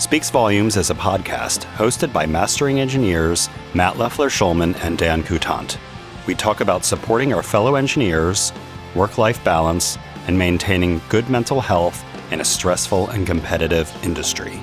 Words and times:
Speaks 0.00 0.30
Volumes 0.30 0.78
is 0.78 0.88
a 0.88 0.94
podcast 0.94 1.66
hosted 1.74 2.10
by 2.10 2.24
mastering 2.24 2.80
engineers 2.80 3.50
Matt 3.74 3.98
Leffler 3.98 4.30
Shulman 4.30 4.74
and 4.82 4.96
Dan 4.96 5.22
Coutant. 5.22 5.76
We 6.26 6.34
talk 6.34 6.62
about 6.62 6.86
supporting 6.86 7.34
our 7.34 7.42
fellow 7.42 7.74
engineers, 7.74 8.50
work 8.94 9.18
life 9.18 9.44
balance, 9.44 9.98
and 10.26 10.38
maintaining 10.38 11.02
good 11.10 11.28
mental 11.28 11.60
health 11.60 12.02
in 12.32 12.40
a 12.40 12.44
stressful 12.46 13.10
and 13.10 13.26
competitive 13.26 13.94
industry. 14.02 14.58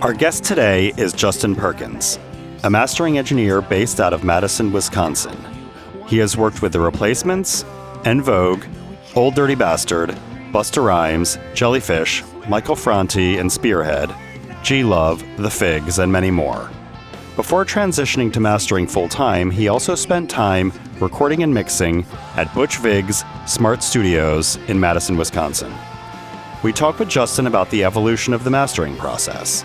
Our 0.00 0.12
guest 0.12 0.44
today 0.44 0.94
is 0.96 1.12
Justin 1.12 1.56
Perkins, 1.56 2.20
a 2.62 2.70
mastering 2.70 3.18
engineer 3.18 3.60
based 3.60 3.98
out 3.98 4.12
of 4.12 4.22
Madison, 4.22 4.70
Wisconsin. 4.70 5.36
He 6.06 6.18
has 6.18 6.36
worked 6.36 6.62
with 6.62 6.72
The 6.72 6.80
Replacements, 6.80 7.64
En 8.04 8.22
Vogue, 8.22 8.64
Ol' 9.16 9.32
Dirty 9.32 9.56
Bastard, 9.56 10.10
Busta 10.52 10.84
Rhymes, 10.84 11.36
Jellyfish, 11.52 12.22
Michael 12.48 12.76
Franti, 12.76 13.36
and 13.36 13.52
Spearhead, 13.52 14.14
G 14.62 14.82
Love, 14.82 15.22
The 15.36 15.50
Figgs, 15.50 15.98
and 15.98 16.10
many 16.10 16.30
more. 16.30 16.70
Before 17.36 17.64
transitioning 17.64 18.32
to 18.32 18.40
mastering 18.40 18.86
full 18.86 19.08
time, 19.08 19.50
he 19.50 19.68
also 19.68 19.94
spent 19.94 20.30
time 20.30 20.72
recording 20.98 21.42
and 21.42 21.52
mixing 21.52 22.06
at 22.36 22.52
Butch 22.54 22.78
Vig's 22.78 23.22
Smart 23.46 23.82
Studios 23.82 24.56
in 24.66 24.80
Madison, 24.80 25.18
Wisconsin. 25.18 25.72
We 26.62 26.72
talk 26.72 26.98
with 26.98 27.08
Justin 27.10 27.46
about 27.46 27.68
the 27.70 27.84
evolution 27.84 28.32
of 28.32 28.44
the 28.44 28.50
mastering 28.50 28.96
process, 28.96 29.62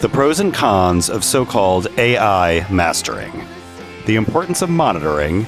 the 0.00 0.08
pros 0.08 0.38
and 0.38 0.54
cons 0.54 1.10
of 1.10 1.24
so 1.24 1.44
called 1.44 1.88
AI 1.98 2.64
mastering, 2.70 3.44
the 4.06 4.16
importance 4.16 4.62
of 4.62 4.70
monitoring, 4.70 5.46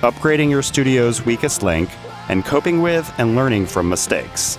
upgrading 0.00 0.50
your 0.50 0.62
studio's 0.62 1.24
weakest 1.24 1.62
link, 1.62 1.88
and 2.28 2.44
coping 2.44 2.82
with 2.82 3.10
and 3.18 3.36
learning 3.36 3.66
from 3.66 3.88
mistakes. 3.88 4.58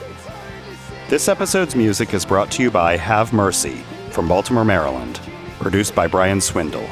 This 1.13 1.27
episode's 1.27 1.75
music 1.75 2.15
is 2.15 2.25
brought 2.25 2.49
to 2.53 2.63
you 2.63 2.71
by 2.71 2.97
Have 2.97 3.33
Mercy 3.33 3.83
from 4.09 4.27
Baltimore, 4.27 4.65
Maryland, 4.65 5.19
produced 5.59 5.93
by 5.93 6.07
Brian 6.07 6.41
Swindle. 6.41 6.87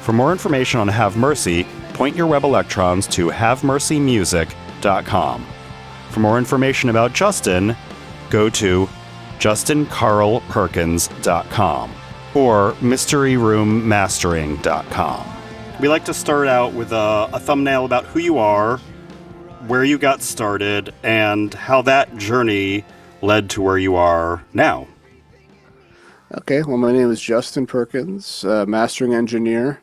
For 0.00 0.12
more 0.12 0.32
information 0.32 0.80
on 0.80 0.88
Have 0.88 1.16
Mercy, 1.16 1.62
point 1.92 2.16
your 2.16 2.26
web 2.26 2.42
electrons 2.42 3.06
to 3.06 3.28
havemercymusic.com. 3.28 5.46
For 6.10 6.18
more 6.18 6.36
information 6.36 6.90
about 6.90 7.12
Justin, 7.12 7.76
go 8.28 8.50
to 8.50 8.88
justincarlperkins.com 9.38 11.92
or 12.34 12.72
mysteryroommastering.com. 12.72 15.26
We 15.78 15.86
like 15.86 16.04
to 16.06 16.14
start 16.14 16.48
out 16.48 16.72
with 16.72 16.90
a, 16.90 17.30
a 17.32 17.38
thumbnail 17.38 17.84
about 17.84 18.04
who 18.06 18.18
you 18.18 18.38
are, 18.38 18.78
where 19.68 19.84
you 19.84 19.96
got 19.96 20.22
started, 20.22 20.92
and 21.04 21.54
how 21.54 21.82
that 21.82 22.16
journey 22.16 22.84
led 23.24 23.48
to 23.50 23.62
where 23.62 23.78
you 23.78 23.96
are 23.96 24.44
now. 24.52 24.86
Okay, 26.38 26.62
well, 26.62 26.76
my 26.76 26.92
name 26.92 27.10
is 27.10 27.20
Justin 27.20 27.66
Perkins, 27.66 28.44
uh, 28.44 28.66
mastering 28.66 29.14
engineer. 29.14 29.80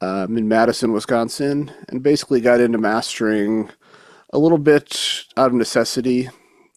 I'm 0.00 0.36
in 0.36 0.48
Madison, 0.48 0.92
Wisconsin, 0.92 1.70
and 1.88 2.02
basically 2.02 2.40
got 2.40 2.60
into 2.60 2.78
mastering 2.78 3.70
a 4.32 4.38
little 4.38 4.58
bit 4.58 5.24
out 5.36 5.48
of 5.48 5.54
necessity. 5.54 6.28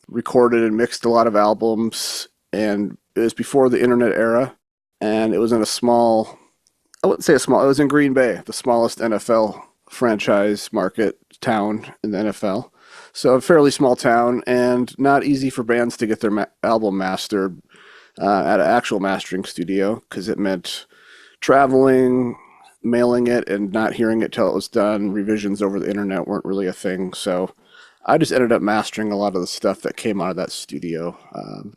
Recorded 0.10 0.64
and 0.64 0.76
mixed 0.76 1.06
a 1.06 1.10
lot 1.10 1.28
of 1.28 1.36
albums, 1.36 2.28
and 2.52 2.98
it 3.16 3.22
was 3.22 3.34
before 3.34 3.70
the 3.70 3.82
internet 3.82 4.12
era, 4.12 4.56
and 5.00 5.34
it 5.34 5.40
was 5.40 5.54
in 5.54 5.62
a 5.62 5.66
small, 5.66 6.38
I 7.04 7.08
wouldn't 7.08 7.24
say 7.24 7.34
a 7.34 7.40
small, 7.40 7.64
it 7.64 7.68
was 7.68 7.80
in 7.80 7.88
Green 7.88 8.14
Bay, 8.14 8.42
the 8.46 8.54
smallest 8.54 9.00
NFL 9.00 9.62
franchise 9.90 10.72
market 10.74 11.18
town 11.40 11.94
in 12.04 12.12
the 12.12 12.18
NFL. 12.18 12.70
So 13.14 13.36
a 13.36 13.42
fairly 13.42 13.72
small 13.72 13.96
town 13.96 14.42
and 14.48 14.98
not 15.00 15.24
easy 15.24 15.52
for 15.52 15.64
bands 15.64 15.96
to 15.98 16.08
get 16.08 16.20
their 16.20 16.32
ma- 16.32 16.46
album 16.64 16.98
mastered 16.98 17.62
uh, 18.20 18.44
at 18.44 18.60
an 18.60 18.66
actual 18.66 19.00
mastering 19.00 19.46
studio 19.46 20.02
because 20.10 20.28
it 20.28 20.40
meant 20.40 20.88
traveling, 21.40 22.36
mailing 22.82 23.28
it, 23.28 23.48
and 23.48 23.72
not 23.72 23.94
hearing 23.94 24.22
it 24.22 24.32
till 24.32 24.50
it 24.50 24.56
was 24.56 24.68
done. 24.68 25.12
Revisions 25.12 25.62
over 25.62 25.80
the 25.80 25.90
internet 25.90 26.28
weren't 26.28 26.46
really 26.46 26.66
a 26.66 26.74
thing. 26.74 27.14
So 27.14 27.54
I 28.06 28.18
just 28.18 28.32
ended 28.32 28.52
up 28.52 28.62
mastering 28.62 29.12
a 29.12 29.18
lot 29.18 29.36
of 29.36 29.42
the 29.42 29.48
stuff 29.48 29.82
that 29.82 29.96
came 29.96 30.20
out 30.20 30.32
of 30.32 30.36
that 30.38 30.52
studio. 30.52 31.18
Um, 31.36 31.76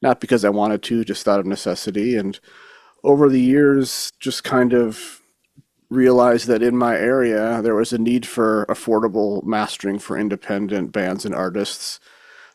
not 0.00 0.20
because 0.20 0.44
I 0.44 0.50
wanted 0.50 0.82
to, 0.84 1.04
just 1.04 1.28
out 1.28 1.38
of 1.38 1.46
necessity. 1.46 2.16
And 2.16 2.40
over 3.04 3.28
the 3.28 3.40
years, 3.40 4.10
just 4.20 4.42
kind 4.42 4.72
of 4.72 5.21
realized 5.92 6.46
that 6.48 6.62
in 6.62 6.76
my 6.76 6.96
area 6.96 7.60
there 7.62 7.74
was 7.74 7.92
a 7.92 7.98
need 7.98 8.26
for 8.26 8.66
affordable 8.68 9.44
mastering 9.44 9.98
for 9.98 10.18
independent 10.18 10.92
bands 10.92 11.24
and 11.24 11.34
artists. 11.34 12.00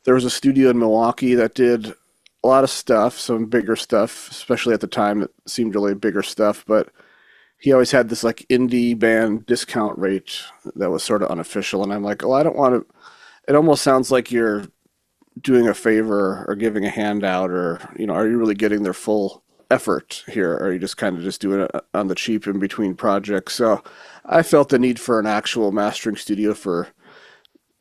There 0.04 0.16
was 0.16 0.26
a 0.26 0.30
studio 0.30 0.70
in 0.70 0.80
Milwaukee 0.80 1.36
that 1.36 1.54
did 1.54 1.94
a 2.44 2.48
lot 2.48 2.64
of 2.64 2.70
stuff, 2.70 3.18
some 3.18 3.46
bigger 3.46 3.76
stuff, 3.76 4.30
especially 4.32 4.74
at 4.74 4.82
the 4.82 4.88
time 4.88 5.24
it 5.24 5.32
seemed 5.46 5.76
really 5.76 5.96
bigger 5.96 6.24
stuff, 6.24 6.64
but 6.68 6.90
he 7.60 7.72
always 7.74 7.92
had 7.92 8.10
this 8.10 8.24
like 8.24 8.46
indie 8.50 8.98
band 8.98 9.46
discount 9.46 9.98
rate 9.98 10.44
that 10.76 10.92
was 10.92 11.04
sort 11.04 11.24
of 11.24 11.32
unofficial 11.32 11.84
and 11.84 11.92
I'm 11.94 12.04
like, 12.04 12.24
"Oh, 12.24 12.34
I 12.34 12.44
don't 12.44 12.56
want 12.56 12.76
to 12.76 12.96
it 13.48 13.56
almost 13.56 13.82
sounds 13.82 14.12
like 14.12 14.32
you're 14.32 14.66
doing 15.42 15.68
a 15.68 15.74
favor 15.74 16.46
or 16.48 16.56
giving 16.56 16.86
a 16.86 16.90
handout 16.90 17.50
or, 17.50 17.80
you 17.98 18.06
know, 18.06 18.14
are 18.14 18.28
you 18.28 18.38
really 18.38 18.56
getting 18.56 18.84
their 18.84 18.94
full 18.94 19.44
effort 19.70 20.24
here 20.28 20.54
or 20.54 20.68
are 20.68 20.74
you 20.74 20.80
just 20.80 20.98
kind 20.98 21.18
of 21.18 21.24
just 21.24 21.42
doing 21.42 21.62
it 21.62 21.72
on 21.94 22.08
the 22.08 22.16
cheap 22.16 22.48
in 22.48 22.60
between 22.60 22.96
projects. 22.96 23.56
So 23.56 23.84
i 24.26 24.44
felt 24.44 24.70
the 24.70 24.80
need 24.80 25.00
for 25.00 25.20
an 25.20 25.26
actual 25.26 25.72
mastering 25.72 26.16
studio 26.16 26.54
for 26.54 26.90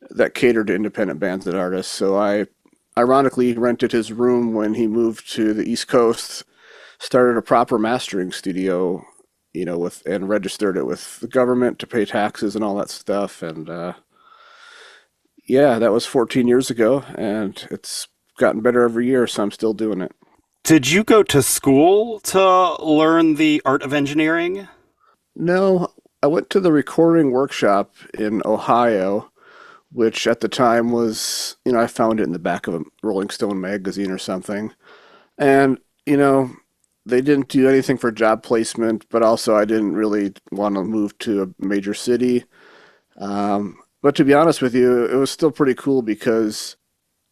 that 0.09 0.33
catered 0.33 0.67
to 0.67 0.75
independent 0.75 1.19
bands 1.19 1.47
and 1.47 1.57
artists. 1.57 1.91
So 1.91 2.17
i 2.17 2.47
ironically 2.97 3.53
rented 3.53 3.91
his 3.91 4.11
room 4.11 4.53
when 4.53 4.73
he 4.73 4.87
moved 4.87 5.31
to 5.33 5.53
the 5.53 5.69
east 5.69 5.87
coast 5.87 6.43
started 6.99 7.37
a 7.37 7.41
proper 7.43 7.77
mastering 7.77 8.31
studio 8.31 9.05
you 9.53 9.65
know 9.65 9.77
with 9.77 10.05
and 10.05 10.29
registered 10.29 10.77
it 10.77 10.85
with 10.85 11.19
the 11.19 11.27
government 11.27 11.79
to 11.79 11.87
pay 11.87 12.05
taxes 12.05 12.55
and 12.55 12.63
all 12.63 12.75
that 12.75 12.89
stuff. 12.89 13.41
And 13.41 13.69
uh, 13.69 13.93
yeah 15.47 15.79
that 15.79 15.91
was 15.93 16.05
14 16.05 16.47
years 16.47 16.69
ago 16.69 17.03
and 17.15 17.67
it's 17.71 18.07
gotten 18.37 18.61
better 18.61 18.83
every 18.83 19.07
year 19.07 19.25
so 19.25 19.41
i'm 19.41 19.51
still 19.51 19.73
doing 19.73 20.01
it 20.01 20.11
did 20.67 20.89
you 20.89 21.01
go 21.01 21.23
to 21.23 21.41
school 21.41 22.19
to 22.19 22.75
learn 22.83 23.35
the 23.35 23.61
art 23.63 23.81
of 23.83 23.93
engineering? 23.93 24.67
No, 25.33 25.93
I 26.21 26.27
went 26.27 26.49
to 26.49 26.59
the 26.59 26.73
recording 26.73 27.31
workshop 27.31 27.95
in 28.13 28.41
Ohio, 28.43 29.31
which 29.93 30.27
at 30.27 30.41
the 30.41 30.49
time 30.49 30.91
was, 30.91 31.55
you 31.63 31.71
know, 31.71 31.79
I 31.79 31.87
found 31.87 32.19
it 32.19 32.23
in 32.23 32.33
the 32.33 32.37
back 32.37 32.67
of 32.67 32.73
a 32.75 32.83
Rolling 33.01 33.29
Stone 33.29 33.61
magazine 33.61 34.11
or 34.11 34.17
something. 34.17 34.73
And, 35.37 35.79
you 36.05 36.17
know, 36.17 36.51
they 37.05 37.21
didn't 37.21 37.47
do 37.47 37.69
anything 37.69 37.97
for 37.97 38.11
job 38.11 38.43
placement, 38.43 39.05
but 39.09 39.23
also 39.23 39.55
I 39.55 39.63
didn't 39.63 39.95
really 39.95 40.33
want 40.51 40.75
to 40.75 40.83
move 40.83 41.17
to 41.19 41.43
a 41.43 41.65
major 41.65 41.93
city. 41.93 42.43
Um, 43.15 43.77
but 44.01 44.15
to 44.15 44.25
be 44.25 44.33
honest 44.33 44.61
with 44.61 44.75
you, 44.75 45.05
it 45.05 45.15
was 45.15 45.31
still 45.31 45.51
pretty 45.51 45.75
cool 45.75 46.01
because 46.01 46.75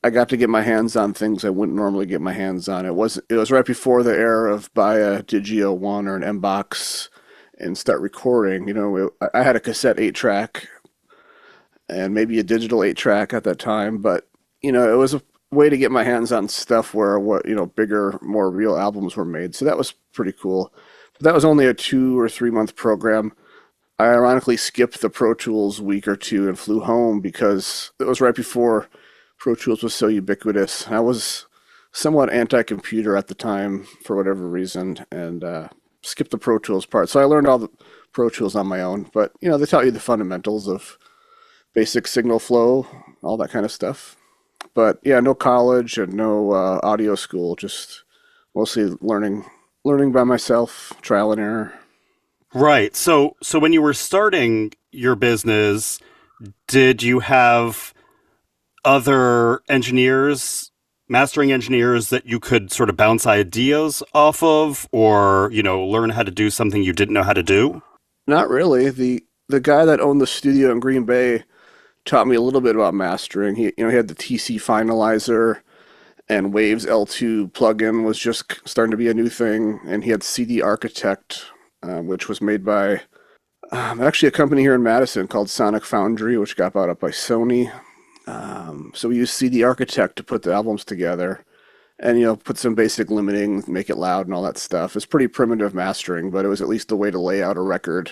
I 0.06 0.12
got 0.12 0.30
to 0.30 0.38
get 0.38 0.52
my 0.52 0.62
hands 0.62 0.96
on 0.96 1.16
things 1.16 1.44
I 1.44 1.50
wouldn't 1.50 1.76
normally 1.76 2.06
get 2.06 2.22
my 2.22 2.32
hands 2.32 2.70
on. 2.70 2.86
It 2.86 2.94
was 2.94 3.20
it 3.28 3.38
was 3.38 3.50
right 3.50 3.66
before 3.66 4.04
the 4.04 4.16
era 4.16 4.54
of 4.54 4.72
buy 4.76 5.00
a 5.00 5.24
Digi 5.24 5.64
001 5.80 6.08
or 6.08 6.16
an 6.16 6.24
M 6.24 6.40
box 6.40 7.10
and 7.58 7.76
start 7.76 8.02
recording. 8.02 8.68
You 8.68 8.76
know, 8.76 9.10
I 9.34 9.42
had 9.42 9.56
a 9.56 9.60
cassette 9.60 10.00
eight 10.00 10.14
track 10.14 10.68
and 11.90 12.14
maybe 12.14 12.38
a 12.38 12.44
digital 12.44 12.84
eight 12.84 12.98
track 12.98 13.34
at 13.34 13.46
that 13.46 13.58
time, 13.58 13.98
but 13.98 14.28
you 14.62 14.72
know, 14.72 14.94
it 14.94 14.98
was 14.98 15.16
a 15.16 15.24
way 15.50 15.70
to 15.70 15.78
get 15.78 15.90
my 15.90 16.04
hands 16.04 16.32
on 16.32 16.50
stuff 16.50 16.94
where 16.94 17.18
what 17.18 17.48
you 17.48 17.56
know 17.56 17.66
bigger, 17.66 18.20
more 18.22 18.52
real 18.52 18.78
albums 18.78 19.16
were 19.16 19.26
made. 19.26 19.56
So 19.56 19.66
that 19.66 19.76
was 19.76 19.94
pretty 20.14 20.34
cool. 20.34 20.72
But 21.14 21.24
that 21.24 21.34
was 21.34 21.46
only 21.46 21.66
a 21.66 21.74
two 21.74 22.20
or 22.20 22.30
three 22.30 22.52
month 22.52 22.76
program. 22.76 23.34
I 23.98 24.10
ironically 24.10 24.58
skipped 24.58 25.02
the 25.02 25.10
Pro 25.10 25.34
Tools 25.34 25.82
week 25.82 26.08
or 26.08 26.16
two 26.16 26.48
and 26.48 26.60
flew 26.60 26.82
home 26.82 27.22
because 27.22 27.90
it 28.00 28.04
was 28.04 28.22
right 28.22 28.36
before 28.36 28.88
Pro 29.38 29.56
Tools 29.56 29.84
was 29.84 29.94
so 29.94 30.08
ubiquitous. 30.08 30.88
I 30.88 31.00
was 31.00 31.46
somewhat 31.92 32.30
anti-computer 32.30 33.16
at 33.16 33.28
the 33.28 33.36
time 33.36 33.86
for 34.04 34.16
whatever 34.16 34.48
reason, 34.50 35.06
and 35.12 35.44
uh, 35.44 35.70
skipped 36.02 36.32
the 36.32 36.38
Pro 36.38 36.60
Tools 36.60 36.86
part. 36.86 37.10
So 37.10 37.20
I 37.20 37.26
learned 37.26 37.48
all 37.48 37.58
the 37.58 37.70
Pro 38.12 38.30
Tools 38.30 38.56
on 38.56 38.68
my 38.68 38.82
own. 38.82 39.10
But 39.14 39.32
you 39.42 39.50
know, 39.50 39.58
they 39.58 39.66
taught 39.66 39.86
you 39.86 39.92
the 39.92 40.00
fundamentals 40.00 40.68
of 40.68 40.98
basic 41.74 42.08
signal 42.08 42.40
flow, 42.40 42.88
all 43.22 43.38
that 43.38 43.52
kind 43.52 43.66
of 43.66 43.72
stuff. 43.72 44.16
But 44.74 45.00
yeah, 45.04 45.20
no 45.20 45.34
college 45.34 45.98
and 45.98 46.14
no 46.14 46.52
uh, 46.52 46.80
audio 46.84 47.16
school. 47.16 47.56
Just 47.56 48.04
mostly 48.54 48.96
learning, 49.02 49.46
learning 49.84 50.12
by 50.12 50.24
myself, 50.24 50.94
trial 51.02 51.32
and 51.32 51.42
error. 51.42 51.74
Right. 52.54 52.96
So, 52.96 53.36
so 53.44 53.60
when 53.60 53.74
you 53.74 53.82
were 53.82 53.94
starting 53.94 54.74
your 54.92 55.16
business, 55.16 56.00
did 56.68 57.04
you 57.04 57.20
have 57.20 57.94
other 58.86 59.62
engineers, 59.68 60.72
mastering 61.10 61.52
engineers 61.52 62.10
that 62.10 62.26
you 62.26 62.40
could 62.40 62.72
sort 62.72 62.90
of 62.90 62.96
bounce 62.96 63.26
ideas 63.26 64.02
off 64.14 64.42
of 64.44 64.88
or, 64.92 65.50
you 65.52 65.64
know, 65.64 65.84
learn 65.84 66.12
how 66.12 66.24
to 66.24 66.32
do 66.32 66.50
something 66.50 66.84
you 66.84 66.94
didn't 66.94 67.14
know 67.14 67.24
how 67.24 67.34
to 67.34 67.44
do? 67.44 67.82
Not 68.28 68.50
really. 68.50 68.90
The 68.90 69.24
the 69.48 69.60
guy 69.60 69.86
that 69.86 70.00
owned 70.00 70.22
the 70.22 70.28
studio 70.28 70.72
in 70.72 70.80
Green 70.80 71.06
Bay 71.06 71.44
taught 72.06 72.28
me 72.28 72.36
a 72.36 72.42
little 72.42 72.62
bit 72.62 72.76
about 72.76 72.94
mastering. 72.94 73.56
He 73.56 73.66
you 73.78 73.84
know, 73.84 73.90
he 73.90 73.96
had 73.96 74.08
the 74.08 74.16
TC 74.16 74.56
finalizer 74.56 75.62
and 76.28 76.54
Waves 76.54 76.86
L2 76.86 77.52
plugin 77.52 78.04
was 78.04 78.18
just 78.18 78.68
starting 78.68 78.92
to 78.92 78.98
be 78.98 79.10
a 79.10 79.14
new 79.14 79.30
thing. 79.30 79.80
And 79.86 80.04
he 80.04 80.10
had 80.10 80.24
CD 80.24 80.62
Architect, 80.62 81.46
uh, 81.84 82.02
which 82.02 82.28
was 82.28 82.42
made 82.42 82.66
by 82.66 83.02
um, 83.72 84.02
actually 84.02 84.30
a 84.30 84.32
company 84.32 84.62
here 84.62 84.76
in 84.76 84.84
Madison 84.84 85.28
called 85.28 85.50
Sonic 85.50 85.86
Foundry, 85.86 86.38
which 86.38 86.56
got 86.56 86.74
bought 86.74 86.90
up 86.90 87.00
by 87.00 87.10
Sony. 87.10 87.72
Um, 88.28 88.92
so 88.96 89.10
we 89.10 89.18
used 89.18 89.34
CD 89.34 89.64
Architect 89.64 90.16
to 90.18 90.24
put 90.24 90.42
the 90.42 90.54
albums 90.54 90.84
together 90.84 91.46
and 92.00 92.20
you 92.20 92.26
know 92.26 92.36
put 92.36 92.58
some 92.58 92.76
basic 92.76 93.10
limiting 93.10 93.64
make 93.68 93.90
it 93.90 93.98
loud 93.98 94.26
and 94.26 94.34
all 94.34 94.42
that 94.44 94.58
stuff. 94.58 94.96
It's 94.96 95.06
pretty 95.06 95.28
primitive 95.28 95.74
mastering 95.74 96.32
but 96.32 96.46
it 96.46 96.50
was 96.50 96.62
at 96.62 96.68
least 96.68 96.92
a 96.92 96.96
way 96.96 97.12
to 97.12 97.20
lay 97.20 97.42
out 97.42 97.58
a 97.58 97.62
record 97.62 98.12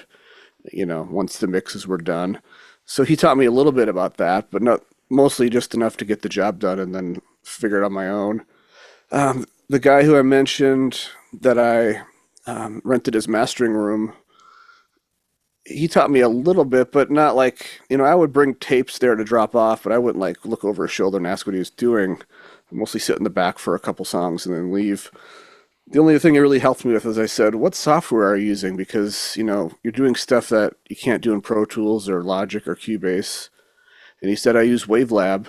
you 0.71 0.85
know 0.85 1.07
once 1.09 1.37
the 1.37 1.47
mixes 1.47 1.87
were 1.87 1.97
done. 1.97 2.41
So 2.85 3.03
he 3.03 3.15
taught 3.15 3.37
me 3.37 3.45
a 3.45 3.51
little 3.51 3.71
bit 3.71 3.89
about 3.89 4.17
that 4.17 4.51
but 4.51 4.61
not 4.61 4.81
mostly 5.09 5.49
just 5.49 5.73
enough 5.73 5.97
to 5.97 6.05
get 6.05 6.21
the 6.21 6.29
job 6.29 6.59
done 6.59 6.79
and 6.79 6.93
then 6.93 7.21
figure 7.43 7.81
it 7.81 7.85
on 7.85 7.93
my 7.93 8.07
own. 8.07 8.45
Um, 9.11 9.45
the 9.69 9.79
guy 9.79 10.03
who 10.03 10.17
i 10.17 10.21
mentioned 10.21 11.07
that 11.41 11.57
i 11.57 12.01
um, 12.45 12.81
rented 12.83 13.13
his 13.13 13.27
mastering 13.27 13.71
room 13.73 14.13
he 15.73 15.87
taught 15.87 16.11
me 16.11 16.19
a 16.19 16.29
little 16.29 16.65
bit, 16.65 16.91
but 16.91 17.11
not 17.11 17.35
like 17.35 17.81
you 17.89 17.97
know. 17.97 18.05
I 18.05 18.15
would 18.15 18.31
bring 18.31 18.55
tapes 18.55 18.97
there 18.99 19.15
to 19.15 19.23
drop 19.23 19.55
off, 19.55 19.83
but 19.83 19.91
I 19.91 19.97
wouldn't 19.97 20.21
like 20.21 20.45
look 20.45 20.63
over 20.63 20.83
his 20.83 20.91
shoulder 20.91 21.17
and 21.17 21.27
ask 21.27 21.45
what 21.45 21.53
he 21.53 21.59
was 21.59 21.69
doing 21.69 22.21
I 22.73 22.75
mostly 22.75 22.99
sit 22.99 23.17
in 23.17 23.23
the 23.23 23.29
back 23.29 23.59
for 23.59 23.75
a 23.75 23.79
couple 23.79 24.05
songs 24.05 24.45
and 24.45 24.55
then 24.55 24.71
leave. 24.71 25.11
The 25.87 25.99
only 25.99 26.17
thing 26.17 26.35
it 26.35 26.39
really 26.39 26.59
helped 26.59 26.85
me 26.85 26.93
with, 26.93 27.05
as 27.05 27.19
I 27.19 27.25
said, 27.25 27.55
what 27.55 27.75
software 27.75 28.29
are 28.29 28.37
you 28.37 28.47
using? 28.47 28.75
Because 28.75 29.35
you 29.37 29.43
know 29.43 29.71
you're 29.83 29.91
doing 29.91 30.15
stuff 30.15 30.49
that 30.49 30.73
you 30.89 30.95
can't 30.95 31.21
do 31.21 31.33
in 31.33 31.41
Pro 31.41 31.65
Tools 31.65 32.09
or 32.09 32.23
Logic 32.23 32.67
or 32.67 32.75
Cubase. 32.75 33.49
And 34.21 34.29
he 34.29 34.35
said 34.35 34.55
I 34.55 34.61
use 34.61 34.85
Wavelab, 34.85 35.47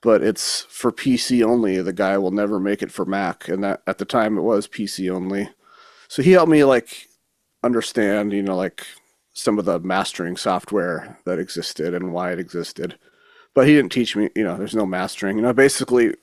but 0.00 0.22
it's 0.22 0.62
for 0.70 0.92
PC 0.92 1.44
only. 1.44 1.82
The 1.82 1.92
guy 1.92 2.16
will 2.18 2.30
never 2.30 2.60
make 2.60 2.82
it 2.82 2.92
for 2.92 3.04
Mac, 3.04 3.48
and 3.48 3.62
that 3.64 3.82
at 3.86 3.98
the 3.98 4.04
time 4.04 4.38
it 4.38 4.42
was 4.42 4.68
PC 4.68 5.12
only. 5.12 5.50
So 6.06 6.22
he 6.22 6.32
helped 6.32 6.50
me 6.50 6.64
like 6.64 7.08
understand, 7.62 8.32
you 8.32 8.42
know, 8.42 8.56
like 8.56 8.86
some 9.38 9.56
of 9.56 9.64
the 9.64 9.78
mastering 9.78 10.36
software 10.36 11.16
that 11.24 11.38
existed 11.38 11.94
and 11.94 12.12
why 12.12 12.32
it 12.32 12.40
existed. 12.40 12.98
But 13.54 13.68
he 13.68 13.74
didn't 13.76 13.92
teach 13.92 14.16
me, 14.16 14.30
you 14.34 14.42
know, 14.42 14.56
there's 14.56 14.74
no 14.74 14.84
mastering. 14.84 15.36
You 15.36 15.42
know, 15.42 15.52
basically 15.52 16.14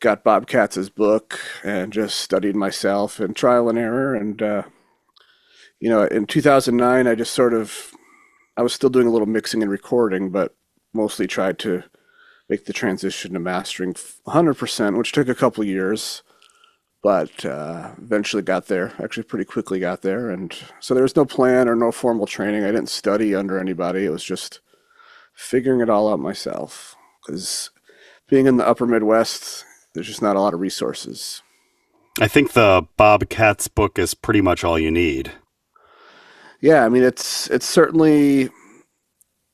got 0.00 0.24
Bob 0.24 0.46
Katz's 0.46 0.90
book 0.90 1.40
and 1.64 1.90
just 1.90 2.20
studied 2.20 2.54
myself 2.54 3.18
and 3.18 3.34
trial 3.34 3.70
and 3.70 3.78
error. 3.78 4.14
And, 4.14 4.42
uh, 4.42 4.62
you 5.78 5.88
know, 5.88 6.02
in 6.04 6.26
2009, 6.26 7.06
I 7.06 7.14
just 7.14 7.32
sort 7.32 7.54
of, 7.54 7.92
I 8.58 8.62
was 8.62 8.74
still 8.74 8.90
doing 8.90 9.06
a 9.06 9.10
little 9.10 9.26
mixing 9.26 9.62
and 9.62 9.70
recording, 9.70 10.28
but 10.28 10.54
mostly 10.92 11.26
tried 11.26 11.58
to 11.60 11.84
make 12.50 12.66
the 12.66 12.74
transition 12.74 13.32
to 13.32 13.40
mastering 13.40 13.94
100%, 13.94 14.98
which 14.98 15.12
took 15.12 15.28
a 15.28 15.34
couple 15.34 15.64
years, 15.64 16.22
but 17.02 17.44
uh, 17.44 17.92
eventually 17.98 18.42
got 18.42 18.66
there. 18.66 18.92
Actually, 19.02 19.24
pretty 19.24 19.44
quickly 19.44 19.80
got 19.80 20.02
there. 20.02 20.30
And 20.30 20.54
so 20.80 20.94
there 20.94 21.02
was 21.02 21.16
no 21.16 21.24
plan 21.24 21.68
or 21.68 21.74
no 21.74 21.92
formal 21.92 22.26
training. 22.26 22.64
I 22.64 22.72
didn't 22.72 22.88
study 22.88 23.34
under 23.34 23.58
anybody. 23.58 24.04
It 24.04 24.10
was 24.10 24.24
just 24.24 24.60
figuring 25.34 25.80
it 25.80 25.90
all 25.90 26.12
out 26.12 26.20
myself. 26.20 26.96
Because 27.24 27.70
being 28.28 28.46
in 28.46 28.56
the 28.56 28.66
upper 28.66 28.86
Midwest, 28.86 29.64
there's 29.94 30.08
just 30.08 30.22
not 30.22 30.36
a 30.36 30.40
lot 30.40 30.54
of 30.54 30.60
resources. 30.60 31.42
I 32.20 32.28
think 32.28 32.52
the 32.52 32.86
Bob 32.96 33.28
Katz 33.28 33.68
book 33.68 33.98
is 33.98 34.14
pretty 34.14 34.40
much 34.40 34.64
all 34.64 34.78
you 34.78 34.90
need. 34.90 35.32
Yeah, 36.60 36.84
I 36.84 36.90
mean 36.90 37.02
it's 37.02 37.48
it's 37.48 37.64
certainly 37.64 38.50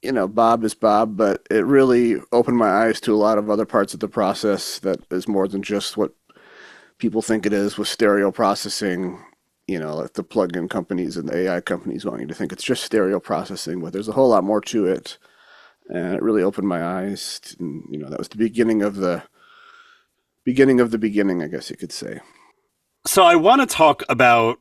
you 0.03 0.13
know, 0.13 0.29
Bob 0.29 0.63
is 0.63 0.75
Bob, 0.75 1.17
but 1.17 1.45
it 1.51 1.65
really 1.65 2.21
opened 2.31 2.57
my 2.57 2.69
eyes 2.69 3.01
to 3.01 3.13
a 3.13 3.17
lot 3.17 3.39
of 3.39 3.51
other 3.51 3.67
parts 3.67 3.93
of 3.93 3.99
the 3.99 4.09
process 4.09 4.79
that 4.79 5.01
is 5.11 5.27
more 5.27 5.49
than 5.49 5.63
just 5.63 5.97
what 5.97 6.13
people 6.99 7.23
think 7.23 7.47
it 7.47 7.53
is 7.53 7.79
with 7.79 7.89
stereo 7.89 8.31
processing. 8.31 9.23
You 9.69 9.81
know, 9.81 9.97
like 9.97 10.13
the 10.13 10.23
plug-in 10.23 10.69
companies 10.69 11.17
and 11.17 11.29
the 11.29 11.37
AI 11.37 11.61
companies 11.61 12.05
want 12.05 12.21
you 12.21 12.27
to 12.29 12.35
think 12.35 12.53
it's 12.53 12.63
just 12.63 12.85
stereo 12.85 13.19
processing, 13.19 13.81
but 13.81 13.93
there's 13.93 14.07
a 14.07 14.13
whole 14.13 14.29
lot 14.29 14.45
more 14.45 14.61
to 14.61 14.87
it. 14.87 15.19
And 15.89 16.15
it 16.15 16.23
really 16.23 16.43
opened 16.43 16.69
my 16.69 16.85
eyes. 16.85 17.41
To, 17.41 17.57
you 17.91 17.99
know, 17.99 18.09
that 18.09 18.19
was 18.19 18.29
the 18.29 18.37
beginning 18.37 18.83
of 18.83 18.97
the 18.97 19.25
beginning 20.45 20.79
of 20.79 20.93
the 20.93 20.99
beginning, 20.99 21.43
I 21.43 21.49
guess 21.49 21.69
you 21.69 21.77
could 21.77 21.91
say. 21.91 22.21
So 23.07 23.25
I 23.25 23.35
want 23.35 23.61
to 23.61 23.67
talk 23.67 24.05
about 24.09 24.59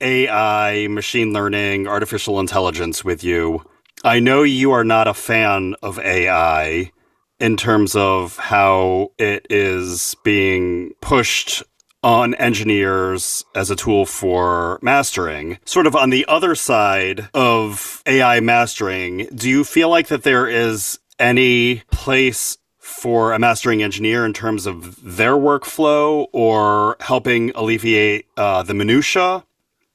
AI, 0.00 0.86
machine 0.88 1.32
learning, 1.32 1.88
artificial 1.88 2.38
intelligence 2.38 3.04
with 3.04 3.24
you. 3.24 3.64
I 4.04 4.20
know 4.20 4.42
you 4.42 4.70
are 4.70 4.84
not 4.84 5.08
a 5.08 5.14
fan 5.14 5.74
of 5.82 5.98
AI 5.98 6.92
in 7.40 7.56
terms 7.56 7.96
of 7.96 8.36
how 8.36 9.10
it 9.18 9.46
is 9.50 10.14
being 10.22 10.92
pushed 11.00 11.64
on 12.04 12.34
engineers 12.34 13.44
as 13.54 13.70
a 13.70 13.76
tool 13.76 14.04
for 14.04 14.78
mastering. 14.82 15.58
Sort 15.64 15.86
of 15.86 15.96
on 15.96 16.10
the 16.10 16.26
other 16.28 16.54
side 16.54 17.30
of 17.32 18.02
AI 18.06 18.40
mastering, 18.40 19.26
do 19.34 19.48
you 19.48 19.64
feel 19.64 19.88
like 19.88 20.08
that 20.08 20.22
there 20.22 20.46
is 20.46 21.00
any 21.18 21.82
place 21.90 22.58
for 22.78 23.32
a 23.32 23.38
mastering 23.38 23.82
engineer 23.82 24.26
in 24.26 24.34
terms 24.34 24.66
of 24.66 25.16
their 25.16 25.32
workflow 25.32 26.26
or 26.32 26.96
helping 27.00 27.50
alleviate 27.52 28.26
uh, 28.36 28.62
the 28.62 28.74
minutia? 28.74 29.42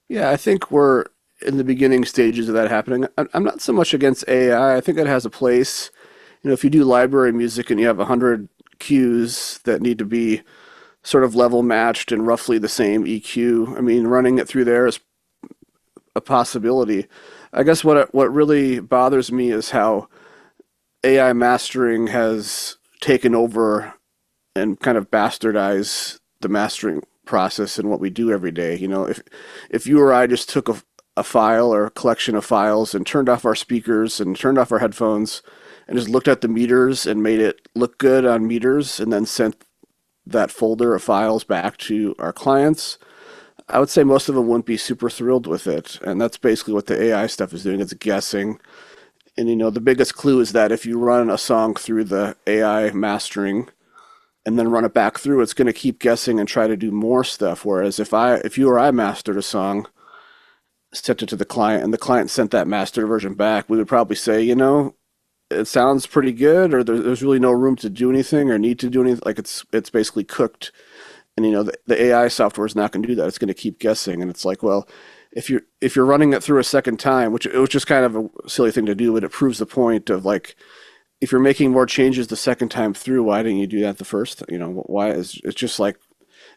Yeah, 0.08 0.32
I 0.32 0.38
think 0.38 0.72
we're 0.72 1.06
in 1.46 1.58
the 1.58 1.64
beginning 1.64 2.06
stages 2.06 2.50
of 2.50 2.56
that 2.56 2.72
happening. 2.72 3.06
I'm 3.34 3.44
not 3.44 3.62
so 3.62 3.72
much 3.72 3.94
against 3.94 4.28
AI. 4.28 4.76
I 4.76 4.82
think 4.82 4.98
it 4.98 5.06
has 5.06 5.26
a 5.26 5.30
place. 5.30 5.92
You 6.42 6.50
know, 6.50 6.54
if 6.56 6.64
you 6.64 6.72
do 6.72 6.84
library 6.84 7.32
music 7.32 7.70
and 7.70 7.80
you 7.80 7.86
have 7.86 8.00
100 8.00 8.50
cues 8.80 9.60
that 9.66 9.82
need 9.82 10.00
to 10.00 10.06
be 10.06 10.42
sort 11.04 11.24
of 11.24 11.36
level 11.36 11.64
matched 11.64 12.12
and 12.12 12.28
roughly 12.28 12.58
the 12.58 12.68
same 12.68 13.06
EQ, 13.06 13.78
I 13.78 13.82
mean, 13.82 14.08
running 14.08 14.38
it 14.38 14.48
through 14.48 14.66
there 14.66 14.86
is 14.86 15.00
a 16.16 16.22
possibility. 16.22 17.08
I 17.54 17.64
guess 17.64 17.84
what 17.84 18.14
what 18.14 18.34
really 18.34 18.80
bothers 18.80 19.32
me 19.32 19.52
is 19.52 19.72
how 19.72 20.08
AI 21.04 21.34
mastering 21.34 22.08
has 22.08 22.78
taken 23.02 23.34
over 23.34 23.94
and 24.56 24.80
kind 24.80 24.98
of 24.98 25.10
bastardized 25.10 26.20
the 26.42 26.50
mastering 26.50 27.04
process 27.26 27.78
and 27.78 27.90
what 27.90 28.00
we 28.00 28.10
do 28.10 28.32
every 28.32 28.52
day. 28.52 28.76
You 28.76 28.88
know, 28.88 29.06
if 29.06 29.22
if 29.70 29.88
you 29.88 30.00
or 30.02 30.14
I 30.14 30.28
just 30.28 30.50
took 30.50 30.68
a, 30.70 30.82
a 31.16 31.24
file 31.24 31.74
or 31.74 31.86
a 31.86 31.92
collection 31.92 32.36
of 32.36 32.46
files 32.46 32.94
and 32.94 33.06
turned 33.06 33.30
off 33.30 33.46
our 33.46 33.56
speakers 33.56 34.20
and 34.20 34.36
turned 34.36 34.58
off 34.58 34.72
our 34.72 34.80
headphones 34.80 35.42
and 35.88 35.98
just 35.98 36.10
looked 36.10 36.28
at 36.28 36.42
the 36.42 36.48
meters 36.48 37.06
and 37.06 37.24
made 37.24 37.40
it 37.40 37.68
look 37.76 37.98
good 37.98 38.26
on 38.26 38.48
meters 38.48 39.00
and 39.00 39.12
then 39.12 39.26
sent 39.26 39.64
that 40.26 40.52
folder 40.52 40.96
of 40.96 41.04
files 41.04 41.44
back 41.44 41.78
to 41.78 42.16
our 42.20 42.34
clients, 42.34 42.98
I 43.68 43.80
would 43.80 43.90
say 43.90 44.04
most 44.04 44.30
of 44.30 44.36
them 44.36 44.48
wouldn't 44.48 44.66
be 44.66 44.78
super 44.78 45.10
thrilled 45.10 45.48
with 45.48 45.68
it. 45.68 46.00
And 46.02 46.20
that's 46.20 46.38
basically 46.38 46.74
what 46.74 46.88
the 46.88 47.02
AI 47.02 47.28
stuff 47.28 47.54
is 47.54 47.64
doing. 47.64 47.82
It's 47.82 47.94
guessing 47.94 48.60
and 49.40 49.48
you 49.48 49.56
know 49.56 49.70
the 49.70 49.80
biggest 49.80 50.16
clue 50.16 50.42
is 50.42 50.52
that 50.52 50.72
if 50.72 50.86
you 50.86 51.00
run 51.00 51.30
a 51.30 51.38
song 51.38 51.74
through 51.74 52.04
the 52.04 52.36
AI 52.46 52.92
mastering 52.92 53.70
and 54.46 54.60
then 54.60 54.70
run 54.70 54.84
it 54.84 54.94
back 54.94 55.18
through, 55.18 55.42
it's 55.42 55.54
going 55.54 55.68
to 55.68 55.74
keep 55.74 56.00
guessing 56.00 56.40
and 56.40 56.48
try 56.48 56.68
to 56.68 56.76
do 56.76 56.92
more 56.92 57.24
stuff. 57.24 57.64
Whereas 57.64 58.00
if 58.00 58.14
I 58.14 58.36
if 58.36 58.58
you 58.58 58.70
or 58.70 58.78
I 58.78 58.92
mastered 58.92 59.38
a 59.38 59.42
song, 59.42 59.88
sent 60.94 61.24
it 61.24 61.30
to 61.30 61.38
the 61.38 61.46
client, 61.46 61.86
and 61.86 61.94
the 61.94 61.98
client 61.98 62.30
sent 62.30 62.52
that 62.52 62.68
mastered 62.68 63.08
version 63.08 63.34
back, 63.34 63.70
we 63.70 63.78
would 63.78 63.88
probably 63.88 64.18
say, 64.18 64.42
you 64.42 64.56
know, 64.56 64.96
it 65.52 65.66
sounds 65.66 66.06
pretty 66.06 66.32
good, 66.32 66.74
or 66.74 66.84
there, 66.84 67.00
there's 67.00 67.24
really 67.24 67.40
no 67.40 67.52
room 67.52 67.76
to 67.78 67.90
do 67.90 68.10
anything 68.10 68.50
or 68.50 68.58
need 68.58 68.80
to 68.80 68.90
do 68.90 69.02
anything. 69.02 69.22
Like 69.26 69.40
it's 69.40 69.66
it's 69.74 69.90
basically 69.90 70.24
cooked. 70.24 70.72
And 71.38 71.46
you 71.46 71.52
know 71.52 71.64
the, 71.64 71.74
the 71.88 72.02
AI 72.02 72.28
software 72.28 72.68
is 72.68 72.76
not 72.76 72.92
going 72.92 73.02
to 73.02 73.08
do 73.08 73.16
that. 73.16 73.28
It's 73.28 73.38
going 73.38 73.48
to 73.48 73.54
keep 73.54 73.80
guessing, 73.80 74.22
and 74.22 74.30
it's 74.30 74.46
like, 74.46 74.62
well, 74.62 74.88
if 75.32 75.50
you're 75.50 75.62
if 75.82 75.96
you're 75.96 76.06
running 76.06 76.34
it 76.34 76.44
through 76.44 76.60
a 76.60 76.64
second 76.64 77.00
time, 77.00 77.32
which 77.32 77.46
it 77.46 77.58
was 77.58 77.70
just 77.70 77.88
kind 77.88 78.06
of 78.06 78.16
a 78.16 78.50
silly 78.50 78.72
thing 78.72 78.86
to 78.88 78.96
do, 78.96 79.14
but 79.14 79.24
it 79.24 79.32
proves 79.32 79.58
the 79.60 79.66
point 79.66 80.10
of 80.10 80.26
like 80.26 80.56
if 81.22 81.32
you're 81.32 81.42
making 81.42 81.72
more 81.72 81.86
changes 81.86 82.28
the 82.28 82.36
second 82.36 82.70
time 82.70 82.94
through, 82.94 83.24
why 83.24 83.44
didn't 83.44 83.60
you 83.60 83.68
do 83.68 83.82
that 83.82 83.98
the 83.98 84.06
first? 84.06 84.44
You 84.50 84.58
know, 84.58 84.84
why 84.88 85.12
is 85.12 85.40
it's 85.44 85.56
just 85.56 85.80
like 85.80 85.98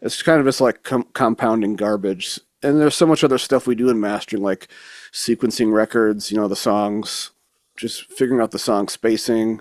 it's 0.00 0.22
kind 0.22 0.40
of 0.40 0.46
just 0.46 0.60
like 0.60 0.82
com- 0.82 1.08
compounding 1.12 1.76
garbage. 1.76 2.40
And 2.62 2.80
there's 2.80 2.94
so 2.94 3.06
much 3.06 3.24
other 3.24 3.38
stuff 3.38 3.66
we 3.66 3.74
do 3.74 3.90
in 3.90 4.00
mastering, 4.00 4.42
like 4.42 4.68
sequencing 5.12 5.72
records. 5.72 6.30
You 6.30 6.38
know, 6.38 6.48
the 6.48 6.56
songs, 6.56 7.31
just 7.82 8.10
figuring 8.12 8.40
out 8.40 8.52
the 8.52 8.58
song 8.58 8.88
spacing. 8.88 9.60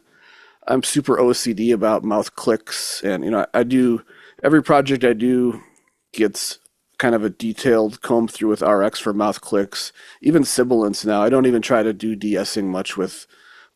I'm 0.68 0.84
super 0.84 1.18
OCD 1.18 1.74
about 1.74 2.04
mouth 2.04 2.36
clicks, 2.36 3.01
and 3.04 3.25
you 3.25 3.32
know, 3.32 3.48
I 3.54 3.63
do 3.63 4.04
every 4.44 4.62
project 4.62 5.04
I 5.04 5.13
do 5.13 5.62
gets 6.13 6.60
kind 7.00 7.16
of 7.16 7.24
a 7.24 7.32
detailed 7.32 8.01
comb 8.01 8.28
through 8.28 8.50
with 8.50 8.62
RX 8.62 9.00
for 9.00 9.12
mouth 9.12 9.42
clicks. 9.42 9.92
Even 10.22 10.44
sibilants 10.44 11.04
now. 11.04 11.24
I 11.24 11.30
don't 11.30 11.48
even 11.48 11.63
try 11.63 11.82
to 11.82 11.94
do 11.94 12.16
de-essing 12.16 12.66
much 12.66 12.96
with 12.96 13.25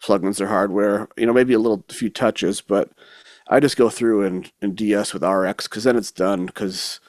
plugins 0.04 0.40
or 0.40 0.46
hardware. 0.46 1.08
You 1.18 1.26
know, 1.26 1.34
maybe 1.34 1.56
a 1.56 1.60
little 1.60 1.84
few 1.90 2.12
touches, 2.12 2.62
but 2.62 2.92
I 3.50 3.60
just 3.60 3.78
go 3.78 3.90
through 3.90 4.26
and, 4.26 4.52
and 4.62 4.76
de-ess 4.76 5.12
with 5.12 5.24
RX 5.24 5.68
because 5.68 5.86
then 5.86 5.96
it's 5.96 6.12
done. 6.12 6.46
Because 6.46 7.00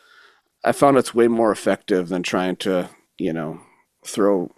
I 0.64 0.72
found 0.72 0.96
it's 0.96 1.14
way 1.14 1.28
more 1.28 1.52
effective 1.52 2.08
than 2.08 2.22
trying 2.22 2.56
to, 2.56 2.88
you 3.18 3.34
know, 3.34 3.60
throw 4.06 4.50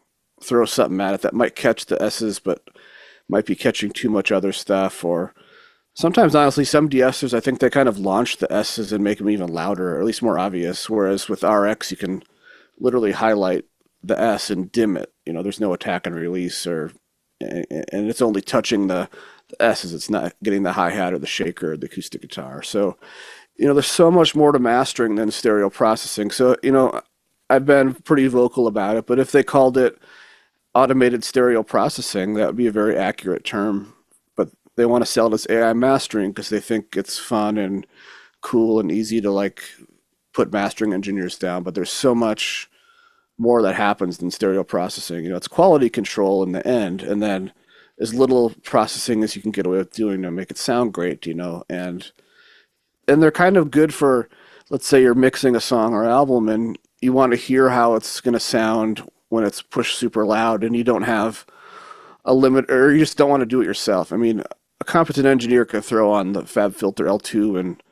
throw 0.43 0.65
something 0.65 1.01
at 1.01 1.15
it 1.15 1.23
that 1.23 1.35
might 1.35 1.57
catch 1.57 1.87
the 1.87 2.01
S's, 2.03 2.39
but 2.39 2.63
might 3.29 3.47
be 3.47 3.55
catching 3.57 3.91
too 3.91 4.09
much 4.11 4.33
other 4.33 4.53
stuff 4.53 5.05
or 5.05 5.35
sometimes 5.95 6.35
honestly 6.35 6.65
some 6.65 6.89
de-essers 6.89 7.35
i 7.35 7.41
think 7.41 7.59
they 7.59 7.69
kind 7.69 7.89
of 7.89 7.99
launch 7.99 8.39
the 8.39 8.51
s's 8.51 8.91
and 8.91 9.05
make 9.05 9.19
them 9.19 9.29
even 9.29 9.53
louder 9.53 9.97
or 9.97 9.99
at 9.99 10.07
least 10.07 10.23
more 10.23 10.39
obvious 10.39 10.89
whereas 10.89 11.29
with 11.29 11.43
rx 11.43 11.91
you 11.91 11.97
can 11.97 12.23
literally 12.81 13.13
highlight 13.13 13.65
the 14.03 14.19
s 14.19 14.51
and 14.51 14.71
dim 14.73 14.97
it. 14.97 15.13
You 15.27 15.33
know 15.33 15.43
there's 15.43 15.61
no 15.61 15.73
attack 15.73 16.07
and 16.07 16.15
release 16.15 16.67
or 16.67 16.93
and 17.41 17.67
it's 17.71 18.23
only 18.23 18.41
touching 18.41 18.89
the, 18.89 19.09
the 19.49 19.63
s's. 19.63 19.95
It's 19.95 20.11
not 20.11 20.35
getting 20.43 20.65
the 20.65 20.73
hi-hat 20.73 21.13
or 21.13 21.19
the 21.19 21.27
shaker 21.27 21.73
or 21.73 21.77
the 21.77 21.87
acoustic 21.87 22.21
guitar. 22.23 22.63
So 22.63 22.97
you 23.57 23.67
know 23.67 23.75
there's 23.75 23.87
so 23.87 24.11
much 24.11 24.35
more 24.35 24.53
to 24.53 24.59
mastering 24.59 25.15
than 25.15 25.31
stereo 25.31 25.71
processing. 25.71 26.31
So 26.31 26.57
you 26.63 26.73
know 26.73 27.01
i've 27.51 27.65
been 27.65 27.95
pretty 27.95 28.27
vocal 28.27 28.67
about 28.67 28.97
it 28.97 29.07
but 29.07 29.19
if 29.19 29.33
they 29.33 29.43
called 29.43 29.79
it 29.79 29.99
automated 30.75 31.25
stereo 31.25 31.63
processing 31.63 32.35
that 32.35 32.49
would 32.49 32.57
be 32.57 32.67
a 32.69 32.73
very 32.73 32.97
accurate 32.97 33.45
term 33.45 33.95
But 34.37 34.51
they 34.77 34.87
want 34.87 35.05
to 35.05 35.11
sell 35.11 35.29
it 35.29 35.35
as 35.35 35.47
AI 35.51 35.73
mastering 35.73 36.31
because 36.33 36.51
they 36.51 36.61
think 36.61 36.97
it's 36.97 37.19
fun 37.19 37.59
and 37.59 37.87
cool 38.43 38.81
and 38.81 38.93
easy 38.93 39.21
to 39.23 39.31
like 39.31 39.65
put 40.35 40.53
mastering 40.53 40.93
engineers 40.95 41.39
down. 41.39 41.63
But 41.65 41.75
there's 41.75 41.91
so 41.91 42.15
much 42.15 42.71
more 43.39 43.63
that 43.63 43.75
happens 43.77 44.19
than 44.19 44.31
stereo 44.31 44.65
processing. 44.65 45.25
You 45.25 45.31
know, 45.31 45.37
it's 45.37 45.49
quality 45.49 45.91
control 45.91 46.43
in 46.45 46.53
the 46.53 46.67
end, 46.67 47.03
and 47.03 47.23
then 47.23 47.53
as 48.01 48.15
little 48.15 48.53
processing 48.65 49.25
as 49.25 49.37
you 49.37 49.43
can 49.43 49.53
get 49.53 49.67
away 49.67 49.79
with 49.79 49.93
doing 49.93 50.23
to 50.23 50.31
make 50.31 50.51
it 50.51 50.59
sound 50.59 50.93
great. 50.95 51.27
You 51.27 51.35
know, 51.35 51.65
and 51.71 52.11
and 53.09 53.23
they're 53.23 53.31
kind 53.33 53.57
of 53.57 53.71
good 53.71 53.95
for, 53.95 54.29
let's 54.71 54.87
say 54.87 55.03
you're 55.03 55.15
mixing 55.15 55.57
a 55.57 55.61
song 55.61 55.95
or 55.95 56.05
album 56.05 56.49
and 56.49 56.79
you 57.01 57.13
want 57.13 57.33
to 57.33 57.39
hear 57.39 57.71
how 57.71 57.95
it's 57.95 58.21
going 58.21 58.35
to 58.35 58.41
sound 58.41 59.09
when 59.29 59.45
it's 59.45 59.63
pushed 59.63 59.99
super 59.99 60.25
loud, 60.25 60.65
and 60.65 60.77
you 60.77 60.85
don't 60.85 61.03
have 61.03 61.47
a 62.25 62.35
limit, 62.35 62.71
or 62.71 62.93
you 62.93 63.01
just 63.01 63.17
don't 63.17 63.31
want 63.31 63.41
to 63.41 63.47
do 63.47 63.61
it 63.61 63.67
yourself. 63.67 64.13
I 64.13 64.17
mean, 64.17 64.43
a 64.81 64.85
competent 64.85 65.27
engineer 65.27 65.65
can 65.65 65.83
throw 65.83 66.11
on 66.11 66.33
the 66.33 66.43
FabFilter 66.43 67.07
L2 67.07 67.59
and 67.59 67.83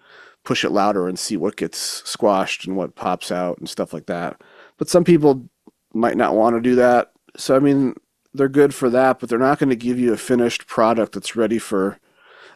push 0.44 0.64
it 0.64 0.70
louder 0.70 1.08
and 1.08 1.18
see 1.18 1.36
what 1.36 1.56
gets 1.56 1.78
squashed 1.78 2.66
and 2.66 2.76
what 2.76 2.94
pops 2.94 3.32
out 3.32 3.58
and 3.58 3.68
stuff 3.68 3.92
like 3.92 4.06
that. 4.06 4.40
But 4.78 4.88
some 4.88 5.04
people 5.04 5.48
might 5.92 6.16
not 6.16 6.36
want 6.36 6.54
to 6.54 6.60
do 6.60 6.76
that. 6.76 7.12
So 7.36 7.56
I 7.56 7.58
mean, 7.58 7.94
they're 8.32 8.48
good 8.48 8.74
for 8.74 8.88
that, 8.90 9.18
but 9.18 9.28
they're 9.28 9.38
not 9.38 9.58
going 9.58 9.70
to 9.70 9.76
give 9.76 9.98
you 9.98 10.12
a 10.12 10.18
finished 10.18 10.66
product 10.66 11.12
that's 11.12 11.36
ready 11.36 11.58
for 11.58 11.98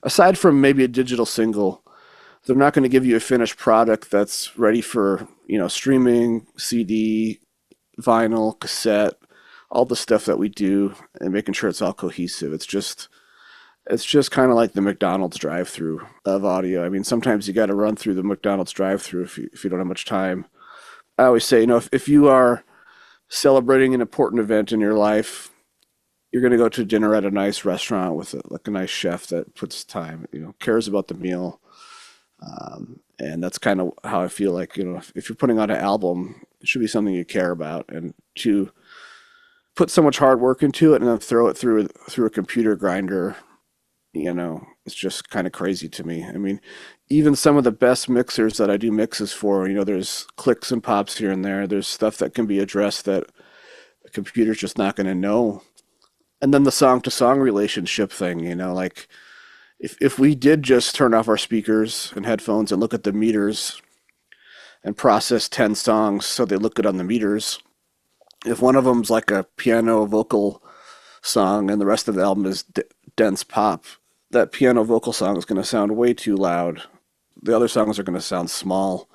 aside 0.03 0.39
from 0.39 0.61
maybe 0.61 0.85
a 0.85 0.89
digital 0.89 1.27
single, 1.27 1.83
they're 2.47 2.57
not 2.57 2.73
going 2.73 2.83
to 2.83 2.89
give 2.89 3.05
you 3.05 3.17
a 3.17 3.21
finished 3.21 3.57
product 3.57 4.11
that's 4.11 4.59
ready 4.59 4.81
for, 4.81 5.29
you 5.47 5.59
know, 5.59 5.69
streaming, 5.69 6.47
CD, 6.57 7.41
vinyl, 8.03 8.59
cassette, 8.59 9.15
all 9.71 9.85
the 9.85 9.97
stuff 9.97 10.25
that 10.25 10.39
we 10.39 10.49
do 10.49 10.95
and 11.21 11.33
making 11.33 11.55
sure 11.55 11.71
it's 11.71 11.83
all 11.83 11.93
cohesive. 11.93 12.53
It's 12.53 12.67
just 12.67 13.09
it's 13.87 14.05
just 14.05 14.31
kind 14.31 14.51
of 14.51 14.57
like 14.57 14.73
the 14.73 14.81
McDonald's 14.81 15.39
drive-through 15.39 16.07
of 16.25 16.45
audio. 16.45 16.85
I 16.85 16.89
mean, 16.89 17.03
sometimes 17.03 17.49
you 17.49 17.55
got 17.55 17.67
to 17.67 17.75
run 17.75 17.97
through 17.97 18.15
the 18.15 18.23
McDonald's 18.23 18.73
drive-through 18.73 19.23
if 19.23 19.39
you, 19.39 19.49
if 19.53 19.65
you 19.65 19.71
don't 19.71 19.81
have 19.81 19.89
much 19.89 20.05
time. 20.05 20.47
I 21.19 21.25
always 21.25 21.45
say, 21.45 21.61
you 21.61 21.67
know, 21.67 21.79
if, 21.79 21.89
if 21.93 22.09
you 22.09 22.29
are 22.29 22.65
celebrating 23.29 23.95
an 23.95 24.01
important 24.01 24.41
event 24.41 24.71
in 24.71 24.81
your 24.81 24.95
life, 24.95 25.51
you're 26.31 26.43
going 26.43 26.53
to 26.53 26.59
go 26.59 26.69
to 26.69 26.85
dinner 26.85 27.15
at 27.15 27.25
a 27.25 27.31
nice 27.31 27.65
restaurant 27.65 28.15
with 28.15 28.35
a, 28.35 28.43
like 28.49 28.69
a 28.69 28.71
nice 28.71 28.91
chef 28.91 29.27
that 29.29 29.55
puts 29.55 29.83
time, 29.83 30.27
you 30.31 30.41
know, 30.41 30.55
cares 30.61 30.87
about 30.87 31.09
the 31.09 31.15
meal. 31.15 31.61
Um, 32.43 33.01
and 33.19 33.43
that's 33.43 33.59
kind 33.59 33.81
of 33.81 33.93
how 34.05 34.23
I 34.23 34.29
feel 34.29 34.53
like, 34.53 34.77
you 34.77 34.85
know, 34.85 34.99
if, 34.99 35.13
if 35.17 35.29
you're 35.29 35.37
putting 35.37 35.59
out 35.59 35.71
an 35.71 35.77
album, 35.77 36.43
it 36.61 36.69
should 36.69 36.81
be 36.81 36.87
something 36.87 37.15
you 37.15 37.25
care 37.25 37.51
about. 37.51 37.87
And 37.89 38.15
to 38.37 38.71
put 39.77 39.91
so 39.91 40.03
much 40.03 40.19
hard 40.19 40.41
work 40.41 40.63
into 40.63 40.95
it 40.95 41.01
and 41.01 41.11
then 41.11 41.19
throw 41.19 41.49
it 41.49 41.57
through 41.57 41.89
through 42.09 42.27
a 42.27 42.31
computer 42.31 42.77
grinder 42.77 43.37
you 44.13 44.35
know, 44.35 44.67
it's 44.85 44.95
just 44.95 45.31
kind 45.31 45.47
of 45.47 45.53
crazy 45.53 45.89
to 45.89 46.05
me. 46.05 46.25
I 46.25 46.33
mean, 46.33 46.61
even 47.09 47.37
some 47.37 47.57
of 47.57 47.65
the 47.65 47.71
best 47.71 48.09
mixers 48.09 48.57
that 48.57 48.71
I 48.71 48.77
do 48.77 48.91
mixes 48.91 49.33
for, 49.33 49.69
you 49.69 49.75
know, 49.75 49.85
there's 49.85 50.27
clicks 50.37 50.73
and 50.73 50.83
pops 50.83 51.19
here 51.19 51.31
and 51.31 51.45
there. 51.45 51.67
There's 51.67 51.87
stuff 51.87 52.17
that 52.19 52.35
can 52.35 52.47
be 52.47 52.59
addressed 52.59 53.05
that 53.05 53.25
a 54.05 54.11
computer's 54.11 54.59
just 54.59 54.79
not 54.79 54.97
going 54.97 55.07
to 55.07 55.15
know. 55.15 55.63
And 56.43 56.53
then 56.53 56.65
the 56.65 56.73
song 56.73 57.01
to 57.03 57.11
song 57.11 57.39
relationship 57.39 58.11
thing, 58.11 58.41
you 58.41 58.57
know, 58.57 58.75
like 58.75 59.07
if 59.79 59.97
if 60.01 60.19
we 60.19 60.35
did 60.35 60.63
just 60.63 60.95
turn 60.95 61.15
off 61.15 61.29
our 61.29 61.37
speakers 61.37 62.13
and 62.17 62.27
headphones 62.27 62.73
and 62.73 62.81
look 62.81 62.95
at 62.95 63.05
the 63.05 63.13
meters 63.13 63.81
and 64.83 64.97
process 64.97 65.49
10 65.49 65.75
songs 65.75 66.27
so 66.27 66.45
they 66.45 66.57
look 66.57 66.75
good 66.75 66.87
on 66.87 66.97
the 66.97 67.05
meters, 67.05 67.61
if 68.47 68.63
one 68.63 68.77
of 68.77 68.85
them's 68.85 69.11
like 69.11 69.31
a 69.31 69.45
piano 69.57 70.07
vocal 70.07 70.63
song 71.23 71.71
and 71.71 71.81
the 71.81 71.87
rest 71.87 72.09
of 72.09 72.15
the 72.15 72.23
album 72.23 72.47
is 72.47 72.63
d- 72.63 72.83
dense 73.17 73.45
pop, 73.45 73.85
that 74.31 74.53
piano 74.53 74.85
vocal 74.85 75.13
song 75.13 75.37
is 75.37 75.45
going 75.45 75.61
to 75.61 75.67
sound 75.67 75.97
way 75.97 76.15
too 76.15 76.37
loud. 76.37 76.83
The 77.43 77.55
other 77.55 77.69
songs 77.69 77.99
are 77.99 78.03
going 78.03 78.19
to 78.19 78.25
sound 78.25 78.51
small 78.51 79.09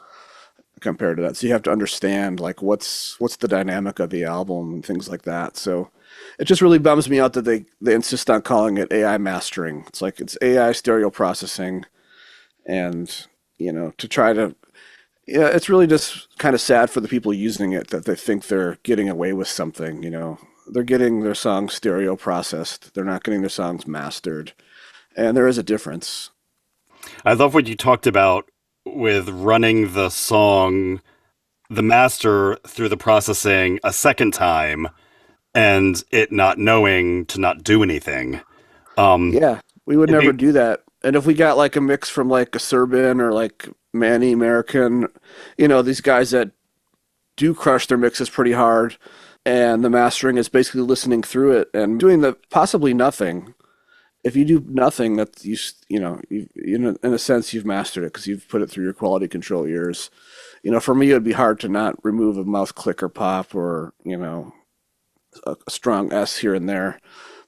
compared 0.81 1.17
to 1.17 1.23
that. 1.23 1.37
So 1.37 1.47
you 1.47 1.53
have 1.53 1.63
to 1.63 1.71
understand 1.71 2.39
like 2.39 2.61
what's 2.61 3.19
what's 3.19 3.37
the 3.37 3.47
dynamic 3.47 3.99
of 3.99 4.09
the 4.09 4.23
album 4.23 4.73
and 4.73 4.85
things 4.85 5.09
like 5.09 5.23
that. 5.23 5.57
So 5.57 5.89
it 6.39 6.45
just 6.45 6.61
really 6.61 6.79
bums 6.79 7.09
me 7.09 7.19
out 7.19 7.33
that 7.33 7.45
they 7.45 7.65
they 7.81 7.93
insist 7.93 8.29
on 8.29 8.41
calling 8.41 8.77
it 8.77 8.91
AI 8.91 9.17
mastering. 9.17 9.85
It's 9.87 10.01
like 10.01 10.19
it's 10.19 10.37
AI 10.41 10.71
stereo 10.73 11.09
processing, 11.09 11.85
and 12.67 13.27
you 13.57 13.71
know 13.71 13.93
to 13.97 14.07
try 14.07 14.33
to 14.33 14.55
yeah, 15.27 15.47
it's 15.47 15.69
really 15.69 15.87
just 15.87 16.37
kind 16.37 16.55
of 16.55 16.61
sad 16.61 16.89
for 16.89 17.01
the 17.01 17.07
people 17.07 17.33
using 17.33 17.73
it 17.73 17.87
that 17.89 18.05
they 18.05 18.15
think 18.15 18.47
they're 18.47 18.77
getting 18.83 19.09
away 19.09 19.33
with 19.33 19.47
something. 19.47 20.03
You 20.03 20.09
know, 20.11 20.39
they're 20.67 20.83
getting 20.83 21.21
their 21.21 21.35
songs 21.35 21.73
stereo 21.73 22.15
processed. 22.15 22.93
They're 22.93 23.03
not 23.03 23.23
getting 23.23 23.41
their 23.41 23.49
songs 23.49 23.87
mastered 23.87 24.53
and 25.15 25.35
there 25.35 25.47
is 25.47 25.57
a 25.57 25.63
difference. 25.63 26.31
I 27.23 27.33
love 27.33 27.53
what 27.53 27.67
you 27.67 27.75
talked 27.75 28.07
about 28.07 28.49
with 28.85 29.29
running 29.29 29.93
the 29.93 30.09
song, 30.09 31.01
the 31.69 31.83
master 31.83 32.57
through 32.67 32.89
the 32.89 32.97
processing 32.97 33.79
a 33.83 33.93
second 33.93 34.33
time, 34.33 34.87
and 35.53 36.03
it 36.11 36.31
not 36.31 36.57
knowing 36.57 37.25
to 37.27 37.39
not 37.39 37.63
do 37.63 37.83
anything. 37.83 38.41
Um, 38.97 39.31
yeah, 39.31 39.61
we 39.85 39.97
would 39.97 40.09
never 40.09 40.33
be, 40.33 40.37
do 40.37 40.51
that. 40.53 40.83
And 41.03 41.15
if 41.15 41.25
we 41.25 41.33
got 41.33 41.57
like 41.57 41.75
a 41.75 41.81
mix 41.81 42.09
from 42.09 42.29
like 42.29 42.55
a 42.55 42.59
Serban 42.59 43.19
or 43.19 43.31
like 43.31 43.69
Manny 43.95 44.35
Marroquin, 44.35 45.07
you 45.57 45.67
know, 45.67 45.81
these 45.81 46.01
guys 46.01 46.31
that 46.31 46.51
do 47.35 47.53
crush 47.53 47.87
their 47.87 47.97
mixes 47.97 48.29
pretty 48.29 48.51
hard, 48.51 48.97
and 49.45 49.83
the 49.83 49.89
mastering 49.89 50.37
is 50.37 50.49
basically 50.49 50.81
listening 50.81 51.23
through 51.23 51.57
it 51.57 51.69
and 51.73 51.99
doing 51.99 52.21
the 52.21 52.37
possibly 52.49 52.93
nothing 52.93 53.53
if 54.25 54.35
you 54.35 54.43
do 54.43 54.65
nothing, 54.67 55.17
that 55.17 55.45
you 55.45 55.55
you 55.87 55.99
know 55.99 56.19
you, 56.29 56.49
in, 56.55 56.85
a, 56.87 56.95
in 57.03 57.13
a 57.13 57.19
sense 57.19 57.53
you've 57.53 57.65
mastered 57.65 58.03
it 58.03 58.07
because 58.07 58.25
you've 58.25 58.49
put 58.49 58.63
it 58.63 58.69
through 58.71 58.83
your 58.83 58.93
quality 58.93 59.27
control 59.27 59.65
ears. 59.65 60.09
You 60.63 60.71
know, 60.71 60.79
for 60.79 60.95
me, 60.95 61.11
it 61.11 61.13
would 61.13 61.23
be 61.23 61.33
hard 61.33 61.59
to 61.59 61.69
not 61.69 62.03
remove 62.03 62.35
a 62.37 62.43
mouth 62.43 62.73
click 62.73 63.03
or 63.03 63.07
pop 63.07 63.53
or 63.53 63.93
you 64.03 64.17
know 64.17 64.51
a, 65.45 65.55
a 65.67 65.71
strong 65.71 66.11
S 66.11 66.39
here 66.39 66.55
and 66.55 66.67
there. 66.67 66.99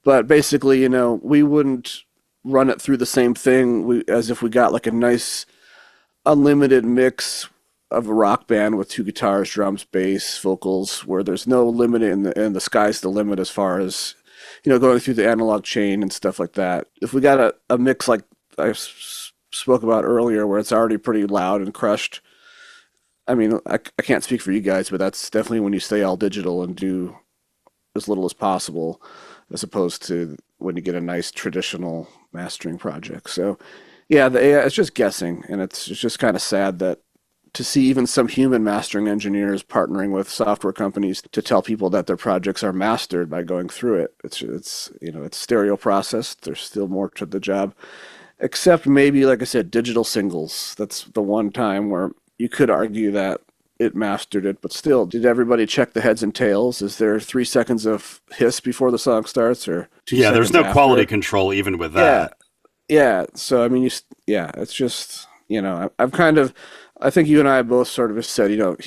But 0.04 0.28
basically, 0.28 0.80
you 0.80 0.88
know, 0.88 1.20
we 1.24 1.42
wouldn't 1.42 2.04
run 2.44 2.70
it 2.70 2.80
through 2.80 2.98
the 2.98 3.08
same 3.08 3.34
thing 3.34 3.88
we, 3.88 4.04
as 4.08 4.30
if 4.30 4.44
we 4.44 4.50
got 4.50 4.72
like 4.72 4.86
a 4.86 4.92
nice 4.92 5.48
unlimited 6.28 6.86
mix 6.86 7.50
of 7.90 8.08
a 8.08 8.14
rock 8.14 8.48
band 8.48 8.78
with 8.78 8.90
two 8.90 9.04
guitars, 9.04 9.50
drums, 9.50 9.86
bass, 9.86 10.38
vocals, 10.40 11.06
where 11.06 11.24
there's 11.24 11.48
no 11.48 11.68
limit 11.68 12.02
in 12.02 12.24
the 12.24 12.40
and 12.40 12.56
the 12.56 12.62
sky's 12.62 13.02
the 13.02 13.10
limit 13.10 13.40
as 13.40 13.50
far 13.50 13.80
as 13.80 14.16
you 14.64 14.72
know, 14.72 14.80
going 14.80 15.00
through 15.00 15.16
the 15.16 15.28
analog 15.28 15.64
chain 15.64 16.02
and 16.02 16.12
stuff 16.12 16.40
like 16.40 16.54
that. 16.54 16.88
If 17.02 17.14
we 17.14 17.22
got 17.22 17.40
a, 17.40 17.56
a 17.70 17.78
mix 17.78 18.08
like 18.08 18.24
I 18.58 18.74
spoke 18.74 19.84
about 19.84 20.04
earlier, 20.04 20.46
where 20.48 20.60
it's 20.60 20.72
already 20.72 20.98
pretty 20.98 21.26
loud 21.26 21.62
and 21.62 21.74
crushed, 21.74 22.22
I 23.28 23.36
mean, 23.36 23.60
I, 23.66 23.76
I 23.76 24.02
can't 24.02 24.24
speak 24.24 24.42
for 24.42 24.52
you 24.52 24.62
guys, 24.62 24.90
but 24.90 24.98
that's 24.98 25.30
definitely 25.30 25.60
when 25.62 25.74
you 25.74 25.80
stay 25.80 26.04
all 26.04 26.18
digital 26.18 26.64
and 26.64 26.76
do 26.76 27.18
as 27.96 28.08
little 28.08 28.26
as 28.26 28.34
possible, 28.34 29.02
as 29.52 29.64
opposed 29.64 30.06
to 30.08 30.38
when 30.58 30.76
you 30.76 30.82
get 30.82 30.96
a 30.96 31.02
nice 31.02 31.32
traditional 31.32 32.08
mastering 32.32 32.78
project. 32.78 33.30
So, 33.30 33.58
yeah, 34.10 34.30
the 34.30 34.40
AI, 34.40 34.66
it's 34.66 34.76
just 34.76 34.94
guessing, 34.94 35.44
and 35.50 35.62
it's, 35.62 35.88
it's 35.90 36.00
just 36.00 36.20
kind 36.20 36.36
of 36.36 36.42
sad 36.42 36.80
that 36.80 37.02
to 37.54 37.64
see 37.64 37.86
even 37.86 38.06
some 38.06 38.28
human 38.28 38.64
mastering 38.64 39.08
engineers 39.08 39.64
partnering 39.64 40.12
with 40.12 40.30
software 40.30 40.74
companies 40.74 41.24
to 41.32 41.42
tell 41.42 41.62
people 41.62 41.90
that 41.90 42.06
their 42.06 42.18
projects 42.18 42.64
are 42.64 42.74
mastered 42.74 43.30
by 43.30 43.42
going 43.42 43.68
through 43.68 43.96
it. 43.96 44.14
It's 44.24 44.42
it's 44.42 44.92
you 45.02 45.12
know 45.12 45.24
it's 45.24 45.38
stereo 45.38 45.76
processed. 45.76 46.44
There's 46.44 46.62
still 46.62 46.88
more 46.88 47.10
to 47.12 47.26
the 47.26 47.40
job, 47.40 47.74
except 48.40 48.86
maybe 48.86 49.26
like 49.26 49.42
I 49.42 49.46
said, 49.46 49.72
digital 49.72 50.04
singles. 50.04 50.76
That's 50.78 51.06
the 51.06 51.22
one 51.22 51.52
time 51.52 51.90
where 51.90 52.12
you 52.38 52.48
could 52.48 52.70
argue 52.70 53.12
that 53.12 53.42
it 53.80 53.96
mastered 53.96 54.46
it, 54.46 54.62
but 54.62 54.74
still, 54.74 55.06
did 55.06 55.26
everybody 55.26 55.66
check 55.66 55.94
the 55.94 56.02
heads 56.02 56.24
and 56.24 56.34
tails? 56.34 56.82
Is 56.82 56.98
there 56.98 57.20
three 57.20 57.46
seconds 57.46 57.86
of 57.86 58.22
hiss 58.32 58.60
before 58.60 58.92
the 58.92 59.00
song 59.00 59.26
starts, 59.26 59.68
or 59.68 59.90
yeah? 60.12 60.32
There's 60.32 60.54
no 60.54 60.62
after? 60.62 60.74
quality 60.74 61.06
control 61.06 61.54
even 61.54 61.78
with 61.78 61.94
that. 61.94 62.32
Yeah, 62.32 62.46
yeah. 62.90 63.26
So 63.34 63.64
I 63.64 63.68
mean, 63.68 63.84
you 63.84 63.90
yeah, 64.26 64.52
it's 64.56 64.74
just 64.74 65.28
you 65.48 65.62
know 65.62 65.92
I've 66.00 66.12
kind 66.12 66.38
of 66.38 66.54
I 67.00 67.10
think 67.10 67.28
you 67.28 67.40
and 67.40 67.50
I 67.50 67.62
both 67.62 67.88
sort 67.88 68.16
of 68.16 68.26
said, 68.26 68.52
you 68.52 68.58
know, 68.58 68.78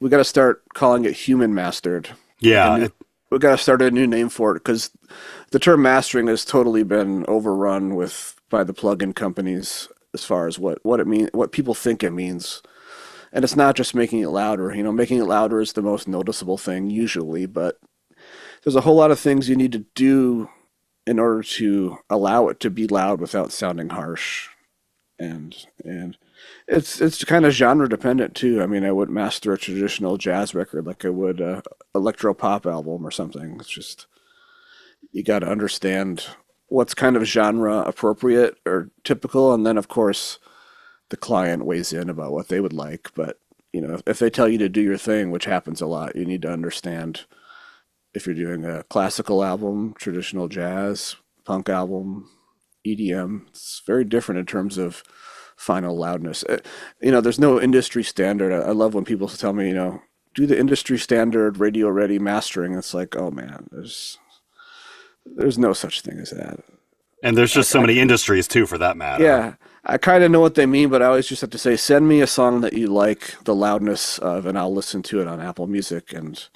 we 0.00 0.08
got 0.08 0.18
to 0.18 0.24
start 0.24 0.62
calling 0.74 1.04
it 1.04 1.12
human 1.14 1.54
mastered. 1.54 2.10
Yeah. 2.40 2.76
New, 2.76 2.90
we 3.30 3.38
got 3.38 3.50
to 3.50 3.58
start 3.58 3.82
a 3.82 3.90
new 3.90 4.06
name 4.06 4.28
for 4.28 4.52
it 4.52 4.60
because 4.60 4.90
the 5.50 5.58
term 5.58 5.82
mastering 5.82 6.28
has 6.28 6.44
totally 6.44 6.82
been 6.82 7.24
overrun 7.28 7.94
with 7.94 8.36
by 8.48 8.64
the 8.64 8.74
plugin 8.74 9.14
companies 9.14 9.88
as 10.14 10.24
far 10.24 10.46
as 10.46 10.58
what 10.58 10.78
what 10.82 11.00
it 11.00 11.06
mean 11.06 11.28
what 11.32 11.52
people 11.52 11.74
think 11.74 12.02
it 12.02 12.10
means 12.10 12.62
and 13.30 13.44
it's 13.44 13.56
not 13.56 13.76
just 13.76 13.94
making 13.94 14.20
it 14.20 14.28
louder 14.28 14.74
you 14.74 14.82
know 14.82 14.92
making 14.92 15.18
it 15.18 15.24
louder 15.24 15.60
is 15.60 15.74
the 15.74 15.82
most 15.82 16.08
noticeable 16.08 16.56
thing 16.56 16.88
usually 16.88 17.44
but 17.44 17.78
there's 18.64 18.76
a 18.76 18.80
whole 18.80 18.96
lot 18.96 19.10
of 19.10 19.20
things 19.20 19.48
you 19.48 19.56
need 19.56 19.72
to 19.72 19.84
do 19.94 20.48
in 21.08 21.18
order 21.18 21.42
to 21.42 21.98
allow 22.10 22.48
it 22.48 22.60
to 22.60 22.68
be 22.68 22.86
loud 22.86 23.18
without 23.18 23.50
sounding 23.50 23.88
harsh 23.88 24.50
and 25.18 25.66
and 25.82 26.18
it's 26.68 27.00
it's 27.00 27.24
kind 27.24 27.46
of 27.46 27.52
genre 27.52 27.88
dependent 27.88 28.34
too. 28.34 28.62
I 28.62 28.66
mean, 28.66 28.84
I 28.84 28.92
wouldn't 28.92 29.14
master 29.14 29.52
a 29.54 29.58
traditional 29.58 30.18
jazz 30.18 30.54
record 30.54 30.86
like 30.86 31.06
I 31.06 31.08
would 31.08 31.40
a 31.40 31.62
electro 31.94 32.34
pop 32.34 32.66
album 32.66 33.06
or 33.06 33.10
something. 33.10 33.56
It's 33.58 33.70
just 33.70 34.06
you 35.10 35.24
got 35.24 35.38
to 35.38 35.48
understand 35.48 36.26
what's 36.66 36.92
kind 36.92 37.16
of 37.16 37.24
genre 37.24 37.78
appropriate 37.80 38.58
or 38.66 38.90
typical, 39.02 39.54
and 39.54 39.66
then 39.66 39.78
of 39.78 39.88
course 39.88 40.38
the 41.08 41.16
client 41.16 41.64
weighs 41.64 41.90
in 41.90 42.10
about 42.10 42.32
what 42.32 42.48
they 42.48 42.60
would 42.60 42.74
like. 42.74 43.10
But 43.14 43.40
you 43.72 43.80
know, 43.80 43.98
if 44.06 44.18
they 44.18 44.28
tell 44.28 44.46
you 44.46 44.58
to 44.58 44.68
do 44.68 44.82
your 44.82 44.98
thing, 44.98 45.30
which 45.30 45.46
happens 45.46 45.80
a 45.80 45.86
lot, 45.86 46.16
you 46.16 46.26
need 46.26 46.42
to 46.42 46.52
understand 46.52 47.24
if 48.18 48.26
you're 48.26 48.34
doing 48.34 48.64
a 48.64 48.82
classical 48.84 49.42
album, 49.42 49.94
traditional 49.96 50.48
jazz, 50.48 51.16
punk 51.44 51.68
album, 51.68 52.28
EDM. 52.86 53.48
It's 53.48 53.80
very 53.86 54.04
different 54.04 54.40
in 54.40 54.46
terms 54.46 54.76
of 54.76 55.02
final 55.56 55.96
loudness. 55.96 56.44
Uh, 56.44 56.58
you 57.00 57.10
know, 57.10 57.20
there's 57.20 57.38
no 57.38 57.60
industry 57.60 58.02
standard. 58.02 58.52
I, 58.52 58.68
I 58.68 58.72
love 58.72 58.94
when 58.94 59.04
people 59.04 59.28
tell 59.28 59.52
me, 59.52 59.68
you 59.68 59.74
know, 59.74 60.02
do 60.34 60.46
the 60.46 60.58
industry 60.58 60.98
standard 60.98 61.58
radio 61.58 61.88
ready 61.88 62.18
mastering. 62.18 62.74
It's 62.74 62.94
like, 62.94 63.16
oh 63.16 63.30
man, 63.30 63.68
there's 63.70 64.18
there's 65.24 65.58
no 65.58 65.72
such 65.72 66.00
thing 66.00 66.18
as 66.18 66.30
that. 66.30 66.60
And 67.22 67.36
there's 67.36 67.52
just 67.52 67.70
so 67.70 67.80
many 67.80 67.98
industries 67.98 68.46
too, 68.46 68.66
for 68.66 68.78
that 68.78 68.96
matter. 68.96 69.24
Yeah, 69.24 69.54
I 69.84 69.98
kind 69.98 70.22
of 70.22 70.30
know 70.30 70.40
what 70.40 70.54
they 70.54 70.66
mean, 70.66 70.88
but 70.88 71.02
I 71.02 71.06
always 71.06 71.26
just 71.26 71.40
have 71.40 71.50
to 71.50 71.58
say, 71.58 71.76
send 71.76 72.06
me 72.06 72.20
a 72.20 72.28
song 72.28 72.60
that 72.60 72.74
you 72.74 72.86
like 72.86 73.34
the 73.44 73.54
loudness 73.54 74.18
of, 74.18 74.46
and 74.46 74.56
I'll 74.56 74.72
listen 74.72 75.02
to 75.04 75.20
it 75.20 75.26
on 75.26 75.40
Apple 75.40 75.66
Music, 75.66 76.12
and 76.12 76.48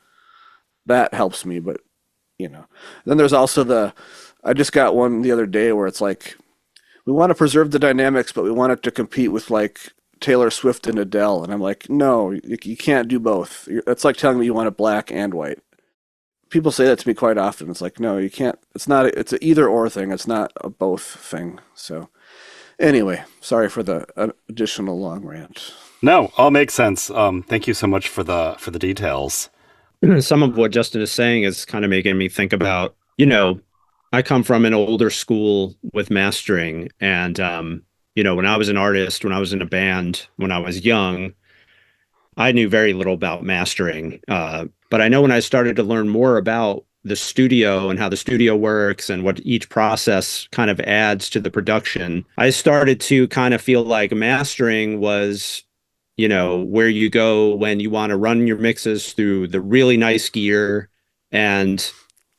that 0.87 1.15
helps 1.15 1.45
me. 1.45 1.61
But 1.61 1.81
you 2.39 2.49
know, 2.49 2.67
then 3.05 3.17
there's 3.17 3.33
also 3.33 3.65
the. 3.65 3.95
I 4.45 4.53
just 4.55 4.73
got 4.73 4.97
one 4.97 5.23
the 5.23 5.31
other 5.31 5.47
day 5.47 5.73
where 5.73 5.87
it's 5.87 6.01
like 6.01 6.37
we 7.07 7.13
want 7.13 7.31
to 7.31 7.35
preserve 7.35 7.71
the 7.71 7.79
dynamics, 7.79 8.33
but 8.33 8.45
we 8.45 8.51
want 8.51 8.73
it 8.73 8.83
to 8.83 8.91
compete 8.91 9.33
with 9.33 9.51
like 9.51 9.93
Taylor 10.21 10.51
Swift 10.51 10.87
and 10.87 10.99
Adele. 10.99 11.45
And 11.45 11.53
I'm 11.53 11.61
like, 11.61 11.91
no, 11.91 12.31
you, 12.31 12.57
you 12.63 12.77
can't 12.77 13.09
do 13.09 13.19
both. 13.19 13.69
It's 13.69 14.05
like 14.05 14.17
telling 14.17 14.39
me 14.39 14.47
you 14.47 14.55
want 14.55 14.69
it 14.69 14.77
black 14.77 15.11
and 15.11 15.35
white. 15.35 15.59
People 16.49 16.71
say 16.71 16.85
that 16.85 16.99
to 17.01 17.09
me 17.09 17.15
quite 17.15 17.39
often. 17.39 17.71
It's 17.71 17.81
like, 17.81 17.99
no, 17.99 18.19
you 18.19 18.31
can't. 18.31 18.59
It's 18.75 18.87
not. 18.87 19.07
It's 19.07 19.33
an 19.33 19.39
either 19.43 19.69
or 19.69 19.89
thing. 19.89 20.13
It's 20.13 20.27
not 20.27 20.53
a 20.61 20.69
both 20.69 21.03
thing. 21.03 21.61
So, 21.75 22.11
anyway, 22.79 23.25
sorry 23.41 23.69
for 23.69 23.83
the 23.83 24.07
uh, 24.17 24.33
additional 24.49 25.01
long 25.01 25.25
rant. 25.25 25.73
No, 26.03 26.31
all 26.37 26.51
makes 26.51 26.75
sense. 26.75 27.11
Um, 27.11 27.43
thank 27.43 27.67
you 27.67 27.75
so 27.75 27.87
much 27.87 28.09
for 28.09 28.23
the 28.23 28.57
for 28.59 28.71
the 28.71 28.79
details. 28.79 29.49
Some 30.21 30.43
of 30.43 30.57
what 30.57 30.73
Justin 30.73 31.01
is 31.01 31.13
saying 31.13 31.45
is 31.45 31.65
kind 31.65 31.85
of 31.85 31.91
making 31.91 32.19
me 32.19 32.29
think 32.29 32.53
about, 32.53 32.95
you 33.19 33.27
know, 33.27 33.61
I 34.13 34.23
come 34.23 34.43
from 34.43 34.65
an 34.65 34.75
older 34.75 35.11
school 35.11 35.75
with 35.93 36.11
mastering, 36.11 36.91
and 37.01 37.41
um, 37.41 37.83
you 38.15 38.23
know, 38.23 38.35
when 38.35 38.47
I 38.47 38.57
was 38.57 38.69
an 38.69 38.77
artist, 38.77 39.25
when 39.25 39.33
I 39.33 39.39
was 39.39 39.53
in 39.53 39.63
a 39.63 39.67
band, 39.67 40.27
when 40.37 40.53
I 40.53 40.59
was 40.59 40.85
young, 40.85 41.33
I 42.37 42.53
knew 42.53 42.69
very 42.69 42.93
little 42.93 43.15
about 43.15 43.43
mastering. 43.43 44.21
Uh, 44.29 44.67
but 44.91 45.01
I 45.01 45.09
know 45.09 45.23
when 45.23 45.33
I 45.33 45.41
started 45.41 45.77
to 45.77 45.83
learn 45.83 46.09
more 46.09 46.37
about 46.37 46.85
the 47.05 47.17
studio 47.17 47.91
and 47.91 47.99
how 47.99 48.09
the 48.09 48.17
studio 48.17 48.55
works 48.55 49.11
and 49.11 49.25
what 49.25 49.41
each 49.45 49.69
process 49.69 50.47
kind 50.53 50.71
of 50.71 50.79
adds 50.81 51.31
to 51.31 51.41
the 51.41 51.51
production, 51.51 52.25
I 52.37 52.51
started 52.51 53.01
to 53.03 53.29
kind 53.29 53.55
of 53.55 53.63
feel 53.63 53.83
like 53.83 54.13
mastering 54.13 55.01
was, 55.01 55.65
you 56.17 56.29
know, 56.29 56.63
where 56.63 56.89
you 56.89 57.09
go 57.09 57.55
when 57.55 57.81
you 57.81 57.91
want 57.91 58.11
to 58.11 58.17
run 58.17 58.47
your 58.47 58.59
mixes 58.59 59.13
through 59.13 59.49
the 59.49 59.61
really 59.61 59.97
nice 59.97 60.29
gear 60.29 60.89
and, 61.31 61.91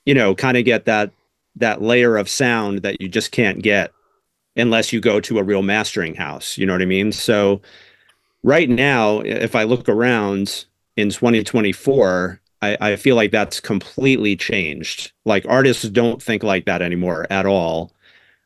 you 0.06 0.14
know, 0.14 0.36
kind 0.36 0.58
of 0.58 0.66
get 0.66 0.86
that 0.86 1.12
that 1.56 1.82
layer 1.82 2.18
of 2.18 2.30
sound 2.30 2.80
that 2.80 3.00
you 3.00 3.08
just 3.08 3.32
can't 3.32 3.62
get 3.62 3.92
unless 4.56 4.92
you 4.92 5.00
go 5.00 5.20
to 5.20 5.40
a 5.40 5.44
real 5.44 5.62
mastering 5.62 6.16
house. 6.16 6.58
You 6.58 6.66
know 6.66 6.74
what 6.74 6.82
I 6.82 6.86
mean? 6.86 7.12
So 7.12 7.62
right 8.44 8.70
now, 8.70 9.20
if 9.20 9.56
I 9.56 9.64
look 9.64 9.88
around 9.90 10.66
in 10.96 11.10
2024, 11.10 12.40
I, 12.62 12.78
I 12.80 12.96
feel 12.96 13.16
like 13.16 13.32
that's 13.32 13.60
completely 13.60 14.36
changed. 14.36 15.12
Like 15.26 15.46
artists 15.48 15.88
don't 15.90 16.22
think 16.22 16.44
like 16.44 16.66
that 16.66 16.82
anymore 16.82 17.28
at 17.30 17.46
all. 17.46 17.92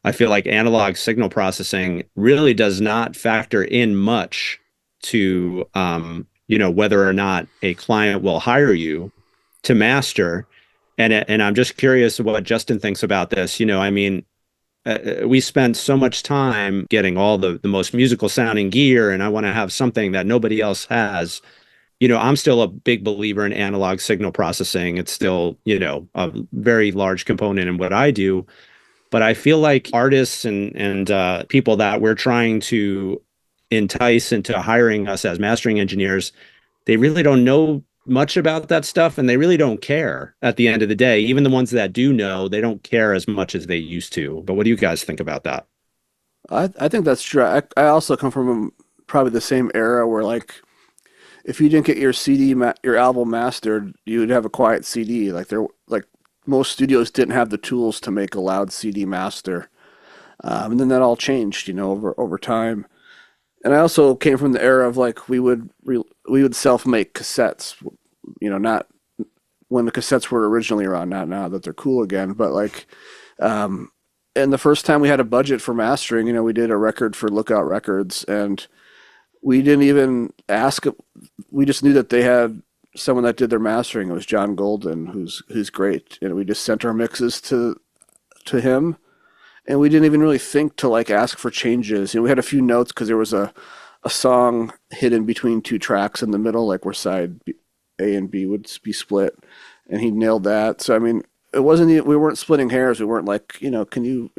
I 0.04 0.12
feel 0.12 0.30
like 0.30 0.48
analog 0.48 0.96
signal 0.96 1.30
processing 1.30 2.04
really 2.16 2.54
does 2.54 2.80
not 2.80 3.16
factor 3.16 3.64
in 3.64 3.96
much 3.96 4.60
to 5.04 5.68
um, 5.74 6.28
you 6.48 6.58
know 6.58 6.72
whether 6.72 7.08
or 7.08 7.14
not 7.14 7.48
a 7.62 7.74
client 7.76 8.24
will 8.24 8.40
hire 8.40 8.74
you 8.74 9.12
to 9.64 9.76
master 9.76 10.48
and 10.98 11.14
and 11.14 11.44
I'm 11.44 11.56
just 11.56 11.78
curious 11.78 12.20
what 12.20 12.44
Justin 12.44 12.80
thinks 12.80 13.04
about 13.04 13.30
this. 13.30 13.60
You 13.60 13.66
know, 13.66 13.80
I 13.80 13.90
mean, 13.90 14.26
uh, 14.86 14.98
uh, 15.24 15.28
we 15.28 15.40
spent 15.40 15.78
so 15.78 15.96
much 15.96 16.24
time 16.24 16.88
getting 16.90 17.18
all 17.18 17.38
the 17.38 17.60
the 17.62 17.68
most 17.68 17.94
musical 17.94 18.30
sounding 18.30 18.70
gear, 18.70 19.12
and 19.12 19.22
I 19.22 19.30
want 19.30 19.46
to 19.46 19.54
have 19.54 19.72
something 19.72 20.12
that 20.14 20.26
nobody 20.26 20.62
else 20.62 20.86
has. 20.86 21.42
You 22.00 22.08
know, 22.08 22.18
I'm 22.18 22.36
still 22.36 22.62
a 22.62 22.68
big 22.68 23.04
believer 23.04 23.46
in 23.46 23.54
analog 23.54 24.00
signal 24.00 24.32
processing. 24.32 24.98
It's 24.98 25.12
still, 25.12 25.58
you 25.66 25.80
know, 25.80 26.08
a 26.14 26.32
very 26.52 26.92
large 26.92 27.26
component 27.26 27.68
in 27.68 27.78
what 27.78 27.92
I 27.92 28.12
do. 28.12 28.46
But 29.10 29.24
I 29.24 29.34
feel 29.34 29.60
like 29.60 29.90
artists 29.94 30.46
and 30.46 30.76
and 30.76 31.12
uh, 31.12 31.44
people 31.46 31.76
that 31.78 32.02
we're 32.02 32.16
trying 32.16 32.60
to 32.62 33.22
entice 33.72 34.32
into 34.32 34.60
hiring 34.62 35.08
us 35.08 35.26
as 35.26 35.40
mastering 35.40 35.80
engineers, 35.80 36.32
they 36.86 36.98
really 36.98 37.24
don't 37.24 37.44
know 37.44 37.84
much 38.06 38.38
about 38.38 38.70
that 38.70 38.86
stuff 38.86 39.18
and 39.18 39.28
they 39.28 39.38
really 39.38 39.58
don't 39.58 39.82
care 39.82 40.34
at 40.42 40.56
the 40.56 40.68
end 40.68 40.82
of 40.82 40.90
the 40.90 40.96
day. 40.96 41.20
Even 41.20 41.44
the 41.44 41.50
ones 41.50 41.72
that 41.72 41.94
do 41.94 42.14
know, 42.14 42.48
they 42.48 42.62
don't 42.62 42.84
care 42.84 43.14
as 43.14 43.28
much 43.28 43.54
as 43.54 43.68
they 43.68 43.78
used 43.78 44.14
to. 44.14 44.42
But 44.46 44.54
what 44.54 44.64
do 44.64 44.70
you 44.70 44.78
guys 44.78 45.04
think 45.04 45.20
about 45.20 45.44
that? 45.44 45.68
I, 46.50 46.70
I 46.80 46.88
think 46.88 47.04
that's 47.04 47.24
true. 47.24 47.44
I, 47.44 47.62
I 47.76 47.88
also 47.88 48.16
come 48.16 48.32
from 48.32 48.72
probably 49.08 49.32
the 49.32 49.42
same 49.42 49.72
era 49.76 50.08
where 50.08 50.24
like 50.24 50.62
if 51.44 51.60
you 51.62 51.70
didn't 51.70 51.86
get 51.86 51.98
your 51.98 52.14
CD 52.14 52.54
ma- 52.54 52.74
your 52.84 52.96
album 52.96 53.30
mastered, 53.30 53.94
you 54.06 54.20
would 54.20 54.30
have 54.30 54.46
a 54.46 54.50
quiet 54.50 54.86
CD. 54.86 55.32
Like 55.32 55.48
there 55.48 55.66
like 55.88 56.06
most 56.46 56.72
studios 56.72 57.12
didn't 57.12 57.34
have 57.34 57.50
the 57.50 57.58
tools 57.58 58.00
to 58.02 58.12
make 58.12 58.36
a 58.36 58.40
loud 58.40 58.72
CD 58.72 59.06
master. 59.06 59.70
Um, 60.44 60.72
and 60.72 60.80
then 60.80 60.88
that 60.90 61.02
all 61.02 61.18
changed, 61.18 61.68
you 61.68 61.74
know, 61.74 61.92
over 61.92 62.18
over 62.18 62.38
time 62.38 62.86
and 63.68 63.76
I 63.76 63.80
also 63.80 64.16
came 64.16 64.38
from 64.38 64.54
the 64.54 64.64
era 64.64 64.88
of 64.88 64.96
like 64.96 65.28
we 65.28 65.42
would 65.42 65.70
re- 65.84 66.02
we 66.30 66.42
would 66.42 66.56
self 66.56 66.86
make 66.86 67.14
cassettes, 67.14 67.76
you 68.40 68.50
know, 68.50 68.58
not 68.58 68.88
when 69.68 69.84
the 69.84 69.92
cassettes 69.92 70.32
were 70.32 70.50
originally 70.50 70.86
around, 70.86 71.10
not 71.10 71.28
now 71.28 71.50
that 71.50 71.64
they're 71.64 71.74
cool 71.74 72.02
again, 72.02 72.32
but 72.32 72.54
like, 72.54 72.88
um, 73.42 73.92
and 74.38 74.54
the 74.54 74.58
first 74.58 74.86
time 74.86 75.02
we 75.02 75.10
had 75.10 75.20
a 75.20 75.26
budget 75.26 75.60
for 75.60 75.74
mastering, 75.74 76.28
you 76.28 76.32
know, 76.32 76.44
we 76.44 76.54
did 76.54 76.72
a 76.72 76.78
record 76.78 77.14
for 77.14 77.28
Lookout 77.28 77.68
Records, 77.68 78.24
and 78.24 78.66
we 79.42 79.62
didn't 79.62 79.84
even 79.84 80.32
ask. 80.48 80.86
We 81.52 81.66
just 81.66 81.84
knew 81.84 81.92
that 81.92 82.08
they 82.08 82.22
had 82.22 82.62
someone 82.96 83.26
that 83.26 83.36
did 83.36 83.50
their 83.50 83.60
mastering. 83.60 84.10
It 84.10 84.14
was 84.14 84.26
John 84.26 84.56
Golden, 84.56 85.08
who's 85.08 85.44
who's 85.50 85.70
great, 85.70 86.18
and 86.22 86.36
we 86.36 86.46
just 86.46 86.64
sent 86.64 86.86
our 86.86 86.94
mixes 86.94 87.42
to 87.42 87.76
to 88.46 88.62
him 88.62 88.96
and 89.68 89.80
we 89.80 89.90
didn't 89.90 90.06
even 90.06 90.22
really 90.22 90.38
think 90.38 90.76
to 90.78 90.88
like 90.88 91.10
ask 91.10 91.38
for 91.38 91.52
changes. 91.52 92.14
You 92.14 92.20
know, 92.20 92.24
we 92.24 92.30
had 92.30 92.40
a 92.40 92.44
few 92.44 92.62
notes 92.62 92.92
because 92.92 93.08
there 93.08 93.18
was 93.18 93.34
a 93.34 93.54
a 94.04 94.10
song 94.10 94.72
hidden 94.92 95.26
between 95.26 95.62
two 95.62 95.80
tracks 95.80 96.24
in 96.24 96.32
the 96.32 96.38
middle, 96.38 96.68
like 96.68 96.86
where 96.86 96.94
side 96.94 97.42
A 98.00 98.16
and 98.16 98.32
B 98.32 98.46
would 98.46 98.72
be 98.84 98.94
split, 98.94 99.38
and 99.90 100.02
he 100.02 100.12
nailed 100.12 100.44
that. 100.46 100.82
So 100.82 100.96
I 100.96 101.00
mean, 101.00 101.24
it 101.54 101.60
wasn't 101.60 102.06
we 102.06 102.16
weren't 102.16 102.38
splitting 102.38 102.70
hairs. 102.70 103.00
We 103.00 103.06
weren't 103.06 103.28
like 103.28 103.58
you 103.62 103.70
know, 103.72 103.86
can 103.86 104.06
you, 104.06 104.32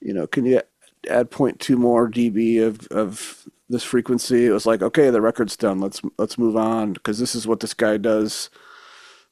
you 0.00 0.14
know, 0.14 0.26
can 0.26 0.46
you 0.46 0.62
add 1.08 1.30
0.2 1.30 1.76
more 1.76 2.08
dB 2.10 2.62
of 2.62 2.86
of 2.88 3.46
this 3.68 3.84
frequency? 3.84 4.46
It 4.46 4.52
was 4.52 4.66
like 4.66 4.82
okay, 4.82 5.10
the 5.10 5.20
record's 5.20 5.56
done. 5.56 5.80
Let's 5.80 6.00
let's 6.18 6.38
move 6.38 6.56
on 6.56 6.94
because 6.94 7.18
this 7.18 7.34
is 7.34 7.46
what 7.46 7.60
this 7.60 7.74
guy 7.74 7.98
does 7.98 8.50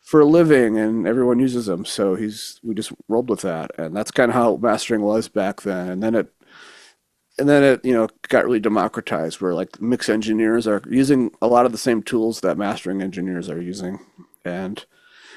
for 0.04 0.20
a 0.20 0.26
living 0.26 0.78
and 0.78 1.08
everyone 1.08 1.40
uses 1.40 1.66
them. 1.66 1.84
So 1.84 2.14
he's 2.14 2.60
we 2.62 2.74
just 2.74 2.92
rolled 3.08 3.30
with 3.30 3.40
that, 3.40 3.72
and 3.76 3.96
that's 3.96 4.12
kind 4.12 4.30
of 4.30 4.36
how 4.36 4.56
mastering 4.56 5.00
was 5.00 5.28
back 5.28 5.62
then. 5.62 5.88
And 5.88 6.02
then 6.02 6.14
it 6.14 6.32
and 7.38 7.48
then 7.48 7.62
it 7.62 7.84
you 7.84 7.92
know 7.92 8.08
got 8.28 8.44
really 8.44 8.60
democratized 8.60 9.40
where 9.40 9.54
like 9.54 9.80
mix 9.80 10.08
engineers 10.08 10.66
are 10.66 10.82
using 10.88 11.30
a 11.42 11.46
lot 11.46 11.66
of 11.66 11.72
the 11.72 11.78
same 11.78 12.02
tools 12.02 12.40
that 12.40 12.58
mastering 12.58 13.02
engineers 13.02 13.48
are 13.48 13.60
using 13.60 13.98
and 14.44 14.84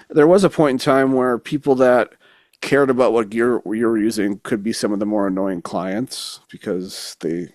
there 0.09 0.27
was 0.27 0.43
a 0.43 0.49
point 0.49 0.75
in 0.75 0.77
time 0.77 1.13
where 1.13 1.37
people 1.37 1.75
that 1.75 2.13
cared 2.61 2.89
about 2.89 3.13
what 3.13 3.29
gear 3.29 3.61
you 3.65 3.87
were 3.87 3.97
using 3.97 4.39
could 4.43 4.63
be 4.63 4.73
some 4.73 4.91
of 4.91 4.99
the 4.99 5.05
more 5.05 5.27
annoying 5.27 5.61
clients 5.61 6.39
because 6.49 7.15
they 7.19 7.47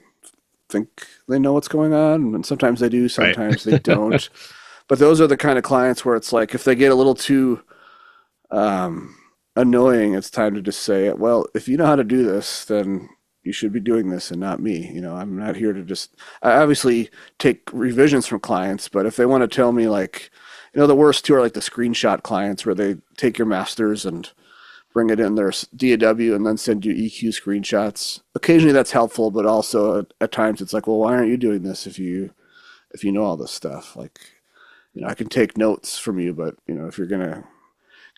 think 0.68 0.88
they 1.28 1.38
know 1.38 1.52
what's 1.52 1.68
going 1.68 1.92
on 1.92 2.34
and 2.34 2.46
sometimes 2.46 2.80
they 2.80 2.88
do 2.88 3.08
sometimes 3.08 3.66
right. 3.66 3.72
they 3.72 3.78
don't 3.78 4.28
but 4.88 4.98
those 4.98 5.20
are 5.20 5.26
the 5.26 5.36
kind 5.36 5.58
of 5.58 5.64
clients 5.64 6.04
where 6.04 6.16
it's 6.16 6.32
like 6.32 6.54
if 6.54 6.64
they 6.64 6.74
get 6.74 6.92
a 6.92 6.96
little 6.96 7.14
too 7.14 7.62
um, 8.52 9.16
annoying. 9.56 10.14
It's 10.14 10.30
time 10.30 10.54
to 10.54 10.62
just 10.62 10.82
say, 10.82 11.10
well, 11.12 11.46
if 11.54 11.68
you 11.68 11.76
know 11.76 11.86
how 11.86 11.96
to 11.96 12.04
do 12.04 12.22
this, 12.22 12.64
then 12.64 13.08
you 13.42 13.52
should 13.52 13.72
be 13.72 13.80
doing 13.80 14.08
this 14.08 14.30
and 14.30 14.40
not 14.40 14.60
me. 14.60 14.88
You 14.92 15.00
know, 15.00 15.16
I'm 15.16 15.36
not 15.36 15.56
here 15.56 15.72
to 15.72 15.82
just. 15.82 16.14
I 16.42 16.52
obviously 16.52 17.10
take 17.38 17.68
revisions 17.72 18.26
from 18.26 18.40
clients, 18.40 18.88
but 18.88 19.06
if 19.06 19.16
they 19.16 19.26
want 19.26 19.42
to 19.42 19.48
tell 19.48 19.72
me 19.72 19.88
like, 19.88 20.30
you 20.72 20.80
know, 20.80 20.86
the 20.86 20.94
worst 20.94 21.24
two 21.24 21.34
are 21.34 21.40
like 21.40 21.54
the 21.54 21.60
screenshot 21.60 22.22
clients 22.22 22.64
where 22.64 22.74
they 22.74 22.96
take 23.16 23.38
your 23.38 23.46
masters 23.46 24.06
and 24.06 24.30
bring 24.92 25.10
it 25.10 25.18
in 25.18 25.34
their 25.34 25.50
DAW 25.74 26.34
and 26.34 26.46
then 26.46 26.56
send 26.58 26.84
you 26.84 26.94
EQ 26.94 27.28
screenshots. 27.28 28.20
Occasionally 28.34 28.74
that's 28.74 28.92
helpful, 28.92 29.30
but 29.30 29.46
also 29.46 30.00
at, 30.00 30.12
at 30.20 30.32
times 30.32 30.60
it's 30.60 30.74
like, 30.74 30.86
well, 30.86 30.98
why 30.98 31.14
aren't 31.14 31.30
you 31.30 31.38
doing 31.38 31.62
this 31.62 31.86
if 31.86 31.98
you 31.98 32.32
if 32.92 33.02
you 33.02 33.10
know 33.10 33.24
all 33.24 33.38
this 33.38 33.50
stuff? 33.50 33.96
Like, 33.96 34.20
you 34.94 35.02
know, 35.02 35.08
I 35.08 35.14
can 35.14 35.28
take 35.28 35.56
notes 35.56 35.98
from 35.98 36.18
you, 36.18 36.34
but 36.34 36.56
you 36.66 36.74
know, 36.74 36.86
if 36.86 36.98
you're 36.98 37.06
gonna 37.06 37.44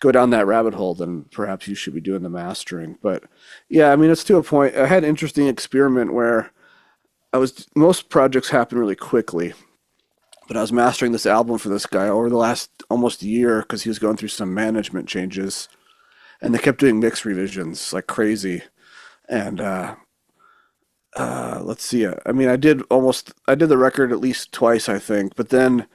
go 0.01 0.11
down 0.11 0.31
that 0.31 0.47
rabbit 0.47 0.73
hole, 0.73 0.95
then 0.95 1.25
perhaps 1.31 1.67
you 1.67 1.75
should 1.75 1.93
be 1.93 2.01
doing 2.01 2.23
the 2.23 2.29
mastering. 2.29 2.97
But 3.01 3.23
yeah, 3.69 3.91
I 3.91 3.95
mean, 3.95 4.11
it's 4.11 4.23
to 4.25 4.37
a 4.37 4.43
point. 4.43 4.75
I 4.75 4.87
had 4.87 5.03
an 5.03 5.09
interesting 5.09 5.47
experiment 5.47 6.13
where 6.13 6.51
I 7.33 7.37
was 7.37 7.67
most 7.75 8.09
projects 8.09 8.49
happen 8.49 8.77
really 8.79 8.95
quickly, 8.95 9.53
but 10.47 10.57
I 10.57 10.61
was 10.61 10.73
mastering 10.73 11.11
this 11.11 11.25
album 11.25 11.57
for 11.57 11.69
this 11.69 11.85
guy 11.85 12.07
over 12.09 12.29
the 12.29 12.37
last 12.37 12.71
almost 12.89 13.23
year 13.23 13.61
because 13.61 13.83
he 13.83 13.89
was 13.89 13.99
going 13.99 14.17
through 14.17 14.29
some 14.29 14.53
management 14.53 15.07
changes, 15.09 15.69
and 16.41 16.53
they 16.53 16.59
kept 16.59 16.79
doing 16.79 16.99
mix 16.99 17.25
revisions 17.25 17.93
like 17.93 18.07
crazy, 18.07 18.63
and. 19.29 19.61
uh 19.61 19.95
uh, 21.15 21.61
let's 21.63 21.85
see. 21.85 22.07
I 22.25 22.31
mean, 22.33 22.49
I 22.49 22.57
did 22.57 22.81
almost, 22.89 23.33
I 23.47 23.55
did 23.55 23.69
the 23.69 23.77
record 23.77 24.11
at 24.11 24.19
least 24.19 24.51
twice, 24.51 24.89
I 24.89 24.99
think, 24.99 25.35
but 25.35 25.49
then 25.49 25.87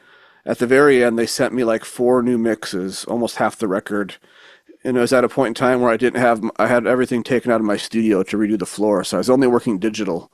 at 0.44 0.58
the 0.58 0.66
very 0.66 1.04
end, 1.04 1.18
they 1.18 1.26
sent 1.26 1.54
me 1.54 1.64
like 1.64 1.84
four 1.84 2.22
new 2.22 2.38
mixes, 2.38 3.04
almost 3.04 3.36
half 3.36 3.56
the 3.56 3.68
record. 3.68 4.16
And 4.82 4.96
it 4.96 5.00
was 5.00 5.12
at 5.12 5.24
a 5.24 5.28
point 5.28 5.48
in 5.48 5.54
time 5.54 5.80
where 5.80 5.92
I 5.92 5.98
didn't 5.98 6.20
have, 6.20 6.42
I 6.56 6.66
had 6.66 6.86
everything 6.86 7.22
taken 7.22 7.52
out 7.52 7.60
of 7.60 7.66
my 7.66 7.76
studio 7.76 8.22
to 8.22 8.36
redo 8.38 8.58
the 8.58 8.66
floor. 8.66 9.04
So 9.04 9.16
I 9.16 9.18
was 9.18 9.28
only 9.28 9.46
working 9.46 9.78
digital. 9.78 10.32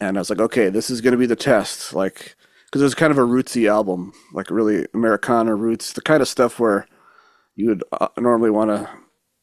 And 0.00 0.16
I 0.16 0.20
was 0.20 0.30
like, 0.30 0.40
okay, 0.40 0.70
this 0.70 0.88
is 0.88 1.00
going 1.00 1.12
to 1.12 1.18
be 1.18 1.26
the 1.26 1.36
test. 1.36 1.92
Like, 1.92 2.36
because 2.64 2.80
it 2.80 2.84
was 2.84 2.94
kind 2.94 3.10
of 3.10 3.18
a 3.18 3.22
rootsy 3.22 3.68
album, 3.68 4.12
like 4.32 4.50
really 4.50 4.86
Americana 4.94 5.54
roots, 5.54 5.92
the 5.92 6.00
kind 6.00 6.22
of 6.22 6.28
stuff 6.28 6.58
where 6.58 6.86
you 7.54 7.68
would 7.68 7.84
uh, 7.92 8.08
normally 8.18 8.50
want 8.50 8.70
to 8.70 8.88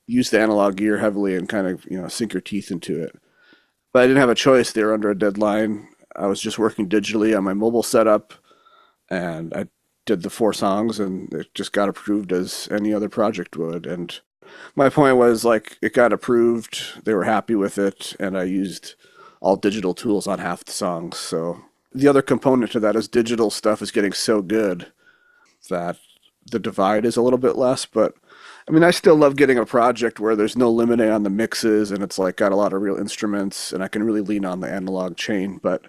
use 0.07 0.29
the 0.29 0.39
analog 0.39 0.75
gear 0.75 0.97
heavily 0.97 1.35
and 1.35 1.47
kind 1.47 1.67
of, 1.67 1.85
you 1.89 2.01
know, 2.01 2.07
sink 2.07 2.33
your 2.33 2.41
teeth 2.41 2.71
into 2.71 3.01
it. 3.01 3.15
But 3.93 4.03
I 4.03 4.07
didn't 4.07 4.19
have 4.19 4.29
a 4.29 4.35
choice. 4.35 4.71
They 4.71 4.83
were 4.83 4.93
under 4.93 5.11
a 5.11 5.17
deadline. 5.17 5.87
I 6.15 6.25
was 6.25 6.41
just 6.41 6.59
working 6.59 6.89
digitally 6.89 7.37
on 7.37 7.43
my 7.43 7.53
mobile 7.53 7.83
setup 7.83 8.33
and 9.09 9.53
I 9.53 9.67
did 10.05 10.21
the 10.21 10.29
four 10.29 10.53
songs 10.53 10.99
and 10.99 11.33
it 11.33 11.53
just 11.53 11.71
got 11.71 11.89
approved 11.89 12.31
as 12.31 12.67
any 12.71 12.93
other 12.93 13.09
project 13.09 13.55
would. 13.57 13.85
And 13.85 14.19
my 14.75 14.89
point 14.89 15.17
was 15.17 15.45
like 15.45 15.77
it 15.81 15.93
got 15.93 16.13
approved 16.13 17.03
they 17.05 17.13
were 17.13 17.23
happy 17.23 17.55
with 17.55 17.77
it 17.77 18.13
and 18.19 18.37
i 18.37 18.43
used 18.43 18.95
all 19.39 19.55
digital 19.55 19.93
tools 19.93 20.25
on 20.25 20.39
half 20.39 20.63
the 20.63 20.71
songs. 20.71 21.17
So 21.17 21.61
the 21.91 22.07
other 22.07 22.21
component 22.21 22.71
to 22.71 22.79
that 22.79 22.95
is 22.95 23.07
digital 23.07 23.49
stuff 23.49 23.81
is 23.81 23.91
getting 23.91 24.13
so 24.13 24.41
good 24.41 24.91
that 25.69 25.97
the 26.49 26.59
divide 26.59 27.05
is 27.05 27.17
a 27.17 27.21
little 27.21 27.39
bit 27.39 27.57
less. 27.57 27.85
But 27.85 28.13
i 28.67 28.71
mean 28.71 28.83
i 28.83 28.91
still 28.91 29.15
love 29.15 29.35
getting 29.35 29.57
a 29.57 29.65
project 29.65 30.19
where 30.19 30.35
there's 30.35 30.57
no 30.57 30.71
limiting 30.71 31.09
on 31.09 31.23
the 31.23 31.29
mixes 31.29 31.91
and 31.91 32.01
it's 32.01 32.17
like 32.17 32.37
got 32.37 32.53
a 32.53 32.55
lot 32.55 32.71
of 32.71 32.81
real 32.81 32.95
instruments 32.95 33.73
and 33.73 33.83
i 33.83 33.89
can 33.89 34.03
really 34.03 34.21
lean 34.21 34.45
on 34.45 34.59
the 34.61 34.71
analog 34.71 35.17
chain. 35.17 35.59
But 35.61 35.87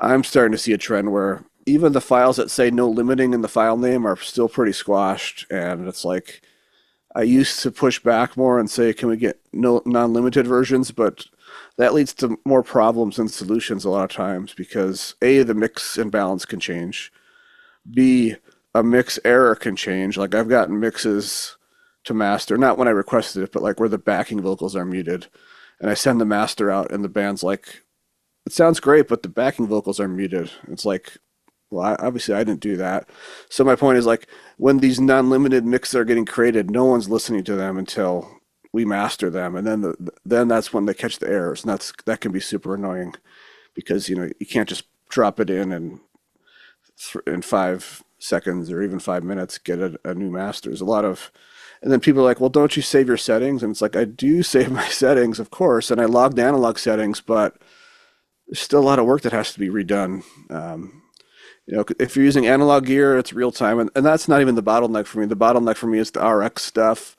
i'm 0.00 0.24
starting 0.24 0.52
to 0.52 0.58
see 0.58 0.72
a 0.72 0.78
trend 0.78 1.12
where 1.12 1.44
even 1.68 1.92
the 1.92 2.00
files 2.00 2.36
that 2.36 2.50
say 2.50 2.70
no 2.70 2.88
limiting 2.88 3.34
in 3.34 3.42
the 3.42 3.48
file 3.48 3.76
name 3.76 4.06
are 4.06 4.16
still 4.16 4.48
pretty 4.48 4.72
squashed. 4.72 5.46
And 5.50 5.86
it's 5.86 6.04
like, 6.04 6.42
I 7.14 7.22
used 7.22 7.60
to 7.60 7.70
push 7.70 8.00
back 8.00 8.36
more 8.36 8.58
and 8.58 8.70
say, 8.70 8.92
can 8.92 9.08
we 9.08 9.16
get 9.16 9.40
no 9.52 9.82
non-limited 9.84 10.46
versions? 10.46 10.90
But 10.90 11.26
that 11.76 11.94
leads 11.94 12.12
to 12.14 12.38
more 12.44 12.62
problems 12.62 13.18
and 13.18 13.30
solutions 13.30 13.84
a 13.84 13.90
lot 13.90 14.04
of 14.04 14.16
times 14.16 14.54
because 14.54 15.14
A, 15.22 15.42
the 15.42 15.54
mix 15.54 15.96
and 15.96 16.10
balance 16.10 16.44
can 16.44 16.60
change. 16.60 17.12
B, 17.88 18.36
a 18.74 18.82
mix 18.82 19.18
error 19.24 19.54
can 19.54 19.76
change. 19.76 20.16
Like 20.16 20.34
I've 20.34 20.48
gotten 20.48 20.80
mixes 20.80 21.56
to 22.04 22.14
master, 22.14 22.56
not 22.56 22.78
when 22.78 22.88
I 22.88 22.92
requested 22.92 23.42
it, 23.42 23.52
but 23.52 23.62
like 23.62 23.80
where 23.80 23.88
the 23.88 23.98
backing 23.98 24.40
vocals 24.40 24.76
are 24.76 24.84
muted. 24.84 25.26
And 25.80 25.90
I 25.90 25.94
send 25.94 26.20
the 26.20 26.24
master 26.24 26.70
out 26.70 26.90
and 26.90 27.04
the 27.04 27.08
band's 27.08 27.42
like, 27.42 27.82
it 28.46 28.52
sounds 28.52 28.80
great, 28.80 29.08
but 29.08 29.22
the 29.22 29.28
backing 29.28 29.66
vocals 29.66 30.00
are 30.00 30.08
muted. 30.08 30.50
It's 30.68 30.84
like, 30.84 31.18
well, 31.70 31.86
I, 31.86 31.96
obviously 32.04 32.34
I 32.34 32.44
didn't 32.44 32.60
do 32.60 32.76
that. 32.76 33.08
So 33.48 33.64
my 33.64 33.76
point 33.76 33.98
is 33.98 34.06
like 34.06 34.26
when 34.56 34.78
these 34.78 35.00
non-limited 35.00 35.64
mixes 35.64 35.94
are 35.94 36.04
getting 36.04 36.26
created, 36.26 36.70
no 36.70 36.84
one's 36.84 37.08
listening 37.08 37.44
to 37.44 37.56
them 37.56 37.78
until 37.78 38.30
we 38.72 38.84
master 38.84 39.30
them, 39.30 39.56
and 39.56 39.66
then 39.66 39.80
the, 39.82 40.12
then 40.24 40.48
that's 40.48 40.72
when 40.72 40.86
they 40.86 40.94
catch 40.94 41.18
the 41.18 41.28
errors, 41.28 41.62
and 41.62 41.72
that's 41.72 41.92
that 42.04 42.20
can 42.20 42.32
be 42.32 42.40
super 42.40 42.74
annoying 42.74 43.14
because 43.74 44.08
you 44.08 44.16
know 44.16 44.28
you 44.38 44.46
can't 44.46 44.68
just 44.68 44.84
drop 45.08 45.40
it 45.40 45.48
in 45.48 45.72
and 45.72 46.00
in 47.26 47.40
five 47.42 48.02
seconds 48.18 48.70
or 48.70 48.82
even 48.82 48.98
five 48.98 49.22
minutes 49.24 49.56
get 49.58 49.78
a, 49.78 49.98
a 50.04 50.14
new 50.14 50.30
master. 50.30 50.68
There's 50.68 50.80
a 50.80 50.86
lot 50.86 51.04
of 51.04 51.30
and 51.82 51.92
then 51.92 52.00
people 52.00 52.22
are 52.22 52.24
like, 52.24 52.40
well, 52.40 52.50
don't 52.50 52.76
you 52.76 52.82
save 52.82 53.08
your 53.08 53.16
settings? 53.16 53.62
And 53.62 53.70
it's 53.70 53.82
like, 53.82 53.96
I 53.96 54.04
do 54.04 54.42
save 54.54 54.70
my 54.70 54.88
settings, 54.88 55.38
of 55.38 55.50
course, 55.50 55.90
and 55.90 56.00
I 56.00 56.04
log 56.06 56.34
the 56.34 56.44
analog 56.44 56.78
settings, 56.78 57.20
but 57.20 57.56
there's 58.46 58.60
still 58.60 58.80
a 58.80 58.82
lot 58.82 58.98
of 58.98 59.06
work 59.06 59.22
that 59.22 59.32
has 59.32 59.52
to 59.52 59.60
be 59.60 59.68
redone. 59.68 60.24
Um, 60.50 61.02
you 61.68 61.76
know, 61.76 61.84
if 62.00 62.16
you're 62.16 62.24
using 62.24 62.46
analog 62.46 62.86
gear, 62.86 63.18
it's 63.18 63.34
real 63.34 63.52
time, 63.52 63.78
and, 63.78 63.90
and 63.94 64.04
that's 64.04 64.26
not 64.26 64.40
even 64.40 64.54
the 64.54 64.62
bottleneck 64.62 65.04
for 65.04 65.20
me. 65.20 65.26
The 65.26 65.36
bottleneck 65.36 65.76
for 65.76 65.86
me 65.86 65.98
is 65.98 66.10
the 66.10 66.26
RX 66.26 66.62
stuff. 66.62 67.14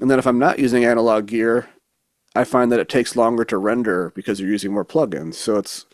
And 0.00 0.10
then 0.10 0.18
if 0.18 0.26
I'm 0.26 0.38
not 0.38 0.58
using 0.58 0.86
analog 0.86 1.26
gear, 1.26 1.68
I 2.34 2.44
find 2.44 2.72
that 2.72 2.80
it 2.80 2.88
takes 2.88 3.14
longer 3.14 3.44
to 3.44 3.58
render 3.58 4.10
because 4.14 4.40
you're 4.40 4.50
using 4.50 4.72
more 4.72 4.86
plugins. 4.86 5.34
So 5.34 5.58
it's 5.58 5.84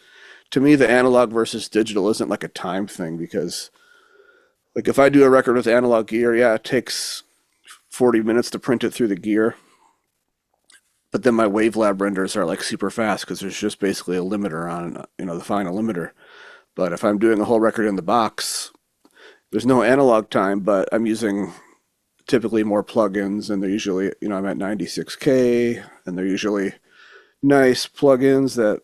to 0.53 0.61
me 0.61 0.77
the 0.77 0.89
analog 0.89 1.33
versus 1.33 1.69
digital 1.69 2.09
isn't 2.11 2.31
like 2.31 2.45
a 2.45 2.49
time 2.49 2.87
thing 2.87 3.17
because 3.17 3.71
like 4.77 4.87
if 4.87 5.01
I 5.01 5.09
do 5.09 5.25
a 5.25 5.31
record 5.31 5.57
with 5.57 5.67
analog 5.67 6.07
gear, 6.07 6.35
yeah, 6.35 6.55
it 6.55 6.63
takes 6.63 7.25
40 7.91 8.23
minutes 8.23 8.51
to 8.51 8.61
print 8.61 8.85
it 8.85 8.95
through 8.95 9.09
the 9.09 9.17
gear. 9.17 9.57
But 11.11 11.25
then 11.25 11.35
my 11.35 11.47
Wavelab 11.47 12.01
renders 12.01 12.37
are 12.37 12.47
like 12.47 12.63
super 12.63 12.89
fast 12.89 13.25
because 13.25 13.41
there's 13.41 13.59
just 13.59 13.81
basically 13.81 14.17
a 14.17 14.23
limiter 14.23 14.71
on, 14.71 15.05
you 15.19 15.25
know, 15.25 15.37
the 15.37 15.45
final 15.45 15.77
limiter. 15.77 16.13
But 16.81 16.95
if 16.95 17.05
I'm 17.05 17.19
doing 17.19 17.39
a 17.39 17.45
whole 17.45 17.61
record 17.61 17.85
in 17.85 17.97
the 17.97 18.01
box, 18.01 18.73
there's 19.51 19.67
no 19.67 19.83
analog 19.83 20.31
time, 20.31 20.61
but 20.61 20.89
I'm 20.93 21.05
using 21.05 21.53
typically 22.27 22.65
more 22.65 22.83
plugins 22.83 23.51
and 23.51 23.63
they're 23.63 23.69
usually, 23.69 24.15
you 24.23 24.31
know, 24.31 24.39
I'm 24.39 24.47
at 24.47 24.57
96K 24.57 25.85
and 26.07 26.17
they're 26.17 26.25
usually 26.25 26.73
nice 27.43 27.87
plugins 27.87 28.57
that 28.57 28.81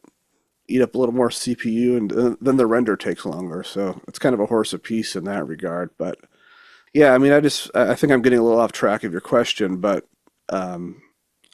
eat 0.69 0.83
up 0.83 0.95
a 0.95 0.99
little 0.99 1.15
more 1.15 1.31
CPU 1.31 1.97
and 1.97 2.37
then 2.39 2.59
the 2.59 2.67
render 2.67 2.99
takes 2.99 3.25
longer. 3.25 3.63
So 3.63 3.99
it's 4.07 4.19
kind 4.19 4.35
of 4.35 4.41
a 4.41 4.47
horse 4.47 4.75
of 4.75 4.81
apiece 4.81 5.17
in 5.17 5.25
that 5.25 5.47
regard. 5.47 5.89
But 5.97 6.19
yeah, 6.93 7.15
I 7.15 7.19
mean, 7.19 7.33
I 7.33 7.41
just, 7.41 7.75
I 7.75 7.95
think 7.95 8.13
I'm 8.13 8.21
getting 8.21 8.41
a 8.41 8.43
little 8.43 8.61
off 8.61 8.73
track 8.73 9.05
of 9.05 9.13
your 9.13 9.23
question, 9.23 9.79
but 9.79 10.05
um, 10.51 11.01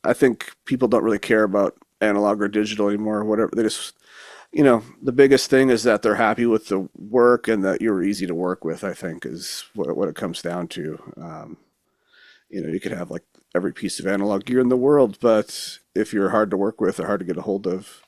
I 0.03 0.13
think 0.13 0.57
people 0.65 0.89
don't 0.89 1.05
really 1.05 1.21
care 1.21 1.45
about 1.45 1.77
analog 2.01 2.43
or 2.43 2.49
digital 2.49 2.89
anymore. 2.89 3.21
or 3.21 3.25
Whatever 3.27 3.53
they 3.55 3.63
just 3.63 3.95
you 4.53 4.63
know, 4.63 4.83
the 5.01 5.13
biggest 5.13 5.49
thing 5.49 5.71
is 5.71 5.83
that 5.85 6.03
they're 6.03 6.17
happy 6.17 6.45
with 6.47 6.69
the 6.69 6.89
work 6.97 7.49
and 7.49 7.65
that 7.65 7.81
you're 7.81 8.03
easy 8.03 8.27
to 8.27 8.35
work 8.35 8.65
with. 8.65 8.85
I 8.85 8.93
think 8.93 9.25
is 9.25 9.65
what 9.75 9.97
what 9.97 10.09
it 10.09 10.15
comes 10.15 10.43
down 10.43 10.69
to. 10.69 11.15
Um, 11.17 11.57
you 12.51 12.61
know, 12.61 12.69
you 12.69 12.79
could 12.79 12.93
have 12.93 13.11
like 13.11 13.25
every 13.55 13.73
piece 13.73 13.99
of 13.99 14.07
analog 14.07 14.45
gear 14.45 14.61
in 14.61 14.69
the 14.69 14.77
world, 14.77 15.19
but 15.21 15.79
if 15.95 16.13
you're 16.13 16.31
hard 16.31 16.51
to 16.51 16.57
work 16.57 16.81
with 16.81 17.01
or 17.01 17.07
hard 17.07 17.21
to 17.21 17.27
get 17.27 17.39
a 17.39 17.43
hold 17.43 17.67
of, 17.67 18.03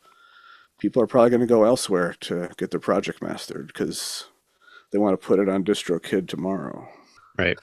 people 0.79 1.03
are 1.03 1.07
probably 1.07 1.31
going 1.31 1.41
to 1.41 1.47
go 1.47 1.65
elsewhere 1.65 2.15
to 2.21 2.51
get 2.59 2.71
their 2.71 2.81
project 2.81 3.23
mastered 3.23 3.69
because 3.69 4.27
they 4.93 4.99
want 4.99 5.19
to 5.19 5.27
put 5.27 5.39
it 5.39 5.49
on 5.49 5.65
DistroKid 5.65 6.29
tomorrow. 6.29 6.89
Right. 7.39 7.59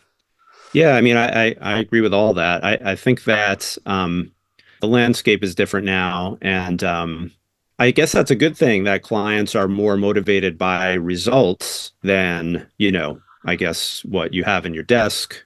Yeah, 0.74 0.96
I 0.96 1.02
mean, 1.02 1.18
I, 1.18 1.48
I, 1.48 1.56
I 1.62 1.80
agree 1.80 2.02
with 2.02 2.14
all 2.14 2.34
that. 2.34 2.64
I, 2.64 2.80
I 2.84 2.96
think 2.96 3.26
that 3.26 3.78
um, 3.86 4.32
the 4.80 4.88
landscape 4.88 5.44
is 5.44 5.54
different 5.54 5.86
now, 5.86 6.38
and 6.42 6.84
um, 6.84 7.32
I 7.82 7.90
guess 7.90 8.12
that's 8.12 8.30
a 8.30 8.36
good 8.36 8.56
thing 8.56 8.84
that 8.84 9.02
clients 9.02 9.56
are 9.56 9.68
more 9.68 9.98
motivated 9.98 10.56
by 10.56 10.94
results 10.94 11.94
than, 12.04 12.68
you 12.78 12.92
know, 12.92 13.20
I 13.44 13.56
guess 13.56 14.06
what 14.06 14.36
you 14.36 14.44
have 14.44 14.68
in 14.68 14.76
your 14.76 14.84
desk. 14.84 15.44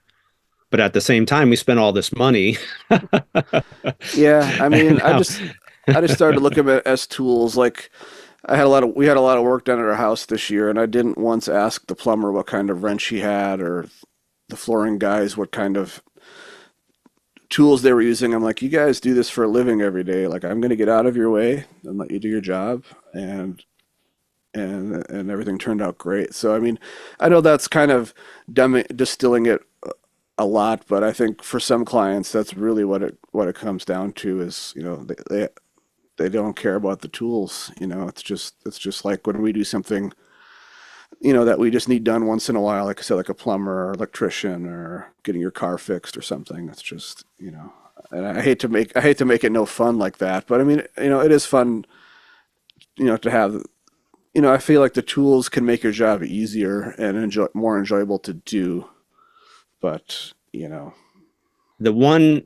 But 0.69 0.81
at 0.81 0.91
the 0.91 0.99
same 0.99 1.25
time, 1.25 1.49
we 1.49 1.55
spend 1.55 1.79
all 1.79 1.93
this 1.93 2.13
money. 2.13 2.57
yeah, 4.13 4.57
I 4.59 4.67
mean, 4.67 4.99
I 4.99 5.17
just 5.17 5.41
I 5.87 6.01
just 6.01 6.15
started 6.15 6.41
looking 6.41 6.67
at 6.67 6.85
as 6.85 7.07
tools. 7.07 7.55
Like 7.55 7.89
I 8.45 8.57
had 8.57 8.65
a 8.65 8.69
lot 8.69 8.83
of 8.83 8.93
we 8.97 9.05
had 9.05 9.15
a 9.15 9.21
lot 9.21 9.37
of 9.37 9.45
work 9.45 9.63
done 9.63 9.79
at 9.79 9.85
our 9.85 9.95
house 9.95 10.25
this 10.25 10.49
year, 10.49 10.69
and 10.69 10.77
I 10.77 10.87
didn't 10.87 11.17
once 11.17 11.47
ask 11.47 11.87
the 11.87 11.95
plumber 11.95 12.33
what 12.33 12.47
kind 12.47 12.69
of 12.69 12.83
wrench 12.83 13.05
he 13.05 13.21
had 13.21 13.61
or 13.61 13.87
the 14.49 14.57
flooring 14.57 14.97
guys 14.97 15.37
what 15.37 15.51
kind 15.51 15.77
of 15.77 16.03
tools 17.49 17.81
they 17.81 17.93
were 17.93 18.01
using. 18.01 18.33
I'm 18.33 18.43
like, 18.43 18.61
you 18.61 18.69
guys 18.69 18.99
do 18.99 19.13
this 19.13 19.29
for 19.29 19.43
a 19.43 19.47
living 19.47 19.81
every 19.81 20.03
day. 20.03 20.27
Like, 20.27 20.43
I'm 20.43 20.61
going 20.61 20.69
to 20.69 20.75
get 20.75 20.89
out 20.89 21.05
of 21.05 21.15
your 21.15 21.29
way 21.29 21.65
and 21.83 21.97
let 21.97 22.11
you 22.11 22.19
do 22.19 22.29
your 22.29 22.41
job. 22.41 22.83
And 23.13 23.63
and 24.55 25.07
and 25.09 25.29
everything 25.29 25.57
turned 25.57 25.81
out 25.81 25.97
great. 25.97 26.33
So 26.33 26.55
I 26.55 26.59
mean, 26.59 26.79
I 27.19 27.29
know 27.29 27.41
that's 27.41 27.67
kind 27.67 27.91
of 27.91 28.13
dumb, 28.51 28.81
distilling 28.95 29.45
it 29.45 29.61
a 30.37 30.45
lot, 30.45 30.85
but 30.87 31.03
I 31.03 31.13
think 31.13 31.43
for 31.43 31.59
some 31.59 31.85
clients, 31.85 32.31
that's 32.31 32.55
really 32.55 32.83
what 32.85 33.03
it 33.03 33.17
what 33.31 33.47
it 33.47 33.55
comes 33.55 33.85
down 33.85 34.13
to 34.13 34.41
is 34.41 34.73
you 34.75 34.83
know 34.83 35.03
they 35.03 35.15
they, 35.29 35.47
they 36.17 36.29
don't 36.29 36.55
care 36.55 36.75
about 36.75 37.01
the 37.01 37.07
tools. 37.07 37.71
You 37.79 37.87
know, 37.87 38.07
it's 38.07 38.23
just 38.23 38.55
it's 38.65 38.79
just 38.79 39.05
like 39.05 39.27
when 39.27 39.41
we 39.41 39.51
do 39.51 39.63
something, 39.63 40.13
you 41.21 41.33
know, 41.33 41.45
that 41.45 41.59
we 41.59 41.71
just 41.71 41.89
need 41.89 42.03
done 42.03 42.27
once 42.27 42.49
in 42.49 42.55
a 42.55 42.61
while, 42.61 42.85
like 42.85 42.99
I 42.99 43.01
said, 43.03 43.15
like 43.15 43.29
a 43.29 43.33
plumber 43.33 43.87
or 43.87 43.93
electrician 43.93 44.65
or 44.65 45.13
getting 45.23 45.41
your 45.41 45.51
car 45.51 45.77
fixed 45.77 46.17
or 46.17 46.21
something. 46.21 46.69
It's 46.69 46.81
just 46.81 47.25
you 47.37 47.51
know, 47.51 47.73
and 48.11 48.25
I 48.25 48.41
hate 48.41 48.59
to 48.59 48.67
make 48.67 48.95
I 48.95 49.01
hate 49.01 49.17
to 49.19 49.25
make 49.25 49.43
it 49.43 49.51
no 49.51 49.65
fun 49.65 49.97
like 49.97 50.17
that, 50.19 50.47
but 50.47 50.61
I 50.61 50.63
mean, 50.63 50.83
you 50.97 51.09
know, 51.09 51.21
it 51.21 51.31
is 51.31 51.45
fun, 51.45 51.85
you 52.97 53.05
know, 53.05 53.17
to 53.17 53.31
have. 53.31 53.63
You 54.33 54.41
know, 54.41 54.51
I 54.51 54.57
feel 54.57 54.81
like 54.81 54.95
the 54.95 55.01
tools 55.01 55.47
can 55.47 55.65
make 55.65 55.81
your 55.81 55.93
job 55.93 56.21
easier 56.21 56.93
and 56.97 57.15
enjoy 57.15 57.47
more 57.53 57.79
enjoyable 57.79 58.19
to 58.19 58.33
do 58.33 58.89
but 59.85 60.33
you 60.51 60.67
know 60.67 60.95
the 61.79 61.93
one 61.93 62.41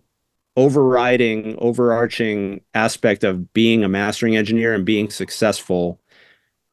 overriding 0.57 1.55
overarching 1.59 2.59
aspect 2.73 3.23
of 3.23 3.53
being 3.53 3.81
a 3.81 3.87
mastering 3.87 4.35
engineer 4.35 4.73
and 4.73 4.85
being 4.85 5.09
successful 5.09 6.01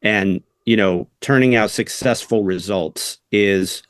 and 0.03 0.43
you 0.67 0.77
know 0.77 1.09
turning 1.21 1.55
out 1.55 1.71
successful 1.71 2.45
results 2.45 3.19
is 3.33 3.83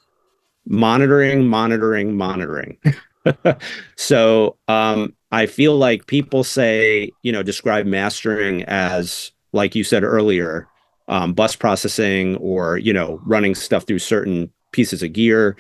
monitoring 0.66 1.46
monitoring 1.46 2.16
monitoring 2.16 2.78
so 3.96 4.56
um 4.68 5.14
i 5.32 5.46
feel 5.46 5.76
like 5.76 6.06
people 6.06 6.44
say 6.44 7.10
you 7.22 7.32
know 7.32 7.42
describe 7.42 7.86
mastering 7.86 8.62
as 8.64 9.32
like 9.52 9.74
you 9.74 9.82
said 9.82 10.04
earlier 10.04 10.68
um, 11.08 11.32
bus 11.32 11.54
processing 11.54 12.36
or 12.36 12.78
you 12.78 12.92
know 12.92 13.20
running 13.24 13.54
stuff 13.54 13.84
through 13.84 13.98
certain 13.98 14.50
pieces 14.72 15.02
of 15.02 15.12
gear 15.12 15.56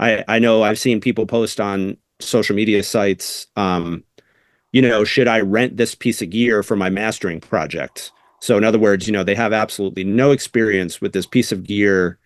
I 0.00 0.24
I 0.26 0.38
know 0.40 0.62
I've 0.62 0.78
seen 0.78 1.00
people 1.00 1.26
post 1.26 1.60
on 1.60 1.96
social 2.18 2.56
media 2.56 2.82
sites. 2.82 3.46
Um, 3.54 4.02
you 4.72 4.82
know, 4.82 5.04
should 5.04 5.28
I 5.28 5.40
rent 5.40 5.76
this 5.76 5.94
piece 5.94 6.22
of 6.22 6.30
gear 6.30 6.62
for 6.62 6.76
my 6.76 6.90
mastering 6.90 7.40
project? 7.40 8.10
So 8.40 8.56
in 8.56 8.64
other 8.64 8.78
words, 8.78 9.06
you 9.06 9.12
know, 9.12 9.22
they 9.22 9.34
have 9.34 9.52
absolutely 9.52 10.04
no 10.04 10.30
experience 10.30 11.00
with 11.00 11.12
this 11.12 11.26
piece 11.26 11.52
of 11.52 11.64
gear, 11.64 12.18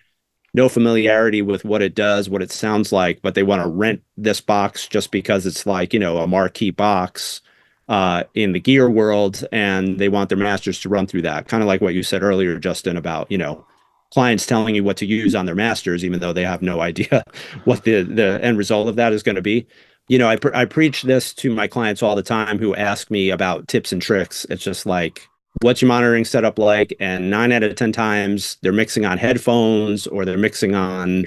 no 0.55 0.69
familiarity 0.69 1.43
with 1.43 1.65
what 1.65 1.83
it 1.83 1.95
does, 1.95 2.31
what 2.31 2.43
it 2.43 2.53
sounds 2.53 2.93
like, 2.93 3.21
but 3.21 3.35
they 3.35 3.43
want 3.43 3.63
to 3.63 3.69
rent 3.69 4.03
this 4.17 4.41
box 4.41 4.87
just 4.87 5.11
because 5.11 5.45
it's 5.45 5.67
like, 5.67 5.93
you 5.93 5.99
know, 5.99 6.19
a 6.19 6.27
marquee 6.27 6.71
box 6.71 7.41
uh, 7.89 8.23
in 8.35 8.53
the 8.53 8.61
gear 8.61 8.89
world 8.89 9.45
and 9.53 9.99
they 9.99 10.09
want 10.09 10.29
their 10.29 10.39
masters 10.39 10.81
to 10.81 10.89
run 10.89 11.07
through 11.07 11.23
that. 11.23 11.49
Kind 11.49 11.63
of 11.63 11.67
like 11.67 11.81
what 11.81 11.95
you 11.95 12.03
said 12.03 12.23
earlier, 12.23 12.59
Justin, 12.59 12.97
about, 12.97 13.31
you 13.31 13.37
know, 13.37 13.67
clients 14.13 14.47
telling 14.47 14.77
you 14.77 14.85
what 14.85 14.97
to 14.99 15.07
use 15.07 15.35
on 15.35 15.47
their 15.47 15.57
masters, 15.57 16.05
even 16.05 16.21
though 16.21 16.33
they 16.33 16.45
have 16.45 16.63
no 16.63 16.81
idea 16.81 17.25
what 17.65 17.83
the, 17.83 18.03
the 18.03 18.39
end 18.43 18.57
result 18.57 18.89
of 18.89 18.97
that 18.97 19.13
is 19.13 19.25
going 19.25 19.37
to 19.37 19.43
be. 19.43 19.67
You 20.07 20.19
know, 20.19 20.29
I, 20.29 20.37
pre- 20.37 20.55
I 20.55 20.67
preach 20.67 21.03
this 21.03 21.33
to 21.35 21.53
my 21.53 21.67
clients 21.67 22.03
all 22.03 22.15
the 22.15 22.23
time 22.23 22.59
who 22.59 22.75
ask 22.75 23.11
me 23.11 23.31
about 23.31 23.67
tips 23.69 23.91
and 23.91 24.01
tricks. 24.01 24.47
It's 24.51 24.63
just 24.63 24.87
like, 24.87 25.29
what's 25.61 25.83
your 25.83 25.89
monitoring 25.89 26.25
setup 26.25 26.59
like? 26.59 26.95
And 27.01 27.31
nine 27.31 27.53
out 27.53 27.63
of 27.63 27.75
10 27.75 27.93
times 27.93 28.59
they're 28.63 28.73
mixing 28.73 29.05
on 29.05 29.19
headphones 29.19 30.07
or 30.07 30.25
they're 30.25 30.39
mixing 30.39 30.75
on, 30.75 31.27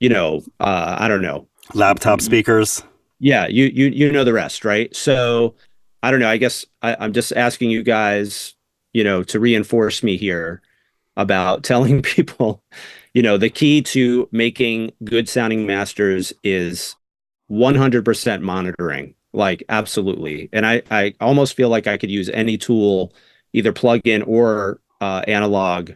you 0.00 0.08
know, 0.08 0.42
uh, 0.60 0.96
I 0.98 1.08
don't 1.08 1.22
know. 1.22 1.46
Laptop 1.74 2.20
speakers. 2.20 2.82
Yeah, 3.20 3.46
you 3.48 3.66
you 3.66 3.88
you 3.88 4.12
know 4.12 4.24
the 4.24 4.32
rest, 4.32 4.64
right? 4.64 4.94
So 4.94 5.54
I 6.02 6.10
don't 6.10 6.20
know. 6.20 6.28
I 6.28 6.36
guess 6.36 6.64
I, 6.82 6.96
I'm 6.98 7.12
just 7.12 7.32
asking 7.32 7.70
you 7.70 7.82
guys, 7.82 8.54
you 8.92 9.04
know, 9.04 9.22
to 9.24 9.40
reinforce 9.40 10.02
me 10.02 10.16
here 10.16 10.62
about 11.16 11.62
telling 11.64 12.00
people, 12.02 12.62
you 13.12 13.22
know, 13.22 13.36
the 13.36 13.50
key 13.50 13.82
to 13.82 14.28
making 14.32 14.92
good 15.04 15.28
sounding 15.28 15.66
masters 15.66 16.32
is 16.42 16.94
100% 17.50 18.40
monitoring. 18.42 19.14
Like, 19.32 19.62
absolutely. 19.68 20.48
And 20.52 20.66
I, 20.66 20.82
I 20.90 21.14
almost 21.20 21.54
feel 21.54 21.68
like 21.68 21.86
I 21.86 21.98
could 21.98 22.10
use 22.10 22.28
any 22.30 22.56
tool, 22.56 23.12
either 23.52 23.72
plug 23.72 24.06
in 24.06 24.22
or 24.22 24.80
uh, 25.00 25.22
analog, 25.26 25.92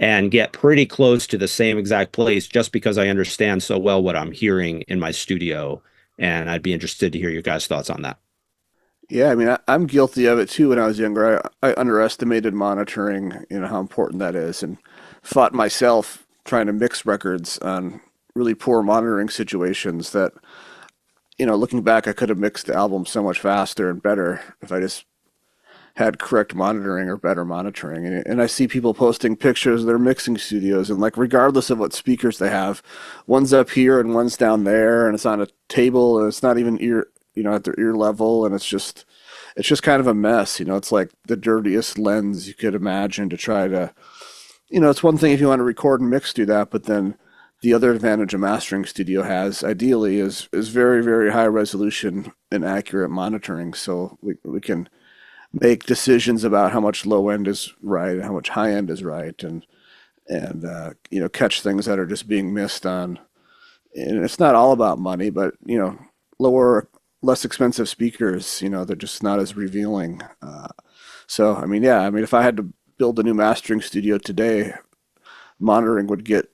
and 0.00 0.30
get 0.30 0.52
pretty 0.52 0.86
close 0.86 1.26
to 1.26 1.38
the 1.38 1.48
same 1.48 1.78
exact 1.78 2.12
place 2.12 2.46
just 2.46 2.72
because 2.72 2.98
I 2.98 3.08
understand 3.08 3.62
so 3.62 3.78
well 3.78 4.02
what 4.02 4.16
I'm 4.16 4.32
hearing 4.32 4.82
in 4.82 5.00
my 5.00 5.10
studio. 5.10 5.82
And 6.18 6.50
I'd 6.50 6.62
be 6.62 6.72
interested 6.72 7.12
to 7.12 7.18
hear 7.18 7.30
your 7.30 7.42
guys' 7.42 7.66
thoughts 7.66 7.90
on 7.90 8.02
that. 8.02 8.18
Yeah, 9.10 9.30
I 9.30 9.34
mean, 9.34 9.48
I, 9.48 9.58
am 9.68 9.86
guilty 9.86 10.26
of 10.26 10.38
it 10.38 10.50
too. 10.50 10.68
When 10.68 10.78
I 10.78 10.86
was 10.86 10.98
younger, 10.98 11.42
I, 11.62 11.70
I 11.70 11.74
underestimated 11.78 12.52
monitoring, 12.52 13.46
you 13.48 13.60
know, 13.60 13.66
how 13.66 13.80
important 13.80 14.18
that 14.18 14.34
is, 14.34 14.62
and 14.62 14.76
fought 15.22 15.54
myself 15.54 16.26
trying 16.44 16.66
to 16.66 16.72
mix 16.72 17.06
records 17.06 17.58
on 17.58 18.00
really 18.34 18.54
poor 18.54 18.82
monitoring 18.82 19.30
situations. 19.30 20.12
That, 20.12 20.32
you 21.38 21.46
know, 21.46 21.56
looking 21.56 21.82
back, 21.82 22.06
I 22.06 22.12
could 22.12 22.28
have 22.28 22.38
mixed 22.38 22.66
the 22.66 22.74
album 22.74 23.06
so 23.06 23.22
much 23.22 23.40
faster 23.40 23.88
and 23.88 24.02
better 24.02 24.42
if 24.60 24.72
I 24.72 24.80
just 24.80 25.06
had 25.98 26.18
correct 26.18 26.54
monitoring 26.54 27.08
or 27.08 27.16
better 27.16 27.44
monitoring. 27.44 28.06
And, 28.06 28.26
and 28.26 28.42
I 28.42 28.46
see 28.46 28.68
people 28.68 28.94
posting 28.94 29.36
pictures 29.36 29.80
of 29.80 29.86
their 29.86 29.98
mixing 29.98 30.38
studios, 30.38 30.90
and 30.90 31.00
like, 31.00 31.16
regardless 31.16 31.70
of 31.70 31.78
what 31.78 31.92
speakers 31.92 32.38
they 32.38 32.50
have, 32.50 32.82
one's 33.26 33.52
up 33.52 33.70
here 33.70 33.98
and 34.00 34.14
one's 34.14 34.36
down 34.36 34.64
there, 34.64 35.06
and 35.06 35.14
it's 35.14 35.26
on 35.26 35.42
a 35.42 35.48
table, 35.68 36.18
and 36.18 36.28
it's 36.28 36.42
not 36.42 36.58
even 36.58 36.80
ear 36.80 37.08
you 37.38 37.44
know, 37.44 37.54
at 37.54 37.62
their 37.62 37.78
ear 37.78 37.94
level, 37.94 38.44
and 38.44 38.52
it's 38.54 38.66
just 38.66 39.04
it's 39.56 39.68
just 39.68 39.84
kind 39.84 40.00
of 40.00 40.08
a 40.08 40.14
mess. 40.14 40.58
You 40.58 40.66
know, 40.66 40.76
it's 40.76 40.90
like 40.90 41.10
the 41.26 41.36
dirtiest 41.36 41.96
lens 41.96 42.48
you 42.48 42.54
could 42.54 42.74
imagine 42.74 43.28
to 43.30 43.36
try 43.36 43.68
to, 43.68 43.94
you 44.68 44.80
know, 44.80 44.90
it's 44.90 45.04
one 45.04 45.16
thing 45.16 45.32
if 45.32 45.40
you 45.40 45.46
want 45.46 45.60
to 45.60 45.64
record 45.64 46.00
and 46.00 46.10
mix, 46.10 46.32
do 46.32 46.44
that, 46.46 46.70
but 46.70 46.84
then 46.84 47.16
the 47.60 47.72
other 47.72 47.92
advantage 47.92 48.34
a 48.34 48.38
mastering 48.38 48.84
studio 48.84 49.22
has, 49.22 49.62
ideally, 49.62 50.18
is 50.18 50.48
is 50.52 50.70
very 50.70 51.02
very 51.02 51.30
high 51.30 51.46
resolution 51.46 52.32
and 52.50 52.64
accurate 52.64 53.10
monitoring. 53.10 53.72
So 53.72 54.18
we 54.20 54.34
we 54.44 54.60
can 54.60 54.88
make 55.52 55.84
decisions 55.84 56.44
about 56.44 56.72
how 56.72 56.80
much 56.80 57.06
low 57.06 57.28
end 57.28 57.48
is 57.48 57.72
right 57.82 58.12
and 58.12 58.24
how 58.24 58.32
much 58.32 58.50
high 58.50 58.72
end 58.72 58.90
is 58.90 59.02
right, 59.02 59.42
and 59.42 59.66
and 60.28 60.64
uh, 60.64 60.90
you 61.10 61.20
know 61.20 61.28
catch 61.28 61.62
things 61.62 61.86
that 61.86 61.98
are 61.98 62.06
just 62.06 62.28
being 62.28 62.52
missed 62.52 62.86
on. 62.86 63.18
And 63.94 64.22
it's 64.24 64.38
not 64.38 64.54
all 64.54 64.72
about 64.72 64.98
money, 64.98 65.30
but 65.30 65.54
you 65.64 65.78
know 65.78 65.98
lower 66.38 66.88
less 67.22 67.44
expensive 67.44 67.88
speakers, 67.88 68.62
you 68.62 68.68
know, 68.68 68.84
they're 68.84 68.96
just 68.96 69.22
not 69.22 69.40
as 69.40 69.56
revealing. 69.56 70.20
Uh, 70.40 70.68
so, 71.26 71.56
I 71.56 71.66
mean, 71.66 71.82
yeah, 71.82 72.00
I 72.00 72.10
mean, 72.10 72.22
if 72.22 72.34
I 72.34 72.42
had 72.42 72.56
to 72.58 72.72
build 72.96 73.18
a 73.18 73.22
new 73.22 73.34
mastering 73.34 73.80
studio 73.80 74.18
today, 74.18 74.74
monitoring 75.58 76.06
would 76.06 76.24
get, 76.24 76.50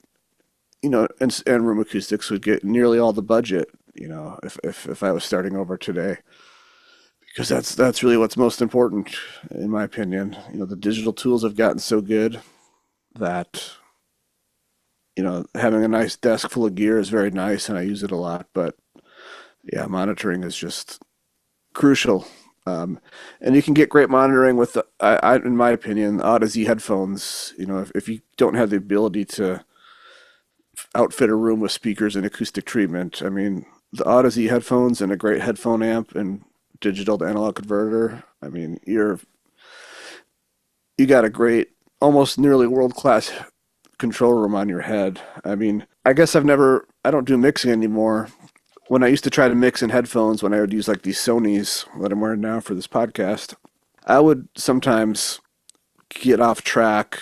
you 0.81 0.89
know, 0.89 1.07
and, 1.19 1.41
and 1.45 1.67
room 1.67 1.79
acoustics 1.79 2.29
would 2.29 2.41
get 2.41 2.63
nearly 2.63 2.99
all 2.99 3.13
the 3.13 3.21
budget, 3.21 3.69
you 3.93 4.07
know, 4.07 4.39
if, 4.43 4.59
if, 4.63 4.87
if 4.87 5.03
I 5.03 5.11
was 5.11 5.23
starting 5.23 5.55
over 5.55 5.77
today. 5.77 6.17
Because 7.35 7.49
that's 7.49 7.75
that's 7.75 8.01
really 8.01 8.15
what's 8.15 8.37
most 8.37 8.61
important, 8.61 9.13
in 9.51 9.69
my 9.69 9.83
opinion. 9.83 10.37
You 10.53 10.59
know, 10.59 10.65
the 10.65 10.77
digital 10.77 11.11
tools 11.11 11.43
have 11.43 11.57
gotten 11.57 11.79
so 11.79 11.99
good 11.99 12.39
that 13.15 13.71
you 15.17 15.23
know 15.23 15.45
having 15.53 15.83
a 15.83 15.89
nice 15.89 16.15
desk 16.15 16.49
full 16.49 16.65
of 16.65 16.75
gear 16.75 16.97
is 16.97 17.09
very 17.09 17.31
nice, 17.31 17.67
and 17.67 17.77
I 17.77 17.81
use 17.81 18.03
it 18.03 18.11
a 18.11 18.15
lot. 18.15 18.47
But 18.53 18.77
yeah, 19.63 19.85
monitoring 19.87 20.43
is 20.43 20.55
just 20.55 21.03
crucial. 21.73 22.25
Um, 22.65 23.01
and 23.41 23.53
you 23.53 23.61
can 23.61 23.73
get 23.73 23.89
great 23.89 24.09
monitoring 24.09 24.57
with, 24.57 24.73
the, 24.73 24.85
I, 24.99 25.17
I, 25.17 25.35
in 25.35 25.55
my 25.55 25.69
opinion, 25.69 26.19
Audeze 26.19 26.65
headphones. 26.65 27.53
You 27.57 27.67
know, 27.67 27.79
if, 27.79 27.91
if 27.93 28.09
you 28.09 28.21
don't 28.37 28.55
have 28.55 28.71
the 28.71 28.77
ability 28.77 29.25
to 29.25 29.63
outfit 30.95 31.29
a 31.29 31.35
room 31.35 31.59
with 31.59 31.71
speakers 31.71 32.15
and 32.15 32.25
acoustic 32.25 32.65
treatment, 32.65 33.21
I 33.21 33.29
mean, 33.29 33.65
the 33.91 34.03
Audeze 34.05 34.49
headphones 34.49 34.99
and 35.01 35.11
a 35.11 35.17
great 35.17 35.41
headphone 35.41 35.83
amp 35.83 36.15
and 36.15 36.43
digital 36.85 37.17
to 37.17 37.25
analog 37.25 37.55
converter. 37.55 38.23
I 38.41 38.49
mean, 38.49 38.79
you're 38.85 39.19
you 40.97 41.05
got 41.05 41.25
a 41.25 41.29
great, 41.29 41.69
almost 41.99 42.39
nearly 42.39 42.67
world 42.67 42.95
class 42.95 43.31
control 43.97 44.33
room 44.33 44.55
on 44.55 44.69
your 44.69 44.81
head. 44.81 45.19
I 45.43 45.55
mean, 45.55 45.87
I 46.05 46.13
guess 46.13 46.35
I've 46.35 46.45
never, 46.45 46.87
I 47.03 47.11
don't 47.11 47.27
do 47.27 47.37
mixing 47.37 47.71
anymore 47.71 48.29
when 48.87 49.03
I 49.03 49.07
used 49.07 49.23
to 49.23 49.29
try 49.29 49.47
to 49.47 49.55
mix 49.55 49.81
in 49.81 49.89
headphones, 49.89 50.43
when 50.43 50.53
I 50.53 50.59
would 50.59 50.73
use 50.73 50.87
like 50.87 51.01
these 51.01 51.17
Sony's 51.17 51.85
that 51.99 52.11
I'm 52.11 52.21
wearing 52.21 52.41
now 52.41 52.59
for 52.59 52.75
this 52.75 52.87
podcast, 52.87 53.55
I 54.05 54.19
would 54.19 54.47
sometimes 54.55 55.41
get 56.09 56.39
off 56.39 56.61
track, 56.61 57.19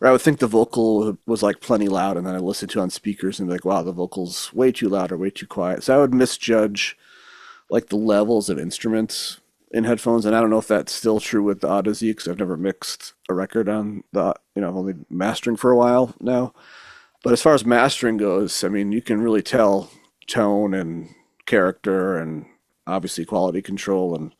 or 0.00 0.08
I 0.08 0.12
would 0.12 0.20
think 0.20 0.38
the 0.38 0.46
vocal 0.46 1.18
was 1.26 1.42
like 1.42 1.60
plenty 1.60 1.88
loud, 1.88 2.16
and 2.16 2.26
then 2.26 2.36
I 2.36 2.38
listen 2.38 2.68
to 2.68 2.80
on 2.80 2.90
speakers 2.90 3.40
and 3.40 3.48
be 3.48 3.54
like, 3.54 3.64
wow, 3.64 3.82
the 3.82 3.92
vocal's 3.92 4.52
way 4.52 4.70
too 4.70 4.88
loud 4.88 5.10
or 5.10 5.18
way 5.18 5.30
too 5.30 5.46
quiet. 5.46 5.82
So 5.82 5.96
I 5.96 6.00
would 6.00 6.14
misjudge 6.14 6.96
like 7.74 7.88
the 7.88 7.96
levels 7.96 8.48
of 8.48 8.56
instruments 8.56 9.40
in 9.72 9.82
headphones, 9.82 10.24
and 10.24 10.36
I 10.36 10.40
don't 10.40 10.48
know 10.48 10.58
if 10.58 10.68
that's 10.68 10.92
still 10.92 11.18
true 11.18 11.42
with 11.42 11.60
the 11.60 11.66
Audeze 11.66 12.08
because 12.08 12.28
I've 12.28 12.38
never 12.38 12.56
mixed 12.56 13.14
a 13.28 13.34
record 13.34 13.68
on 13.68 14.04
the, 14.12 14.32
you 14.54 14.62
know, 14.62 14.68
I've 14.68 14.76
only 14.76 14.94
mastering 15.10 15.56
for 15.56 15.72
a 15.72 15.76
while 15.76 16.14
now. 16.20 16.54
But 17.24 17.32
as 17.32 17.42
far 17.42 17.52
as 17.52 17.66
mastering 17.66 18.16
goes, 18.16 18.62
I 18.62 18.68
mean, 18.68 18.92
you 18.92 19.02
can 19.02 19.20
really 19.20 19.42
tell 19.42 19.90
tone 20.28 20.72
and 20.72 21.08
character 21.46 22.16
and 22.16 22.46
obviously 22.86 23.24
quality 23.24 23.60
control 23.60 24.14
and 24.14 24.32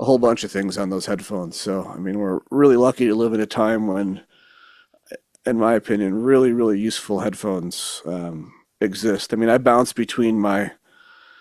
a 0.00 0.04
whole 0.04 0.18
bunch 0.18 0.42
of 0.42 0.50
things 0.50 0.76
on 0.76 0.90
those 0.90 1.06
headphones. 1.06 1.56
So, 1.56 1.86
I 1.94 1.98
mean, 1.98 2.18
we're 2.18 2.40
really 2.50 2.76
lucky 2.76 3.06
to 3.06 3.14
live 3.14 3.32
in 3.32 3.40
a 3.40 3.46
time 3.46 3.86
when, 3.86 4.22
in 5.44 5.56
my 5.56 5.74
opinion, 5.74 6.20
really, 6.20 6.50
really 6.50 6.80
useful 6.80 7.20
headphones 7.20 8.02
um, 8.06 8.52
exist. 8.80 9.32
I 9.32 9.36
mean, 9.36 9.50
I 9.50 9.58
bounce 9.58 9.92
between 9.92 10.40
my 10.40 10.72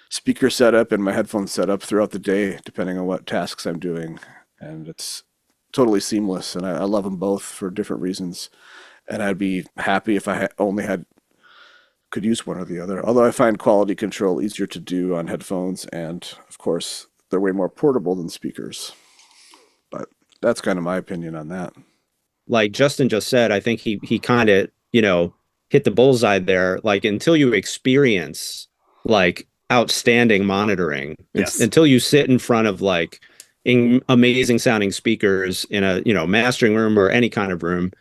speaker 0.09 0.49
setup 0.49 0.91
and 0.91 1.03
my 1.03 1.13
headphone 1.13 1.47
setup 1.47 1.81
throughout 1.81 2.11
the 2.11 2.19
day, 2.19 2.59
depending 2.65 2.97
on 2.97 3.05
what 3.05 3.25
tasks 3.25 3.65
I'm 3.65 3.79
doing, 3.79 4.19
and 4.59 4.87
it's 4.87 5.23
totally 5.71 5.99
seamless. 5.99 6.55
And 6.55 6.65
I, 6.65 6.71
I 6.71 6.83
love 6.83 7.03
them 7.03 7.17
both 7.17 7.43
for 7.43 7.69
different 7.69 8.01
reasons. 8.01 8.49
And 9.07 9.21
I'd 9.21 9.37
be 9.37 9.65
happy 9.77 10.15
if 10.15 10.27
I 10.27 10.49
only 10.57 10.83
had 10.85 11.05
could 12.11 12.25
use 12.25 12.47
one 12.47 12.57
or 12.57 12.65
the 12.65 12.79
other. 12.79 13.05
Although 13.05 13.25
I 13.25 13.31
find 13.31 13.59
quality 13.59 13.93
control 13.93 14.41
easier 14.41 14.67
to 14.67 14.79
do 14.79 15.15
on 15.15 15.27
headphones, 15.27 15.85
and 15.87 16.25
of 16.47 16.57
course 16.57 17.07
they're 17.29 17.41
way 17.41 17.51
more 17.51 17.69
portable 17.69 18.15
than 18.15 18.29
speakers. 18.29 18.93
But 19.91 20.07
that's 20.41 20.61
kind 20.61 20.77
of 20.77 20.85
my 20.85 20.97
opinion 20.97 21.35
on 21.35 21.49
that. 21.49 21.73
Like 22.47 22.71
Justin 22.71 23.09
just 23.09 23.27
said, 23.27 23.51
I 23.51 23.59
think 23.59 23.81
he 23.81 23.99
he 24.03 24.17
kind 24.17 24.49
of 24.49 24.69
you 24.91 25.01
know 25.01 25.33
hit 25.69 25.83
the 25.83 25.91
bullseye 25.91 26.39
there. 26.39 26.79
Like 26.83 27.03
until 27.03 27.35
you 27.35 27.53
experience 27.53 28.67
like 29.03 29.47
outstanding 29.71 30.45
monitoring, 30.45 31.15
Yes. 31.33 31.59
until 31.59 31.85
you 31.87 31.99
sit 31.99 32.29
in 32.29 32.39
front 32.39 32.67
of 32.67 32.81
like 32.81 33.19
in 33.63 34.01
amazing 34.09 34.59
sounding 34.59 34.91
speakers 34.91 35.65
in 35.71 35.83
a 35.83 36.01
you 36.05 36.13
know 36.13 36.27
mastering 36.27 36.75
room 36.75 36.97
or 36.99 37.09
any 37.09 37.29
kind 37.29 37.51
of 37.51 37.63
room, 37.63 37.91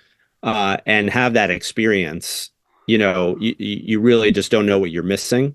uh, 0.42 0.77
and 0.87 1.09
have 1.11 1.33
that 1.35 1.50
experience, 1.50 2.50
you 2.87 2.98
know, 2.98 3.37
you 3.40 3.55
you 3.59 4.00
really 4.00 4.31
just 4.31 4.50
don't 4.50 4.66
know 4.66 4.79
what 4.79 4.90
you're 4.90 5.03
missing, 5.03 5.55